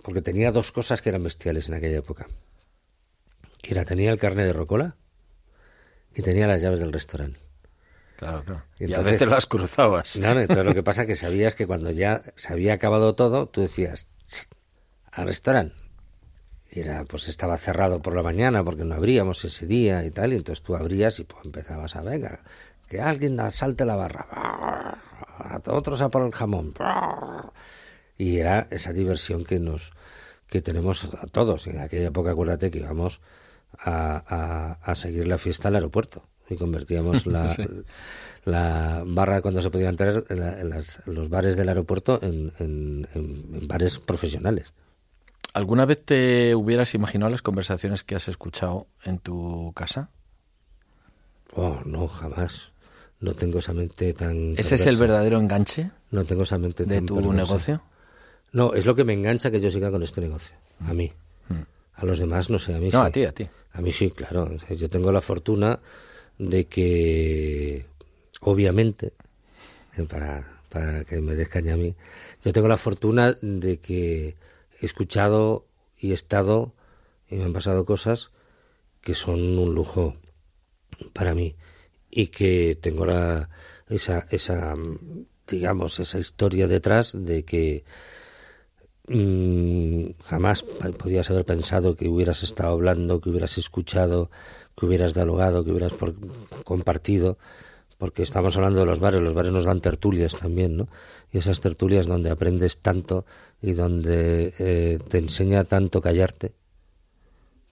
porque 0.03 0.23
tenía 0.23 0.51
dos 0.51 0.73
cosas 0.73 1.01
que 1.01 1.09
eran 1.09 1.23
bestiales 1.23 1.69
en 1.69 1.75
aquella 1.75 1.99
época. 1.99 2.27
Que 3.61 3.73
era, 3.73 3.85
tenía 3.85 4.11
el 4.12 4.19
carne 4.19 4.45
de 4.45 4.53
rocola 4.53 4.97
y 6.15 6.23
tenía 6.23 6.47
las 6.47 6.61
llaves 6.61 6.81
del 6.81 6.93
restaurante. 6.93 7.41
Claro, 8.17 8.45
claro. 8.45 8.62
Y, 8.79 8.93
a 8.93 9.01
veces 9.01 9.29
las 9.29 9.47
cruzabas. 9.47 10.17
No, 10.17 10.38
entonces 10.38 10.65
lo 10.65 10.75
que 10.75 10.83
pasa 10.83 11.03
es 11.03 11.07
que 11.09 11.15
sabías 11.17 11.55
que 11.55 11.67
cuando 11.67 11.91
ya 11.91 12.23
se 12.37 12.53
había 12.53 12.75
acabado 12.75 13.15
todo, 13.15 13.47
tú 13.47 13.61
decías, 13.61 14.09
al 15.11 15.27
restaurante. 15.27 15.77
Y 16.71 16.81
era, 16.81 17.05
pues 17.05 17.29
estaba 17.29 17.57
cerrado 17.59 18.01
por 18.01 18.17
la 18.17 18.23
mañana 18.23 18.65
porque 18.65 18.85
no 18.85 18.95
abríamos 18.95 19.45
ese 19.45 19.67
día 19.67 20.05
y 20.05 20.11
tal, 20.11 20.33
y 20.33 20.37
entonces 20.37 20.62
tú 20.62 20.75
abrías 20.75 21.19
y 21.21 21.25
pues 21.25 21.45
empezabas 21.45 21.97
a, 21.97 22.01
venga, 22.01 22.41
que 22.88 23.01
alguien 23.01 23.38
salte 23.53 23.85
la 23.85 23.95
barra 23.95 24.27
otros 25.68 26.00
a 26.02 26.11
por 26.11 26.22
el 26.24 26.33
jamón. 26.33 26.74
Y 28.18 28.38
era 28.38 28.68
esa 28.70 28.92
diversión 28.92 29.44
que 29.44 29.59
nos 29.59 29.92
que 30.48 30.61
tenemos 30.61 31.05
a 31.05 31.26
todos. 31.26 31.66
En 31.66 31.78
aquella 31.78 32.09
época, 32.09 32.33
acuérdate 32.33 32.70
que 32.70 32.78
íbamos 32.78 33.22
a, 33.78 34.76
a, 34.83 34.94
seguir 34.94 35.26
la 35.26 35.38
fiesta 35.38 35.68
al 35.68 35.76
aeropuerto 35.76 36.24
y 36.50 36.57
convertíamos 36.57 37.26
la, 37.26 37.57
la 38.44 39.02
barra 39.07 39.40
cuando 39.40 39.62
se 39.62 39.70
podía 39.70 39.88
entrar 39.88 40.24
en, 40.28 40.70
los 41.07 41.28
bares 41.31 41.57
del 41.57 41.70
aeropuerto 41.70 42.20
en, 42.22 42.52
en, 42.59 43.66
bares 43.66 43.98
profesionales. 43.98 44.74
¿Alguna 45.55 45.87
vez 45.87 46.05
te 46.05 46.55
hubieras 46.55 46.94
imaginado 46.94 47.31
las 47.31 47.42
conversaciones 47.42 48.05
que 48.05 48.14
has 48.14 48.28
escuchado 48.28 48.87
en 49.05 49.18
tu 49.18 49.72
casa? 49.74 50.11
Oh, 51.55 51.81
no, 51.85 52.09
jamás 52.09 52.71
no 53.22 53.35
tengo 53.35 53.61
esa 53.61 53.72
mente 53.72 54.12
tan... 54.12 54.54
¿Ese 54.58 54.74
es 54.74 54.87
el 54.87 54.96
verdadero 54.96 55.38
enganche? 55.38 55.90
No 56.11 56.24
tengo 56.24 56.42
esa 56.42 56.58
mente 56.58 56.85
de 56.85 57.00
tu 57.00 57.32
negocio. 57.32 57.80
No, 58.52 58.74
es 58.74 58.85
lo 58.85 58.94
que 58.94 59.04
me 59.04 59.12
engancha 59.12 59.50
que 59.50 59.61
yo 59.61 59.70
siga 59.70 59.90
con 59.90 60.02
este 60.02 60.20
negocio, 60.20 60.56
a 60.80 60.92
mí. 60.92 61.11
Mm. 61.48 61.62
A 61.94 62.04
los 62.04 62.18
demás 62.18 62.50
no 62.50 62.58
sé, 62.58 62.74
a 62.74 62.78
mí 62.78 62.88
no, 62.92 63.02
a 63.02 63.11
ti, 63.11 63.24
a 63.24 63.32
ti. 63.32 63.48
A 63.72 63.80
mí 63.80 63.92
sí, 63.92 64.11
claro. 64.11 64.50
Yo 64.68 64.90
tengo 64.90 65.12
la 65.12 65.20
fortuna 65.20 65.78
de 66.37 66.66
que, 66.66 67.87
obviamente, 68.40 69.12
para, 70.08 70.61
para 70.68 71.04
que 71.04 71.20
me 71.20 71.37
descañe 71.37 71.70
a 71.70 71.76
mí, 71.76 71.94
yo 72.44 72.52
tengo 72.52 72.66
la 72.66 72.76
fortuna 72.76 73.37
de 73.40 73.78
que 73.78 74.35
he 74.80 74.85
escuchado 74.85 75.64
y 75.96 76.11
he 76.11 76.14
estado 76.14 76.72
y 77.30 77.37
me 77.37 77.44
han 77.44 77.52
pasado 77.52 77.85
cosas 77.85 78.32
que 79.00 79.14
son 79.14 79.58
un 79.58 79.74
lujo 79.74 80.16
para 81.12 81.35
mí 81.35 81.54
y 82.14 82.27
que 82.27 82.79
tengo 82.81 83.07
la, 83.07 83.48
esa, 83.88 84.27
esa, 84.31 84.75
digamos, 85.48 85.98
esa 85.98 86.18
historia 86.18 86.68
detrás 86.68 87.16
de 87.18 87.42
que 87.42 87.85
mm, 89.09 90.20
jamás 90.22 90.62
podías 90.62 91.31
haber 91.31 91.46
pensado 91.46 91.96
que 91.96 92.09
hubieras 92.09 92.42
estado 92.42 92.72
hablando, 92.72 93.20
que 93.20 93.31
hubieras 93.31 93.57
escuchado, 93.57 94.31
que 94.77 94.85
hubieras 94.85 95.14
dialogado, 95.14 95.64
que 95.64 95.70
hubieras 95.70 95.94
compartido, 96.64 97.38
porque 97.96 98.22
estamos 98.22 98.57
hablando 98.57 98.81
de 98.81 98.87
los 98.87 99.01
bares, 99.01 99.22
los 99.22 99.33
bares 99.33 99.53
nos 99.53 99.64
dan 99.64 99.81
tertulias 99.81 100.37
también, 100.37 100.77
¿no? 100.77 100.88
Y 101.33 101.38
esas 101.38 101.62
tertulias 101.62 102.07
donde 102.07 102.31
aprendes 102.31 102.79
tanto 102.81 103.25
y 103.62 103.72
donde 103.72 104.53
eh, 104.59 104.98
te 105.09 105.16
enseña 105.16 105.64
tanto 105.64 106.03
callarte, 106.03 106.53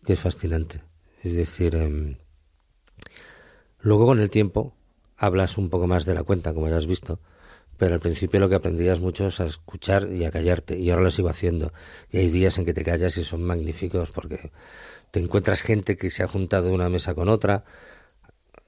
que 0.03 0.15
es 0.15 0.21
fascinante. 0.21 0.83
Es 1.23 1.37
decir, 1.37 1.77
em, 1.77 2.17
Luego 3.83 4.07
con 4.07 4.21
el 4.21 4.31
tiempo 4.31 4.75
hablas 5.17 5.59
un 5.59 5.71
poco 5.71 5.87
más 5.87 6.05
de 6.05 6.15
la 6.15 6.23
cuenta, 6.23 6.55
como 6.55 6.69
ya 6.69 6.77
has 6.77 6.87
visto, 6.87 7.19
pero 7.77 7.95
al 7.95 8.01
principio 8.01 8.41
lo 8.41 8.49
que 8.49 8.57
aprendías 8.57 9.01
mucho 9.01 9.27
es 9.27 9.41
a 9.41 9.47
escuchar 9.47 10.13
y 10.13 10.25
a 10.25 10.31
callarte, 10.31 10.79
y 10.79 10.91
ahora 10.91 11.05
lo 11.05 11.11
sigo 11.11 11.29
haciendo. 11.29 11.73
Y 12.11 12.19
hay 12.19 12.29
días 12.29 12.59
en 12.59 12.65
que 12.67 12.75
te 12.75 12.85
callas 12.85 13.17
y 13.17 13.25
son 13.25 13.43
magníficos 13.43 14.11
porque 14.11 14.51
te 15.11 15.21
encuentras 15.21 15.63
gente 15.63 15.97
que 15.97 16.11
se 16.11 16.23
ha 16.23 16.29
juntado 16.29 16.73
una 16.73 16.89
mesa 16.89 17.15
con 17.15 17.29
otra. 17.29 17.65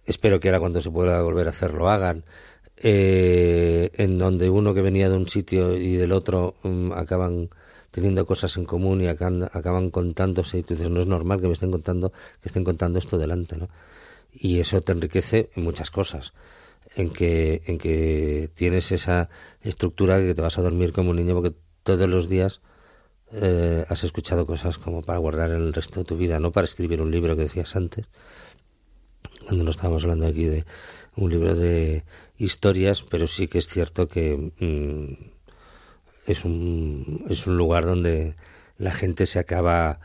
Espero 0.04 0.40
que 0.40 0.48
ahora 0.48 0.60
cuando 0.60 0.80
se 0.80 0.90
pueda 0.90 1.22
volver 1.22 1.46
a 1.46 1.50
hacer 1.50 1.74
lo 1.74 1.90
hagan. 1.90 2.24
Eh, 2.76 3.90
en 3.94 4.18
donde 4.18 4.50
uno 4.50 4.74
que 4.74 4.80
venía 4.82 5.08
de 5.08 5.16
un 5.16 5.28
sitio 5.28 5.76
y 5.76 5.96
del 5.96 6.10
otro 6.10 6.56
mm, 6.62 6.92
acaban 6.92 7.50
teniendo 7.92 8.26
cosas 8.26 8.56
en 8.56 8.64
común 8.64 9.02
y 9.02 9.08
acaban, 9.08 9.44
acaban 9.52 9.90
contándose 9.90 10.58
y 10.58 10.62
tú 10.62 10.74
dices 10.74 10.90
no 10.90 11.00
es 11.00 11.06
normal 11.06 11.40
que 11.40 11.46
me 11.46 11.52
estén 11.52 11.70
contando 11.70 12.12
que 12.40 12.48
estén 12.48 12.64
contando 12.64 12.98
esto 12.98 13.18
delante, 13.18 13.56
¿no? 13.58 13.68
Y 14.32 14.60
eso 14.60 14.80
te 14.80 14.92
enriquece 14.92 15.50
en 15.54 15.64
muchas 15.64 15.90
cosas. 15.90 16.32
En 16.94 17.10
que 17.10 17.62
en 17.66 17.78
que 17.78 18.50
tienes 18.54 18.92
esa 18.92 19.30
estructura 19.62 20.18
que 20.18 20.34
te 20.34 20.42
vas 20.42 20.58
a 20.58 20.62
dormir 20.62 20.92
como 20.92 21.10
un 21.10 21.16
niño 21.16 21.34
porque 21.34 21.56
todos 21.82 22.08
los 22.08 22.28
días 22.28 22.60
eh, 23.32 23.84
has 23.88 24.04
escuchado 24.04 24.46
cosas 24.46 24.76
como 24.78 25.00
para 25.02 25.18
guardar 25.18 25.50
el 25.50 25.72
resto 25.72 26.00
de 26.00 26.04
tu 26.04 26.16
vida 26.16 26.38
no 26.38 26.52
para 26.52 26.66
escribir 26.66 27.00
un 27.00 27.10
libro 27.10 27.36
que 27.36 27.42
decías 27.42 27.76
antes. 27.76 28.08
Cuando 29.46 29.64
no 29.64 29.70
estábamos 29.70 30.02
hablando 30.02 30.26
aquí 30.26 30.44
de 30.44 30.64
un 31.16 31.30
libro 31.30 31.54
de 31.54 32.04
historias 32.36 33.02
pero 33.02 33.26
sí 33.26 33.48
que 33.48 33.58
es 33.58 33.68
cierto 33.68 34.08
que 34.08 34.36
mm, 34.58 35.30
es 36.26 36.44
un 36.44 37.24
es 37.30 37.46
un 37.46 37.56
lugar 37.56 37.84
donde 37.84 38.36
la 38.78 38.92
gente 38.92 39.26
se 39.26 39.38
acaba 39.38 40.00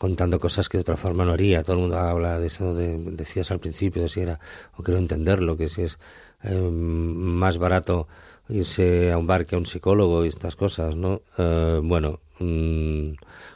contando 0.00 0.40
cosas 0.40 0.70
que 0.70 0.78
de 0.78 0.80
otra 0.80 0.96
forma 0.96 1.26
no 1.26 1.32
haría. 1.32 1.62
Todo 1.62 1.74
el 1.74 1.82
mundo 1.82 1.98
habla 1.98 2.38
de 2.38 2.46
eso, 2.46 2.74
de, 2.74 2.96
decías 2.96 3.50
al 3.50 3.60
principio, 3.60 4.00
de 4.00 4.08
si 4.08 4.20
era, 4.20 4.40
o 4.78 4.82
quiero 4.82 4.98
entenderlo, 4.98 5.58
que 5.58 5.68
si 5.68 5.82
es 5.82 5.98
eh, 6.42 6.58
más 6.58 7.58
barato 7.58 8.08
irse 8.48 9.12
a 9.12 9.18
un 9.18 9.26
bar 9.26 9.44
que 9.44 9.56
a 9.56 9.58
un 9.58 9.66
psicólogo 9.66 10.24
y 10.24 10.28
estas 10.28 10.56
cosas, 10.56 10.96
¿no? 10.96 11.20
Eh, 11.36 11.80
bueno, 11.82 12.20
mm, 12.38 13.10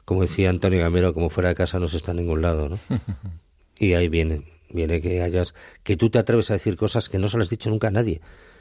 como 0.04 0.20
decía 0.20 0.50
Antonio 0.50 0.80
Gamero, 0.80 1.14
como 1.14 1.30
fuera 1.30 1.48
de 1.48 1.54
casa 1.54 1.78
no 1.78 1.88
se 1.88 1.96
está 1.96 2.10
en 2.10 2.18
ningún 2.18 2.42
lado, 2.42 2.68
¿no? 2.68 2.78
y 3.78 3.94
ahí 3.94 4.08
viene, 4.08 4.42
viene 4.68 5.00
que 5.00 5.22
hayas, 5.22 5.54
que 5.82 5.96
tú 5.96 6.10
te 6.10 6.18
atreves 6.18 6.50
a 6.50 6.54
decir 6.54 6.76
cosas 6.76 7.08
que 7.08 7.18
no 7.18 7.28
se 7.28 7.38
las 7.38 7.46
has 7.46 7.50
dicho 7.50 7.70
nunca 7.70 7.88
a 7.88 7.90
nadie. 7.90 8.20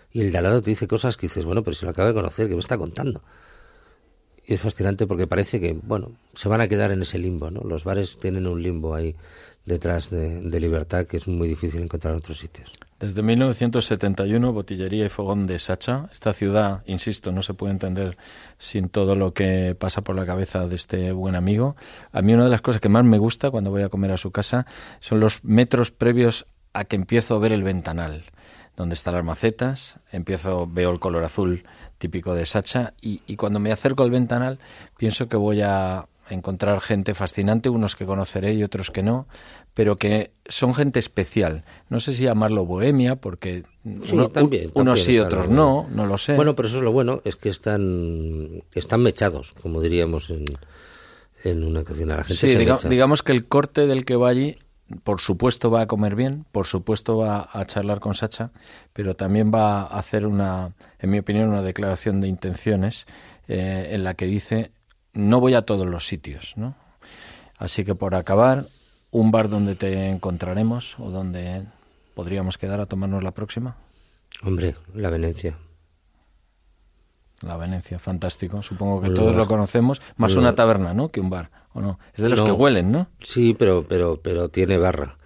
Y 0.10 0.22
el 0.22 0.32
de 0.32 0.38
al 0.38 0.46
lado 0.46 0.62
te 0.62 0.70
dice 0.70 0.88
cosas 0.88 1.18
que 1.18 1.28
dices, 1.28 1.44
bueno, 1.44 1.64
pero 1.64 1.76
si 1.76 1.84
lo 1.84 1.92
acaba 1.92 2.08
de 2.08 2.14
conocer, 2.14 2.48
¿qué 2.48 2.54
me 2.54 2.62
está 2.62 2.78
contando? 2.78 3.22
Y 4.46 4.54
es 4.54 4.62
fascinante 4.62 5.08
porque 5.08 5.28
parece 5.28 5.60
que, 5.60 5.74
bueno, 5.74 6.12
se 6.34 6.50
van 6.50 6.62
a 6.62 6.68
quedar 6.68 6.92
en 6.92 7.02
ese 7.02 7.18
limbo, 7.18 7.50
¿no? 7.50 7.62
Los 7.62 7.84
bares 7.84 8.18
tienen 8.18 8.46
un 8.48 8.62
limbo 8.62 8.94
ahí 8.94 9.16
detrás 9.66 10.10
de, 10.10 10.42
libertad 10.60 11.06
que 11.06 11.18
es 11.18 11.28
muy 11.28 11.48
difícil 11.48 11.82
encontrar 11.82 12.14
en 12.14 12.20
otros 12.20 12.38
sitios. 12.38 12.72
Desde 13.00 13.22
1971, 13.22 14.54
Botillería 14.54 15.06
y 15.06 15.10
Fogón 15.10 15.48
de 15.48 15.60
Sacha. 15.60 16.08
Esta 16.12 16.34
ciudad, 16.34 16.84
insisto, 16.86 17.32
no 17.32 17.42
se 17.42 17.54
puede 17.54 17.72
entender 17.72 18.18
sin 18.58 18.90
todo 18.90 19.16
lo 19.16 19.34
que 19.34 19.76
pasa 19.78 20.02
por 20.02 20.16
la 20.16 20.26
cabeza 20.26 20.66
de 20.66 20.76
este 20.76 21.12
buen 21.12 21.36
amigo. 21.36 21.76
A 22.12 22.22
mí 22.22 22.34
una 22.34 22.46
de 22.46 22.50
las 22.50 22.62
cosas 22.62 22.82
que 22.82 22.90
más 22.90 23.04
me 23.04 23.18
gusta 23.18 23.52
cuando 23.52 23.72
voy 23.72 23.84
a 23.84 23.90
comer 23.90 24.12
a 24.12 24.18
su 24.18 24.32
casa 24.32 24.66
son 25.00 25.20
los 25.20 25.44
metros 25.44 25.92
previos 25.92 26.46
a 26.74 26.86
que 26.86 26.96
empiezo 26.96 27.36
a 27.36 27.40
ver 27.40 27.52
el 27.52 27.64
ventanal 27.64 28.26
donde 28.76 28.96
están 28.96 29.14
las 29.14 29.24
macetas, 29.24 30.00
empiezo, 30.12 30.68
veo 30.68 30.90
el 30.90 31.00
color 31.00 31.24
azul 31.24 31.64
típico 31.98 32.34
de 32.34 32.46
Sacha 32.46 32.94
y, 33.02 33.20
cuando 33.36 33.60
me 33.60 33.72
acerco 33.72 34.04
al 34.04 34.12
ventanal 34.12 34.60
pienso 34.98 35.28
que 35.28 35.38
voy 35.38 35.62
a 35.62 36.08
encontrar 36.30 36.80
gente 36.82 37.14
fascinante, 37.14 37.70
unos 37.70 37.96
que 37.96 38.06
conoceré 38.06 38.54
y 38.54 38.64
otros 38.64 38.92
que 38.92 39.04
no, 39.04 39.28
pero 39.74 39.98
que 39.98 40.32
son 40.48 40.74
gente 40.74 41.00
especial. 41.00 41.66
No 41.90 42.00
sé 42.00 42.14
si 42.14 42.24
llamarlo 42.24 42.66
bohemia, 42.66 43.18
porque 43.18 43.64
unos 43.84 45.02
sí, 45.02 45.20
otros 45.20 45.50
no, 45.50 45.88
no 45.92 46.06
lo 46.06 46.18
sé. 46.18 46.36
Bueno, 46.36 46.56
pero 46.56 46.68
eso 46.68 46.78
es 46.78 46.84
lo 46.84 46.92
bueno, 46.92 47.22
es 47.26 47.36
que 47.36 47.50
están, 47.50 48.64
están 48.74 49.02
mechados, 49.02 49.54
como 49.62 49.82
diríamos 49.82 50.30
en, 50.30 50.46
en 51.44 51.64
una 51.64 51.84
cocina. 51.84 52.18
La 52.18 52.24
gente 52.24 52.48
sí, 52.48 52.90
digamos 52.90 53.24
que 53.24 53.32
el 53.32 53.46
corte 53.46 53.88
del 53.88 54.06
que 54.06 54.16
va 54.16 54.30
allí 54.30 54.58
por 55.04 55.22
supuesto 55.22 55.72
va 55.72 55.82
a 55.82 55.88
comer 55.88 56.16
bien, 56.16 56.46
por 56.52 56.66
supuesto 56.66 57.18
va 57.18 57.50
a 57.52 57.66
charlar 57.66 58.00
con 58.00 58.14
Sacha, 58.14 58.52
pero 58.94 59.16
también 59.16 59.52
va 59.54 59.82
a 59.82 59.98
hacer 60.00 60.26
una, 60.26 60.74
en 61.00 61.10
mi 61.10 61.20
opinión, 61.20 61.50
una 61.50 61.62
declaración 61.62 62.22
de 62.22 62.28
intenciones 62.28 63.06
eh, 63.48 63.90
en 63.92 64.04
la 64.04 64.14
que 64.14 64.26
dice 64.26 64.72
no 65.14 65.40
voy 65.40 65.54
a 65.54 65.64
todos 65.64 65.88
los 65.88 66.08
sitios, 66.08 66.54
¿no? 66.58 66.76
Así 67.58 67.86
que 67.86 67.96
por 67.96 68.16
acabar, 68.16 68.68
un 69.12 69.32
bar 69.32 69.48
donde 69.48 69.76
te 69.76 70.10
encontraremos 70.10 71.00
o 71.00 71.12
donde 71.12 71.66
podríamos 72.16 72.58
quedar 72.58 72.80
a 72.80 72.88
tomarnos 72.88 73.24
la 73.24 73.32
próxima. 73.32 73.78
Hombre, 74.44 74.76
la 74.94 75.10
Venecia. 75.10 75.56
La 77.42 77.58
Venecia, 77.58 78.00
fantástico. 78.00 78.62
Supongo 78.64 79.02
que 79.02 79.12
todos 79.12 79.36
lo 79.36 79.48
conocemos. 79.48 80.02
Más 80.18 80.36
una 80.36 80.56
taberna, 80.56 80.94
¿no? 80.94 81.10
Que 81.10 81.20
un 81.20 81.30
bar, 81.30 81.52
¿o 81.74 81.82
no? 81.82 82.00
Es 82.14 82.22
de 82.22 82.30
los 82.30 82.42
que 82.42 82.52
huelen, 82.52 82.92
¿no? 82.92 83.08
Sí, 83.20 83.54
pero, 83.54 83.86
pero, 83.88 84.22
pero 84.22 84.50
tiene 84.50 84.78
barra. 84.78 85.18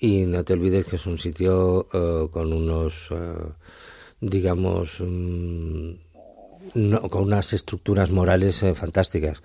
Y 0.00 0.24
no 0.24 0.44
te 0.44 0.52
olvides 0.54 0.84
que 0.86 0.96
es 0.96 1.06
un 1.06 1.18
sitio 1.18 1.86
eh, 1.92 2.28
con 2.30 2.52
unos, 2.52 3.08
eh, 3.10 3.52
digamos, 4.20 4.98
mm, 5.00 5.92
con 7.10 7.24
unas 7.24 7.52
estructuras 7.52 8.10
morales 8.10 8.62
eh, 8.62 8.74
fantásticas. 8.74 9.42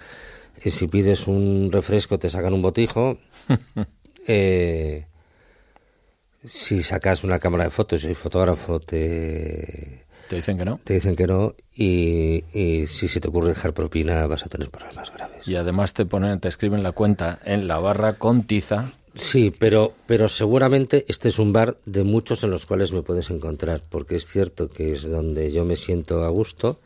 Y 0.63 0.71
si 0.71 0.87
pides 0.87 1.27
un 1.27 1.69
refresco 1.71 2.17
te 2.17 2.29
sacan 2.29 2.53
un 2.53 2.61
botijo. 2.61 3.17
si 6.43 6.83
sacas 6.83 7.23
una 7.23 7.39
cámara 7.39 7.65
de 7.65 7.69
fotos 7.69 8.03
y 8.03 8.07
el 8.07 8.15
fotógrafo 8.15 8.79
te 8.79 10.06
¿Te 10.27 10.35
dicen 10.35 10.57
que 10.57 10.65
no? 10.65 10.79
Te 10.83 10.95
dicen 10.95 11.15
que 11.15 11.27
no 11.27 11.55
y, 11.73 12.43
si 12.87 13.07
se 13.07 13.19
te 13.19 13.27
ocurre 13.29 13.49
dejar 13.49 13.73
propina 13.73 14.27
vas 14.27 14.45
a 14.45 14.49
tener 14.49 14.69
problemas 14.69 15.11
graves. 15.13 15.47
Y 15.47 15.55
además 15.55 15.93
te 15.93 16.05
ponen, 16.05 16.39
te 16.39 16.47
escriben 16.47 16.83
la 16.83 16.91
cuenta 16.91 17.39
en 17.45 17.67
la 17.67 17.79
barra 17.79 18.13
con 18.13 18.43
tiza. 18.43 18.91
Sí, 19.13 19.53
pero, 19.57 19.93
pero 20.05 20.27
seguramente 20.27 21.05
este 21.07 21.29
es 21.29 21.39
un 21.39 21.53
bar 21.53 21.77
de 21.85 22.03
muchos 22.03 22.43
en 22.43 22.51
los 22.51 22.65
cuales 22.65 22.91
me 22.91 23.01
puedes 23.01 23.29
encontrar, 23.29 23.81
porque 23.89 24.15
es 24.15 24.25
cierto 24.25 24.69
que 24.69 24.93
es 24.93 25.09
donde 25.09 25.51
yo 25.51 25.65
me 25.65 25.75
siento 25.75 26.23
a 26.23 26.29
gusto, 26.29 26.79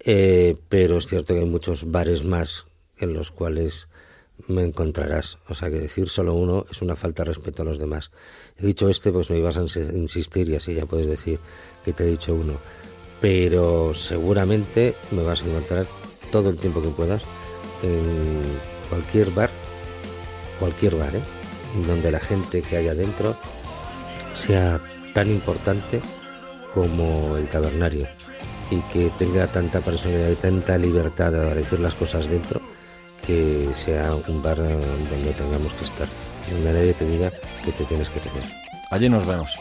eh, 0.00 0.56
pero 0.68 0.98
es 0.98 1.06
cierto 1.06 1.34
que 1.34 1.40
hay 1.40 1.46
muchos 1.46 1.90
bares 1.90 2.24
más 2.24 2.66
en 2.98 3.14
los 3.14 3.32
cuales 3.32 3.88
me 4.46 4.62
encontrarás. 4.62 5.38
O 5.48 5.54
sea 5.54 5.70
que 5.70 5.80
decir 5.80 6.08
solo 6.08 6.34
uno 6.34 6.64
es 6.70 6.80
una 6.80 6.94
falta 6.94 7.24
de 7.24 7.30
respeto 7.30 7.62
a 7.62 7.66
los 7.66 7.78
demás. 7.78 8.10
He 8.56 8.66
dicho 8.66 8.88
este, 8.88 9.10
pues 9.10 9.30
me 9.30 9.38
ibas 9.38 9.56
a 9.56 9.62
insistir 9.62 10.48
y 10.48 10.56
así 10.56 10.74
ya 10.74 10.86
puedes 10.86 11.08
decir 11.08 11.40
te 11.92 12.04
he 12.04 12.06
dicho 12.06 12.34
uno. 12.34 12.54
Pero 13.20 13.94
seguramente 13.94 14.94
me 15.10 15.22
vas 15.22 15.42
a 15.42 15.46
encontrar 15.46 15.86
todo 16.30 16.50
el 16.50 16.58
tiempo 16.58 16.82
que 16.82 16.88
puedas 16.88 17.22
en 17.82 18.42
cualquier 18.88 19.30
bar, 19.30 19.50
cualquier 20.58 20.96
bar, 20.96 21.16
¿eh? 21.16 21.22
donde 21.86 22.10
la 22.10 22.20
gente 22.20 22.62
que 22.62 22.76
haya 22.76 22.94
dentro 22.94 23.34
sea 24.34 24.80
tan 25.14 25.30
importante 25.30 26.00
como 26.74 27.36
el 27.36 27.48
tabernario 27.48 28.06
y 28.70 28.80
que 28.92 29.10
tenga 29.18 29.46
tanta 29.46 29.80
personalidad 29.80 30.30
y 30.30 30.36
tanta 30.36 30.78
libertad 30.78 31.32
de 31.32 31.54
decir 31.54 31.80
las 31.80 31.94
cosas 31.94 32.28
dentro 32.28 32.60
que 33.26 33.68
sea 33.74 34.14
un 34.14 34.42
bar 34.42 34.56
donde 34.56 35.32
tengamos 35.36 35.72
que 35.74 35.84
estar, 35.84 36.08
donde 36.50 36.72
nadie 36.72 36.94
te 36.94 37.04
diga 37.04 37.30
que 37.64 37.72
te 37.72 37.84
tienes 37.84 38.08
que 38.10 38.20
tener. 38.20 38.44
Allí 38.90 39.08
nos 39.08 39.26
vemos. 39.26 39.58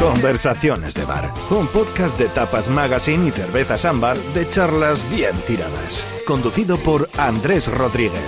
Conversaciones 0.00 0.94
de 0.94 1.04
Bar, 1.04 1.32
un 1.50 1.66
podcast 1.66 2.18
de 2.18 2.28
Tapas 2.28 2.68
Magazine 2.68 3.28
y 3.28 3.30
Cervezas 3.32 3.84
Ámbar 3.84 4.16
de 4.34 4.48
charlas 4.48 5.08
bien 5.10 5.36
tiradas, 5.46 6.06
conducido 6.26 6.76
por 6.78 7.08
Andrés 7.16 7.68
Rodríguez. 7.68 8.22